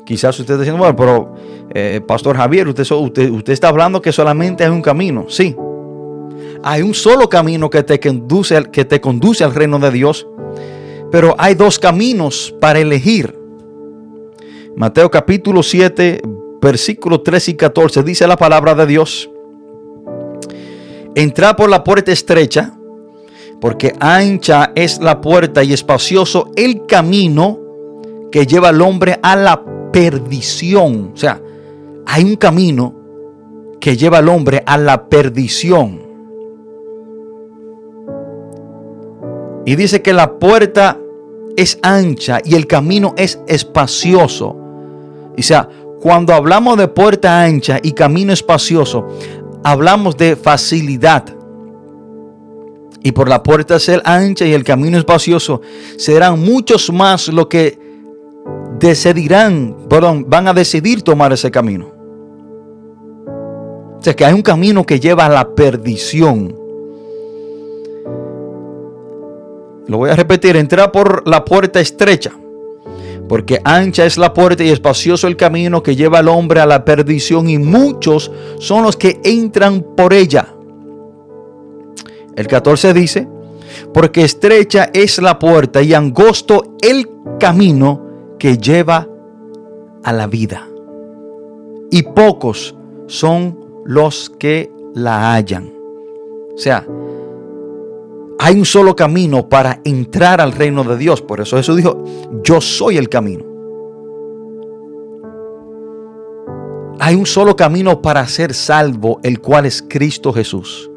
Quizás 0.07 0.39
usted 0.39 0.55
está 0.55 0.63
diciendo, 0.63 0.79
bueno, 0.79 0.95
pero 0.95 1.35
eh, 1.75 2.01
Pastor 2.07 2.37
Javier, 2.37 2.69
usted, 2.69 2.89
usted, 2.93 3.53
está 3.53 3.69
hablando 3.69 4.01
que 4.01 4.13
solamente 4.13 4.63
hay 4.63 4.71
un 4.71 4.81
camino. 4.81 5.27
Sí, 5.29 5.57
hay 6.63 6.83
un 6.83 6.95
solo 6.95 7.29
camino 7.29 7.69
que 7.69 7.83
te, 7.83 7.99
conduce, 7.99 8.71
que 8.71 8.85
te 8.85 9.01
conduce 9.01 9.43
al 9.43 9.53
reino 9.53 9.81
de 9.81 9.91
Dios, 9.91 10.29
pero 11.11 11.35
hay 11.39 11.57
dos 11.57 11.81
caminos 11.81 12.55
para 12.61 12.79
elegir. 12.79 13.37
Mateo 14.77 15.11
capítulo 15.11 15.65
7, 15.65 16.23
versículos 16.63 17.25
3 17.25 17.49
y 17.49 17.55
14 17.55 18.05
dice 18.05 18.29
la 18.29 18.37
palabra 18.37 18.77
de 18.77 18.87
Dios. 18.87 19.29
Entra 21.17 21.57
por 21.57 21.69
la 21.69 21.83
puerta 21.83 22.13
estrecha, 22.13 22.79
porque 23.61 23.93
ancha 23.99 24.71
es 24.77 25.01
la 25.01 25.21
puerta 25.21 25.65
y 25.65 25.73
espacioso 25.73 26.53
el 26.55 26.87
camino 26.87 27.59
que 28.31 28.47
lleva 28.47 28.69
al 28.69 28.81
hombre 28.83 29.19
a 29.21 29.35
la 29.35 29.76
perdición. 29.97 31.13
O 31.15 31.17
sea, 31.17 31.41
hay 32.05 32.23
un 32.23 32.37
camino 32.37 32.95
que 33.81 33.97
lleva 33.97 34.19
al 34.19 34.29
hombre 34.29 34.63
a 34.67 34.77
la 34.77 35.09
perdición. 35.09 36.03
Y 39.65 39.75
dice 39.75 40.03
que 40.03 40.13
la 40.13 40.39
puerta 40.39 40.99
es 41.57 41.79
ancha 41.83 42.41
y 42.45 42.57
el 42.57 42.67
camino 42.67 43.15
es 43.17 43.41
espacioso. 43.49 44.49
O 44.49 45.43
sea, 45.43 45.67
cuando 46.03 46.35
hablamos 46.35 46.77
de 46.77 46.89
puerta 46.89 47.43
ancha 47.43 47.81
y 47.83 47.93
camino 47.93 48.35
espacioso, 48.35 49.09
hablamos 49.65 50.19
de 50.19 50.37
facilidad. 50.37 51.25
Y 53.03 53.13
por 53.13 53.31
la 53.31 53.43
puerta 53.43 53.79
ser 53.79 54.03
ancha 54.05 54.45
y 54.45 54.53
el 54.53 54.63
camino 54.63 54.99
espacioso, 54.99 55.63
serán 55.97 56.39
muchos 56.39 56.93
más 56.93 57.29
los 57.29 57.47
que 57.47 57.86
decidirán, 58.79 59.87
perdón, 59.89 60.27
van 60.29 60.49
a 60.49 60.55
decidir 60.55 61.03
tomar 61.03 61.33
ese 61.33 61.51
camino. 61.51 61.93
O 63.99 64.03
sea 64.03 64.15
que 64.15 64.25
hay 64.25 64.35
un 64.35 64.43
camino 64.43 64.85
que 64.85 65.01
lleva 65.01 65.27
a 65.27 65.29
la 65.29 65.55
perdición. 65.55 66.55
Lo 69.89 69.99
voy 69.99 70.11
a 70.11 70.17
repetir, 70.17 70.57
entra 70.57 70.91
por 70.91 71.27
la 71.29 71.45
puerta 71.45 71.81
estrecha, 71.81 72.33
porque 73.29 73.61
ancha 73.65 74.05
es 74.05 74.19
la 74.19 74.35
puerta 74.35 74.65
y 74.65 74.71
espacioso 74.71 75.29
el 75.29 75.37
camino 75.37 75.83
que 75.83 75.95
lleva 75.95 76.19
al 76.19 76.29
hombre 76.29 76.61
a 76.61 76.67
la 76.67 76.85
perdición 76.85 77.49
y 77.49 77.59
muchos 77.59 78.31
son 78.59 78.83
los 78.83 78.97
que 78.97 79.21
entran 79.25 79.85
por 79.97 80.13
ella. 80.13 80.49
El 82.35 82.47
14 82.47 82.93
dice, 82.93 83.29
porque 83.95 84.25
estrecha 84.25 84.91
es 84.93 85.19
la 85.19 85.39
puerta 85.39 85.83
y 85.83 85.95
angosto 85.95 86.77
el 86.83 87.09
camino 87.39 88.06
que 88.47 88.59
lleva 88.59 89.09
a 90.05 90.13
la 90.13 90.29
vida. 90.29 90.69
Y 91.91 92.05
pocos 92.05 92.77
son 93.09 93.59
los 93.85 94.31
que 94.31 94.71
la 94.95 95.35
hallan. 95.35 95.73
O 96.55 96.57
sea, 96.57 96.87
hay 98.39 98.55
un 98.55 98.65
solo 98.65 98.95
camino 98.95 99.49
para 99.49 99.81
entrar 99.83 100.41
al 100.41 100.53
reino 100.53 100.85
de 100.85 100.97
Dios. 100.97 101.23
Por 101.23 101.41
eso 101.41 101.57
Jesús 101.57 101.77
dijo, 101.77 102.05
yo 102.45 102.61
soy 102.61 102.99
el 102.99 103.09
camino. 103.09 103.45
Hay 107.01 107.17
un 107.17 107.27
solo 107.27 107.57
camino 107.57 108.01
para 108.01 108.25
ser 108.29 108.55
salvo, 108.55 109.19
el 109.25 109.41
cual 109.41 109.67
es 109.67 109.83
Cristo 109.83 110.33
Jesús. 110.33 110.89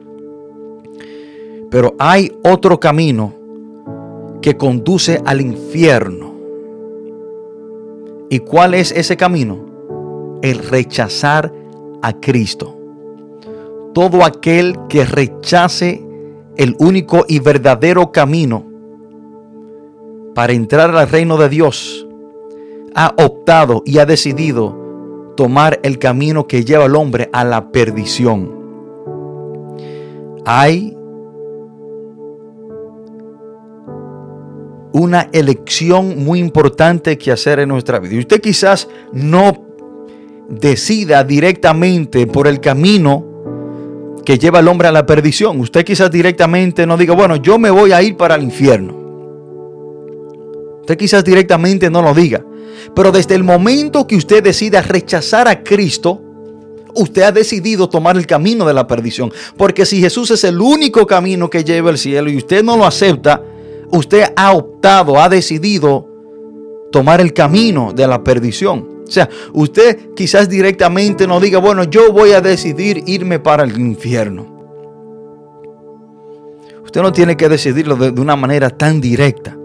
Pero 1.72 1.96
hay 1.98 2.32
otro 2.44 2.80
camino 2.80 3.34
que 4.40 4.56
conduce 4.56 5.20
al 5.26 5.42
infierno. 5.42 6.29
¿Y 8.30 8.40
cuál 8.40 8.74
es 8.74 8.92
ese 8.92 9.18
camino? 9.18 10.40
El 10.42 10.60
rechazar 10.60 11.54
a 12.02 12.14
Cristo. 12.14 12.76
Todo 13.94 14.24
aquel 14.24 14.78
que 14.88 15.06
rechace 15.06 16.04
el 16.56 16.76
único 16.80 17.26
y 17.28 17.40
verdadero 17.40 18.12
camino 18.12 18.66
para 20.36 20.54
entrar 20.54 20.96
al 20.96 21.10
reino 21.10 21.38
de 21.38 21.50
Dios, 21.50 22.08
ha 22.96 23.14
optado 23.18 23.84
y 23.86 23.98
ha 23.98 24.06
decidido 24.06 25.34
tomar 25.36 25.80
el 25.84 26.00
camino 26.00 26.48
que 26.48 26.64
lleva 26.66 26.86
al 26.86 26.96
hombre 26.96 27.30
a 27.34 27.44
la 27.44 27.72
perdición. 27.72 28.52
Hay 30.46 30.96
una 35.00 35.30
elección 35.32 36.24
muy 36.24 36.40
importante 36.40 37.18
que 37.18 37.32
hacer 37.32 37.60
en 37.60 37.70
nuestra 37.70 38.00
vida. 38.00 38.16
Y 38.16 38.20
usted 38.20 38.42
quizás 38.42 38.88
no 39.14 39.66
decida 40.50 41.24
directamente 41.24 42.28
por 42.28 42.48
el 42.48 42.60
camino 42.60 43.26
que 44.26 44.38
lleva 44.38 44.60
al 44.60 44.68
hombre 44.68 44.88
a 44.88 44.92
la 44.92 45.06
perdición. 45.06 45.60
Usted 45.60 45.86
quizás 45.86 46.12
directamente 46.12 46.86
no 46.86 46.98
diga, 46.98 47.16
bueno, 47.16 47.36
yo 47.38 47.58
me 47.58 47.70
voy 47.70 47.92
a 47.92 48.02
ir 48.02 48.18
para 48.18 48.36
el 48.36 48.44
infierno. 48.44 48.96
Usted 50.82 50.98
quizás 50.98 51.24
directamente 51.24 51.90
no 51.90 52.02
lo 52.02 52.14
diga. 52.14 52.44
Pero 52.96 53.12
desde 53.12 53.36
el 53.36 53.44
momento 53.44 54.08
que 54.08 54.16
usted 54.16 54.44
decida 54.44 54.82
rechazar 54.82 55.48
a 55.48 55.64
Cristo, 55.64 56.22
usted 56.96 57.22
ha 57.24 57.32
decidido 57.32 57.90
tomar 57.90 58.18
el 58.18 58.26
camino 58.26 58.66
de 58.66 58.74
la 58.74 58.88
perdición. 58.88 59.32
Porque 59.56 59.86
si 59.86 60.02
Jesús 60.02 60.32
es 60.32 60.44
el 60.44 60.60
único 60.60 61.06
camino 61.06 61.50
que 61.50 61.64
lleva 61.64 61.90
al 61.90 61.98
cielo 61.98 62.30
y 62.30 62.38
usted 62.38 62.64
no 62.64 62.78
lo 62.78 62.86
acepta, 62.86 63.42
usted 63.92 64.34
ha 64.36 64.54
optado, 64.54 65.20
ha 65.20 65.30
decidido 65.30 66.08
tomar 66.92 67.22
el 67.22 67.34
camino 67.34 67.94
de 67.94 68.08
la 68.08 68.24
perdición. 68.24 69.00
O 69.08 69.12
sea, 69.12 69.28
usted 69.54 70.14
quizás 70.16 70.50
directamente 70.50 71.26
no 71.26 71.40
diga, 71.40 71.60
bueno, 71.60 71.84
yo 71.84 72.12
voy 72.14 72.32
a 72.32 72.42
decidir 72.42 73.04
irme 73.08 73.40
para 73.40 73.64
el 73.64 73.80
infierno. 73.80 74.60
Usted 76.84 77.02
no 77.02 77.12
tiene 77.12 77.38
que 77.38 77.50
decidirlo 77.50 77.96
de, 77.96 78.20
una 78.20 78.36
manera 78.36 78.70
tan 78.70 79.00
directa. 79.00 79.56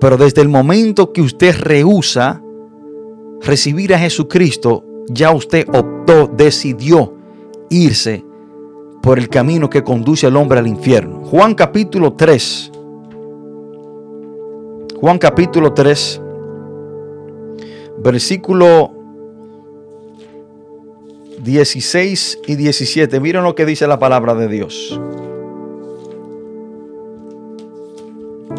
Pero 0.00 0.16
desde 0.16 0.40
el 0.40 0.48
momento 0.48 1.12
que 1.12 1.22
usted 1.22 1.54
rehúsa 1.54 2.42
recibir 3.42 3.94
a 3.94 3.98
Jesucristo, 3.98 4.84
ya 5.08 5.30
usted 5.30 5.66
optó, 5.68 6.26
decidió 6.26 7.14
irse 7.68 8.24
por 9.02 9.18
el 9.18 9.28
camino 9.28 9.68
que 9.68 9.82
conduce 9.84 10.26
al 10.26 10.36
hombre 10.36 10.60
al 10.60 10.66
infierno. 10.66 11.20
Juan 11.24 11.54
capítulo 11.54 12.14
3, 12.14 12.71
Juan 15.02 15.18
capítulo 15.18 15.72
3, 15.72 16.20
versículo 18.04 18.92
16 21.42 22.38
y 22.46 22.54
17. 22.54 23.18
Miren 23.18 23.42
lo 23.42 23.56
que 23.56 23.66
dice 23.66 23.88
la 23.88 23.98
palabra 23.98 24.36
de 24.36 24.46
Dios. 24.46 25.00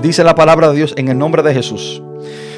Dice 0.02 0.26
la 0.26 0.36
palabra 0.36 0.68
de 0.72 0.76
Dios 0.76 0.94
en 0.98 1.08
el 1.08 1.18
nombre 1.18 1.44
de 1.44 1.54
Jesús. 1.54 2.04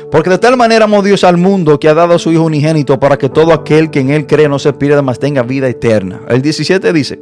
Porque 0.10 0.32
de 0.32 0.40
tal 0.40 0.58
manera 0.58 0.86
amó 0.86 1.04
Dios 1.04 1.24
al 1.24 1.38
mundo 1.38 1.80
que 1.80 1.88
ha 1.88 1.94
dado 1.94 2.16
a 2.16 2.18
su 2.18 2.32
Hijo 2.32 2.42
unigénito 2.42 3.00
para 3.00 3.20
que 3.20 3.30
todo 3.30 3.54
aquel 3.54 3.92
que 3.92 4.00
en 4.00 4.10
él 4.10 4.26
cree 4.26 4.50
no 4.50 4.58
se 4.58 4.74
pierda, 4.74 5.04
mas 5.04 5.20
tenga 5.20 5.44
vida 5.44 5.70
eterna. 5.70 6.22
El 6.28 6.42
17 6.42 6.92
dice, 6.92 7.20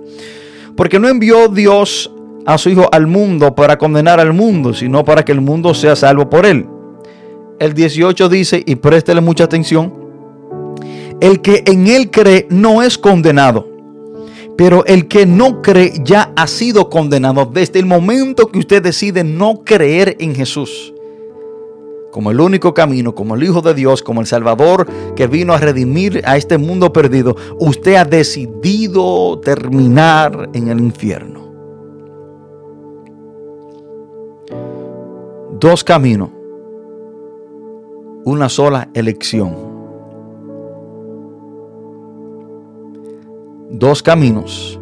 porque 0.77 0.97
no 0.97 1.09
envió 1.09 1.49
Dios 1.49 2.09
a 2.45 2.57
su 2.57 2.69
Hijo 2.69 2.89
al 2.91 3.07
mundo 3.07 3.55
para 3.55 3.77
condenar 3.77 4.19
al 4.19 4.33
mundo, 4.33 4.73
sino 4.73 5.03
para 5.03 5.23
que 5.23 5.31
el 5.31 5.41
mundo 5.41 5.73
sea 5.73 5.95
salvo 5.95 6.29
por 6.29 6.45
él. 6.45 6.67
El 7.59 7.73
18 7.73 8.29
dice, 8.29 8.63
y 8.65 8.75
préstele 8.75 9.21
mucha 9.21 9.45
atención, 9.45 9.93
el 11.21 11.41
que 11.41 11.63
en 11.65 11.87
Él 11.87 12.11
cree 12.11 12.47
no 12.49 12.81
es 12.81 12.97
condenado. 12.97 13.69
Pero 14.57 14.85
el 14.85 15.07
que 15.07 15.25
no 15.25 15.61
cree 15.61 15.93
ya 16.03 16.31
ha 16.35 16.47
sido 16.47 16.89
condenado 16.89 17.45
desde 17.45 17.79
el 17.79 17.85
momento 17.85 18.47
que 18.47 18.59
usted 18.59 18.83
decide 18.83 19.23
no 19.23 19.63
creer 19.63 20.17
en 20.19 20.35
Jesús. 20.35 20.93
Como 22.11 22.29
el 22.29 22.39
único 22.39 22.73
camino, 22.73 23.15
como 23.15 23.35
el 23.35 23.43
Hijo 23.43 23.61
de 23.61 23.73
Dios, 23.73 24.03
como 24.03 24.21
el 24.21 24.27
Salvador 24.27 24.85
que 25.15 25.27
vino 25.27 25.53
a 25.53 25.57
redimir 25.57 26.21
a 26.25 26.37
este 26.37 26.57
mundo 26.57 26.93
perdido, 26.93 27.35
usted 27.57 27.95
ha 27.95 28.05
decidido 28.05 29.39
terminar 29.39 30.49
en 30.53 30.67
el 30.67 30.79
infierno. 30.79 31.42
Dos 35.63 35.81
caminos, 35.85 36.29
una 38.25 38.49
sola 38.49 38.89
elección. 38.93 39.55
dos 43.71 44.03
caminos, 44.03 44.77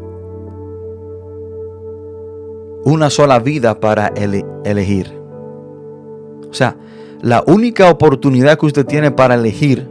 una 2.83 3.11
sola 3.11 3.37
vida 3.37 3.79
para 3.79 4.07
elegir. 4.07 5.15
O 6.49 6.53
sea, 6.53 6.75
la 7.21 7.43
única 7.45 7.87
oportunidad 7.91 8.57
que 8.57 8.65
usted 8.65 8.87
tiene 8.87 9.11
para 9.11 9.35
elegir 9.35 9.87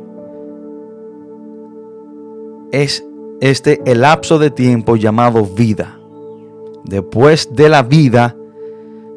es 2.72 3.06
este 3.40 3.80
el 3.86 4.00
lapso 4.00 4.40
de 4.40 4.50
tiempo 4.50 4.96
llamado 4.96 5.44
vida. 5.44 6.00
Después 6.82 7.54
de 7.54 7.68
la 7.68 7.84
vida, 7.84 8.36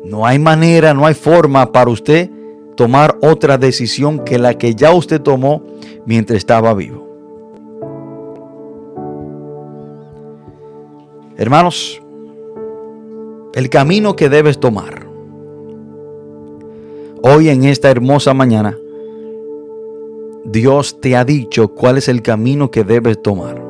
no 0.03 0.25
hay 0.25 0.37
manera, 0.37 0.93
no 0.93 1.05
hay 1.05 1.13
forma 1.13 1.71
para 1.71 1.89
usted 1.89 2.29
tomar 2.75 3.17
otra 3.21 3.57
decisión 3.57 4.19
que 4.25 4.37
la 4.37 4.57
que 4.57 4.75
ya 4.75 4.91
usted 4.91 5.21
tomó 5.21 5.63
mientras 6.05 6.37
estaba 6.37 6.73
vivo. 6.73 7.07
Hermanos, 11.37 12.01
el 13.53 13.69
camino 13.69 14.15
que 14.15 14.29
debes 14.29 14.59
tomar 14.59 15.07
hoy 17.21 17.49
en 17.49 17.63
esta 17.63 17.89
hermosa 17.89 18.33
mañana, 18.33 18.77
Dios 20.43 20.99
te 20.99 21.15
ha 21.15 21.23
dicho 21.23 21.69
cuál 21.69 21.97
es 21.97 22.09
el 22.09 22.21
camino 22.21 22.69
que 22.69 22.83
debes 22.83 23.21
tomar. 23.21 23.63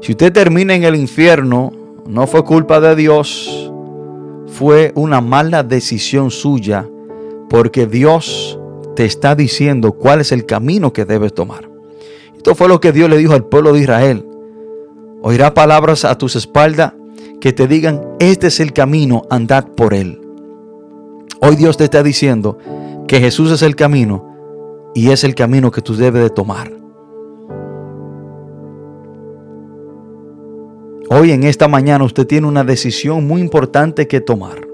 Si 0.00 0.12
usted 0.12 0.32
termina 0.32 0.74
en 0.74 0.84
el 0.84 0.94
infierno, 0.94 1.72
no 2.06 2.26
fue 2.26 2.44
culpa 2.44 2.78
de 2.80 2.94
Dios, 2.94 3.72
fue 4.54 4.92
una 4.94 5.20
mala 5.20 5.64
decisión 5.64 6.30
suya, 6.30 6.88
porque 7.50 7.86
Dios 7.88 8.56
te 8.94 9.04
está 9.04 9.34
diciendo 9.34 9.92
cuál 9.92 10.20
es 10.20 10.30
el 10.30 10.46
camino 10.46 10.92
que 10.92 11.04
debes 11.04 11.34
tomar. 11.34 11.68
Esto 12.36 12.54
fue 12.54 12.68
lo 12.68 12.80
que 12.80 12.92
Dios 12.92 13.10
le 13.10 13.16
dijo 13.16 13.32
al 13.32 13.46
pueblo 13.46 13.72
de 13.72 13.80
Israel. 13.80 14.24
Oirá 15.22 15.54
palabras 15.54 16.04
a 16.04 16.16
tus 16.16 16.36
espaldas 16.36 16.92
que 17.40 17.52
te 17.52 17.66
digan, 17.66 18.00
este 18.20 18.46
es 18.46 18.60
el 18.60 18.72
camino, 18.72 19.22
andad 19.28 19.66
por 19.76 19.92
él. 19.92 20.20
Hoy 21.40 21.56
Dios 21.56 21.76
te 21.76 21.84
está 21.84 22.04
diciendo 22.04 22.56
que 23.08 23.18
Jesús 23.18 23.50
es 23.50 23.62
el 23.62 23.74
camino 23.74 24.24
y 24.94 25.10
es 25.10 25.24
el 25.24 25.34
camino 25.34 25.72
que 25.72 25.82
tú 25.82 25.96
debes 25.96 26.22
de 26.22 26.30
tomar. 26.30 26.83
Hoy 31.16 31.30
en 31.30 31.44
esta 31.44 31.68
mañana 31.68 32.02
usted 32.02 32.26
tiene 32.26 32.48
una 32.48 32.64
decisión 32.64 33.24
muy 33.24 33.40
importante 33.40 34.08
que 34.08 34.20
tomar. 34.20 34.66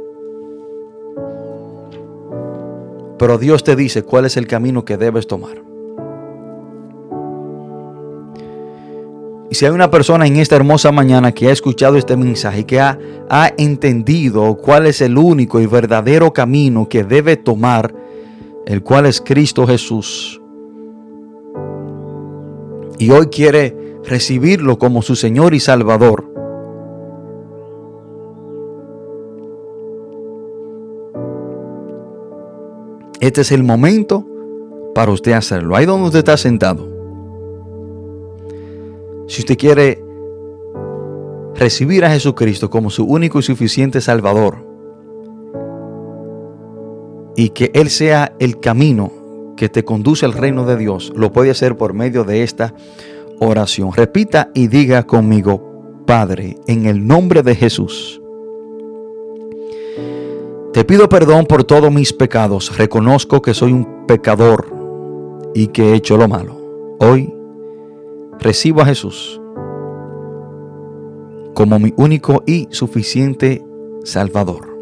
Pero 3.18 3.36
Dios 3.36 3.62
te 3.62 3.76
dice 3.76 4.04
cuál 4.04 4.24
es 4.24 4.38
el 4.38 4.46
camino 4.46 4.82
que 4.82 4.96
debes 4.96 5.26
tomar. 5.26 5.62
Y 9.50 9.54
si 9.54 9.66
hay 9.66 9.70
una 9.72 9.90
persona 9.90 10.26
en 10.26 10.36
esta 10.36 10.56
hermosa 10.56 10.90
mañana 10.90 11.32
que 11.32 11.48
ha 11.48 11.52
escuchado 11.52 11.98
este 11.98 12.16
mensaje, 12.16 12.64
que 12.64 12.80
ha, 12.80 12.98
ha 13.28 13.52
entendido 13.58 14.56
cuál 14.56 14.86
es 14.86 15.02
el 15.02 15.18
único 15.18 15.60
y 15.60 15.66
verdadero 15.66 16.32
camino 16.32 16.88
que 16.88 17.04
debe 17.04 17.36
tomar, 17.36 17.94
el 18.64 18.82
cual 18.82 19.04
es 19.04 19.20
Cristo 19.20 19.66
Jesús, 19.66 20.40
y 22.98 23.10
hoy 23.10 23.26
quiere 23.26 23.79
recibirlo 24.04 24.78
como 24.78 25.02
su 25.02 25.16
Señor 25.16 25.54
y 25.54 25.60
Salvador, 25.60 26.24
este 33.20 33.42
es 33.42 33.52
el 33.52 33.62
momento 33.62 34.26
para 34.94 35.12
usted 35.12 35.32
hacerlo. 35.32 35.76
Ahí 35.76 35.86
donde 35.86 36.06
usted 36.06 36.20
está 36.20 36.36
sentado. 36.36 36.88
Si 39.28 39.42
usted 39.42 39.56
quiere 39.56 40.02
recibir 41.54 42.04
a 42.04 42.10
Jesucristo 42.10 42.70
como 42.70 42.90
su 42.90 43.04
único 43.04 43.38
y 43.38 43.42
suficiente 43.42 44.00
Salvador 44.00 44.66
y 47.36 47.50
que 47.50 47.70
Él 47.74 47.90
sea 47.90 48.34
el 48.38 48.58
camino 48.58 49.12
que 49.56 49.68
te 49.68 49.84
conduce 49.84 50.24
al 50.24 50.32
reino 50.32 50.64
de 50.64 50.76
Dios, 50.76 51.12
lo 51.14 51.32
puede 51.32 51.50
hacer 51.50 51.76
por 51.76 51.92
medio 51.92 52.24
de 52.24 52.42
esta 52.42 52.74
oración. 53.40 53.92
Repita 53.92 54.50
y 54.54 54.68
diga 54.68 55.02
conmigo, 55.02 56.02
Padre, 56.06 56.56
en 56.66 56.86
el 56.86 57.06
nombre 57.06 57.42
de 57.42 57.56
Jesús. 57.56 58.20
Te 60.72 60.84
pido 60.84 61.08
perdón 61.08 61.46
por 61.46 61.64
todos 61.64 61.92
mis 61.92 62.12
pecados. 62.12 62.76
Reconozco 62.78 63.42
que 63.42 63.54
soy 63.54 63.72
un 63.72 64.06
pecador 64.06 64.66
y 65.54 65.68
que 65.68 65.90
he 65.90 65.94
hecho 65.94 66.16
lo 66.16 66.28
malo. 66.28 66.56
Hoy 67.00 67.34
recibo 68.38 68.80
a 68.82 68.86
Jesús 68.86 69.40
como 71.54 71.78
mi 71.78 71.92
único 71.96 72.42
y 72.46 72.68
suficiente 72.70 73.64
Salvador, 74.04 74.76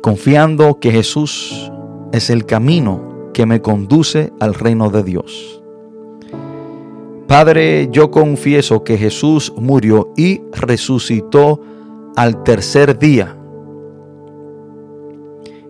confiando 0.00 0.78
que 0.78 0.92
Jesús 0.92 1.72
es 2.12 2.30
el 2.30 2.46
camino 2.46 3.30
que 3.32 3.46
me 3.46 3.60
conduce 3.60 4.32
al 4.38 4.54
reino 4.54 4.90
de 4.90 5.02
Dios. 5.02 5.57
Padre, 7.28 7.90
yo 7.92 8.10
confieso 8.10 8.82
que 8.84 8.96
Jesús 8.96 9.52
murió 9.54 10.14
y 10.16 10.40
resucitó 10.50 11.60
al 12.16 12.42
tercer 12.42 12.98
día 12.98 13.36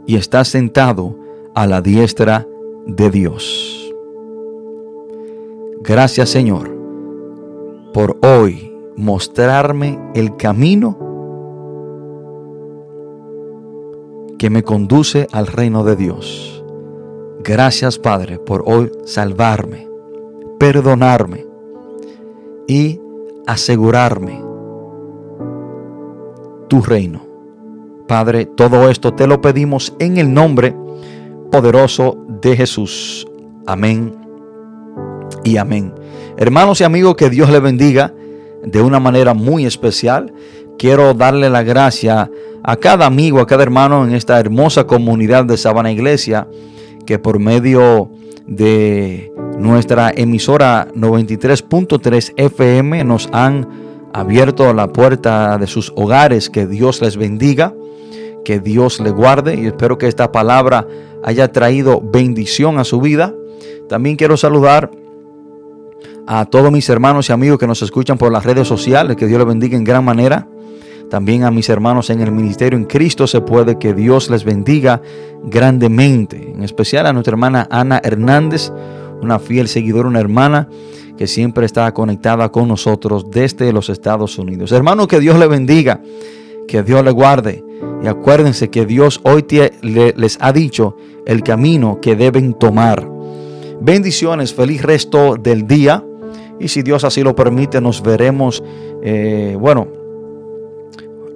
y 0.06 0.14
está 0.14 0.44
sentado 0.44 1.16
a 1.56 1.66
la 1.66 1.80
diestra 1.82 2.46
de 2.86 3.11
Dios. 3.11 3.92
Gracias 5.80 6.30
Señor 6.30 6.70
por 7.92 8.16
hoy 8.22 8.72
mostrarme 8.96 9.98
el 10.14 10.36
camino 10.36 10.96
que 14.38 14.48
me 14.48 14.62
conduce 14.62 15.26
al 15.32 15.48
reino 15.48 15.82
de 15.82 15.96
Dios. 15.96 16.64
Gracias 17.42 17.98
Padre 17.98 18.38
por 18.38 18.62
hoy 18.64 18.92
salvarme, 19.04 19.88
perdonarme 20.61 21.47
y 22.68 23.00
asegurarme 23.48 24.44
tu 26.68 26.82
reino. 26.82 27.26
Padre, 28.06 28.46
todo 28.46 28.88
esto 28.88 29.14
te 29.14 29.26
lo 29.26 29.40
pedimos 29.40 29.94
en 29.98 30.18
el 30.18 30.32
nombre 30.32 30.76
poderoso 31.50 32.24
de 32.40 32.56
Jesús. 32.56 33.26
Amén 33.66 34.14
y 35.44 35.56
amén. 35.56 35.92
Hermanos 36.36 36.80
y 36.80 36.84
amigos, 36.84 37.16
que 37.16 37.30
Dios 37.30 37.50
les 37.50 37.60
bendiga 37.60 38.14
de 38.64 38.82
una 38.82 39.00
manera 39.00 39.34
muy 39.34 39.66
especial. 39.66 40.32
Quiero 40.78 41.14
darle 41.14 41.50
la 41.50 41.62
gracia 41.62 42.30
a 42.62 42.76
cada 42.76 43.06
amigo, 43.06 43.40
a 43.40 43.46
cada 43.46 43.62
hermano 43.62 44.04
en 44.04 44.14
esta 44.14 44.38
hermosa 44.38 44.86
comunidad 44.86 45.44
de 45.46 45.56
Sabana 45.56 45.90
Iglesia, 45.90 46.48
que 47.06 47.18
por 47.18 47.38
medio 47.38 48.10
de 48.46 49.32
nuestra 49.59 50.12
emisora 50.14 50.88
93.3 50.94 52.34
FM 52.36 53.02
nos 53.04 53.28
han 53.32 53.66
abierto 54.12 54.72
la 54.72 54.88
puerta 54.92 55.59
de 55.59 55.66
sus 55.66 55.92
hogares. 55.96 56.48
Que 56.48 56.66
Dios 56.66 57.00
les 57.02 57.16
bendiga, 57.16 57.74
que 58.44 58.61
Dios 58.61 59.00
les 59.00 59.12
guarde 59.12 59.56
y 59.56 59.66
espero 59.66 59.98
que 59.98 60.06
esta 60.06 60.30
palabra 60.30 60.86
haya 61.24 61.50
traído 61.50 62.00
bendición 62.00 62.78
a 62.78 62.84
su 62.84 63.00
vida. 63.00 63.34
También 63.88 64.16
quiero 64.16 64.36
saludar 64.36 64.90
a 66.26 66.44
todos 66.44 66.70
mis 66.70 66.88
hermanos 66.88 67.28
y 67.28 67.32
amigos 67.32 67.59
que 67.59 67.66
nos 67.66 67.82
escuchan 67.82 68.18
por 68.18 68.30
las 68.30 68.44
redes 68.44 68.68
sociales, 68.68 69.16
que 69.16 69.26
Dios 69.26 69.38
les 69.38 69.48
bendiga 69.48 69.76
en 69.76 69.84
gran 69.84 70.04
manera. 70.04 70.46
También 71.11 71.44
a 71.44 71.50
mis 71.50 71.70
hermanos 71.70 72.11
en 72.11 72.20
el 72.20 72.30
ministerio 72.30 72.78
en 72.78 72.84
Cristo 72.84 73.26
se 73.26 73.40
puede 73.40 73.78
que 73.78 73.94
Dios 73.94 74.28
les 74.28 74.44
bendiga 74.44 75.00
grandemente. 75.42 76.52
En 76.52 76.62
especial 76.62 77.06
a 77.06 77.12
nuestra 77.14 77.32
hermana 77.32 77.66
Ana 77.70 78.00
Hernández, 78.04 78.70
una 79.22 79.38
fiel 79.38 79.68
seguidora, 79.68 80.08
una 80.08 80.20
hermana 80.20 80.68
que 81.16 81.26
siempre 81.26 81.66
está 81.66 81.92
conectada 81.92 82.50
con 82.50 82.68
nosotros 82.68 83.30
desde 83.30 83.72
los 83.72 83.88
Estados 83.90 84.38
Unidos. 84.38 84.70
Hermano, 84.72 85.08
que 85.08 85.18
Dios 85.18 85.38
le 85.38 85.48
bendiga, 85.48 86.00
que 86.68 86.82
Dios 86.82 87.04
le 87.04 87.10
guarde. 87.10 87.64
Y 88.02 88.06
acuérdense 88.06 88.70
que 88.70 88.86
Dios 88.86 89.20
hoy 89.24 89.44
les 89.82 90.38
ha 90.40 90.52
dicho 90.52 90.96
el 91.26 91.42
camino 91.42 91.98
que 92.00 92.14
deben 92.14 92.54
tomar. 92.54 93.08
Bendiciones, 93.80 94.54
feliz 94.54 94.82
resto 94.82 95.36
del 95.36 95.66
día. 95.66 96.04
Y 96.60 96.68
si 96.68 96.82
Dios 96.82 97.04
así 97.04 97.22
lo 97.22 97.34
permite, 97.34 97.80
nos 97.80 98.02
veremos, 98.02 98.62
eh, 99.02 99.56
bueno, 99.58 99.88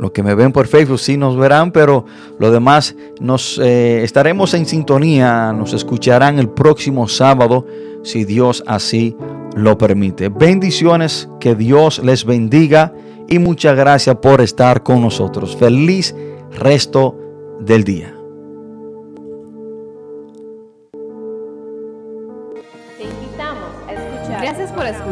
los 0.02 0.10
que 0.10 0.24
me 0.24 0.34
ven 0.34 0.50
por 0.50 0.66
Facebook 0.66 0.98
sí 0.98 1.16
nos 1.16 1.36
verán, 1.36 1.70
pero 1.70 2.04
los 2.40 2.50
demás 2.52 2.96
nos 3.20 3.56
eh, 3.62 4.02
estaremos 4.02 4.52
en 4.52 4.66
sintonía, 4.66 5.52
nos 5.52 5.72
escucharán 5.74 6.40
el 6.40 6.48
próximo 6.48 7.06
sábado, 7.06 7.64
si 8.02 8.24
Dios 8.24 8.64
así 8.66 9.16
lo 9.54 9.78
permite. 9.78 10.28
Bendiciones, 10.28 11.28
que 11.38 11.54
Dios 11.54 12.00
les 12.00 12.24
bendiga 12.24 12.92
y 13.28 13.38
muchas 13.38 13.76
gracias 13.76 14.16
por 14.16 14.40
estar 14.40 14.82
con 14.82 15.00
nosotros. 15.00 15.56
Feliz 15.56 16.16
resto 16.50 17.16
del 17.60 17.84
día. 17.84 18.21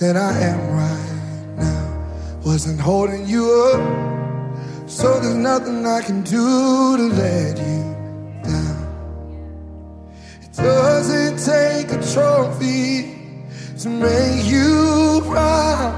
than 0.00 0.16
I 0.16 0.32
am 0.40 0.60
right 0.72 1.56
now. 1.58 2.40
Wasn't 2.42 2.80
holding 2.80 3.26
you 3.26 3.44
up, 3.74 4.88
so 4.88 5.20
there's 5.20 5.34
nothing 5.34 5.86
I 5.86 6.00
can 6.00 6.22
do 6.22 6.96
to 6.96 7.06
let 7.22 7.58
you 7.58 7.82
down. 8.42 8.88
It 10.40 10.52
doesn't 10.56 11.36
take 11.44 11.92
a 11.92 12.00
trophy 12.14 13.14
to 13.80 13.88
make 13.90 14.46
you 14.46 15.20
proud. 15.26 15.94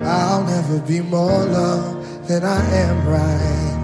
I'll 0.00 0.42
never 0.42 0.80
be 0.80 1.00
more 1.00 1.44
loved 1.44 2.26
than 2.26 2.42
I 2.42 2.60
am 2.74 3.06
right 3.06 3.77